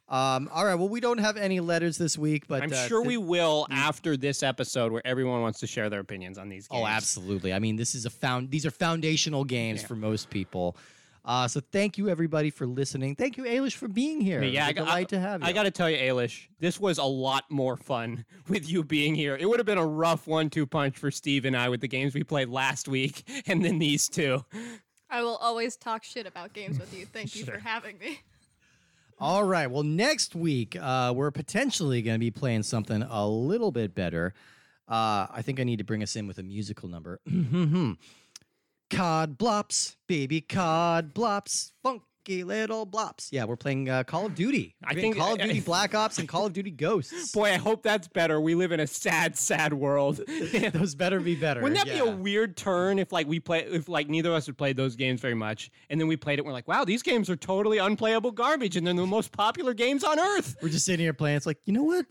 Um, 0.09 0.49
all 0.53 0.65
right. 0.65 0.77
Well, 0.77 0.89
we 0.89 1.01
don't 1.01 1.19
have 1.19 1.37
any 1.37 1.59
letters 1.59 1.99
this 1.99 2.17
week, 2.17 2.47
but 2.47 2.63
I'm 2.63 2.73
uh, 2.73 2.87
sure 2.87 3.01
th- 3.01 3.09
we 3.09 3.17
will 3.17 3.67
after 3.71 4.17
this 4.17 4.43
episode, 4.45 4.93
where 4.93 5.05
everyone 5.05 5.43
wants 5.43 5.59
to 5.61 5.67
share 5.67 5.91
their 5.91 6.01
opinions 6.01 6.39
on 6.39 6.49
these 6.49 6.69
games. 6.69 6.83
Oh, 6.85 6.87
absolutely. 6.87 7.53
I 7.53 7.59
mean, 7.59 7.75
this 7.75 7.95
is 7.95 8.07
a 8.07 8.11
found. 8.11 8.51
These 8.51 8.65
are 8.67 8.71
foundational 8.71 9.45
games 9.45 9.83
for 9.83 9.97
most 9.97 10.31
people. 10.31 10.77
Uh, 11.25 11.49
so 11.49 11.61
thank 11.73 11.99
you 11.99 12.09
everybody 12.09 12.51
for 12.51 12.69
listening. 12.69 13.17
Thank 13.17 13.37
you, 13.37 13.43
Ailish, 13.43 13.73
for 13.73 13.89
being 13.89 14.21
here. 14.21 14.45
Yeah, 14.45 14.61
It's 14.61 14.69
I 14.69 14.71
a 14.71 14.75
got, 14.75 14.85
delight 14.85 15.09
to 15.09 15.19
have 15.19 15.43
you. 15.43 15.49
I 15.49 15.53
got 15.53 15.65
to 15.65 15.73
tell 15.73 15.91
you, 15.91 15.97
Ailish, 15.99 16.47
this 16.61 16.79
was 16.79 16.99
a 16.99 17.05
lot 17.05 17.43
more 17.51 17.77
fun 17.77 18.25
with 18.49 18.71
you 18.71 18.85
being 18.85 19.17
here. 19.17 19.37
It 19.37 19.49
would 19.49 19.59
have 19.59 19.67
been 19.67 19.77
a 19.77 19.87
rough 19.87 20.29
one-two 20.29 20.67
punch 20.67 20.97
for 20.97 21.11
Steve 21.11 21.45
and 21.45 21.57
I 21.57 21.69
with 21.69 21.81
the 21.81 21.89
games 21.89 22.15
we 22.15 22.23
played 22.23 22.49
last 22.49 22.87
week, 22.87 23.25
and 23.49 23.65
then 23.65 23.81
these 23.81 24.09
two. 24.09 24.45
I 25.11 25.23
will 25.23 25.37
always 25.37 25.77
talk 25.77 26.03
shit 26.05 26.27
about 26.27 26.53
games 26.53 26.79
with 26.79 26.93
you. 26.97 27.07
Thank 27.13 27.35
you 27.37 27.45
Sure. 27.45 27.55
for 27.55 27.61
having 27.61 27.99
me. 27.99 28.21
All 29.19 29.45
right. 29.45 29.71
Well, 29.71 29.83
next 29.83 30.35
week 30.35 30.77
uh, 30.81 31.13
we're 31.17 31.31
potentially 31.31 32.03
going 32.03 32.17
to 32.17 32.21
be 32.21 32.31
playing 32.31 32.65
something 32.65 33.03
a 33.03 33.27
little 33.27 33.71
bit 33.73 33.95
better. 33.95 34.35
Uh, 34.89 35.27
I 35.31 35.41
think 35.43 35.59
I 35.59 35.65
need 35.65 35.79
to 35.79 35.85
bring 35.85 36.03
us 36.03 36.17
in 36.17 36.27
with 36.27 36.39
a 36.39 36.43
musical 36.43 36.89
number. 36.89 37.21
cod 38.91 39.39
blops, 39.39 39.97
baby 40.07 40.41
cod 40.41 41.15
blops, 41.15 41.73
funky 42.27 42.45
little 42.45 42.87
blops. 42.87 43.29
Yeah, 43.31 43.45
we're 43.45 43.57
playing 43.57 43.89
uh, 43.89 44.05
Call 44.05 44.27
of 44.27 44.35
Duty. 44.35 44.75
I 44.83 44.89
We're 44.89 44.95
playing 44.95 45.13
think- 45.15 45.17
Call 45.25 45.33
of 45.35 45.41
Duty 45.41 45.61
Black 45.61 45.95
Ops 45.95 46.19
and 46.19 46.29
Call 46.29 46.47
of 46.47 46.53
Duty 46.53 46.71
Ghosts. 46.71 47.33
Boy, 47.33 47.53
I 47.53 47.57
hope 47.57 47.83
that's 47.83 48.09
better. 48.09 48.41
We 48.41 48.55
live 48.55 48.73
in 48.73 48.81
a 48.81 48.87
sad, 48.87 49.37
sad 49.37 49.73
world. 49.73 50.21
Those 50.73 50.95
better 50.95 51.21
be 51.21 51.37
better. 51.37 51.61
Wouldn't 51.63 51.85
that 51.85 51.93
be 51.93 51.99
a 51.99 52.11
weird 52.11 52.57
turn 52.57 52.99
if 52.99 53.13
like 53.13 53.27
we 53.27 53.41
play 53.41 53.61
if 53.61 53.89
like 53.89 54.09
neither 54.09 54.31
of 54.31 54.37
us 54.37 54.47
had 54.47 54.59
played 54.59 54.77
those 54.77 54.97
games 54.97 55.21
very 55.21 55.35
much 55.35 55.71
and 55.91 56.01
then 56.01 56.09
we 56.09 56.17
played 56.17 56.35
it 56.35 56.39
and 56.41 56.47
we're 56.47 56.53
like, 56.53 56.69
wow, 56.69 56.85
these 56.85 57.03
games 57.03 57.31
are 57.31 57.37
totally 57.37 57.79
unplayable 57.79 58.33
garbage 58.33 58.77
and 58.77 58.87
they're 58.87 58.95
the 58.95 59.07
most 59.07 59.33
popular 59.33 59.75
games 59.75 60.03
on 60.05 60.19
earth. 60.19 60.57
We're 60.63 60.69
just 60.69 60.85
sitting 60.87 61.05
here 61.05 61.13
playing. 61.13 61.37
It's 61.37 61.47
like, 61.47 61.59
you 61.65 61.73
know 61.73 61.83
what? 61.85 62.07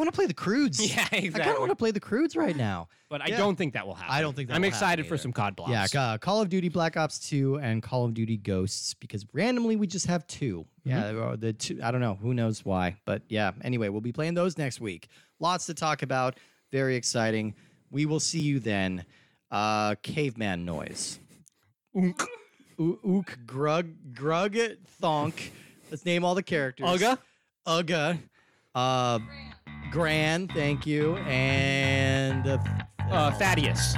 I 0.00 0.02
want 0.02 0.14
to 0.14 0.16
play 0.16 0.26
the 0.26 0.32
Croods. 0.34 0.80
Yeah, 0.96 1.06
exactly. 1.12 1.28
I 1.42 1.44
kind 1.44 1.50
of 1.56 1.58
want 1.60 1.72
to 1.72 1.76
play 1.76 1.90
the 1.90 2.00
Croods 2.00 2.34
right 2.34 2.56
now. 2.56 2.88
But 3.10 3.20
I 3.20 3.26
Yeah. 3.26 3.36
don't 3.36 3.54
think 3.56 3.74
that 3.74 3.86
will 3.86 3.94
happen. 3.94 4.14
I 4.14 4.22
don't 4.22 4.34
think 4.34 4.48
that 4.48 4.54
I'm 4.54 4.62
will 4.62 4.68
excited 4.68 5.02
happen 5.04 5.08
for 5.10 5.14
either. 5.16 5.22
some 5.22 5.32
COD 5.34 5.56
blocks. 5.56 5.92
Yeah, 5.94 6.00
uh, 6.02 6.16
Call 6.16 6.40
of 6.40 6.48
Duty 6.48 6.70
Black 6.70 6.96
Ops 6.96 7.18
2 7.28 7.56
and 7.58 7.82
Call 7.82 8.06
of 8.06 8.14
Duty 8.14 8.38
Ghosts 8.38 8.94
because 8.94 9.26
randomly 9.34 9.76
we 9.76 9.86
just 9.86 10.06
have 10.06 10.26
2 10.26 10.64
Yeah, 10.84 11.06
uh, 11.08 11.36
the 11.36 11.52
two, 11.52 11.78
I 11.82 11.90
don't 11.90 12.00
know, 12.00 12.14
who 12.14 12.32
knows 12.32 12.64
why, 12.64 12.96
but 13.04 13.20
yeah. 13.28 13.50
Anyway, 13.62 13.90
we'll 13.90 14.00
be 14.00 14.12
playing 14.12 14.32
those 14.34 14.56
next 14.56 14.80
week. 14.80 15.08
Lots 15.38 15.66
to 15.66 15.74
talk 15.74 16.00
about. 16.02 16.38
Very 16.72 16.96
exciting. 16.96 17.54
We 17.90 18.06
will 18.06 18.20
see 18.20 18.40
you 18.40 18.58
then. 18.58 19.04
Uh, 19.50 19.96
caveman 20.02 20.64
noise. 20.64 21.18
U- 21.94 22.14
Ook, 22.78 23.38
Grug, 23.44 23.92
Grug, 24.12 24.76
Thunk. 25.00 25.52
Let's 25.90 26.04
name 26.06 26.24
all 26.24 26.34
the 26.34 26.42
characters. 26.42 26.86
Ugga. 26.88 27.18
Ugga. 27.66 28.18
Uh, 28.74 29.18
Gran, 29.90 30.48
thank 30.48 30.86
you. 30.86 31.16
And 31.26 32.46
uh, 32.46 32.58
Uh, 33.10 33.30
Thaddeus. 33.32 33.96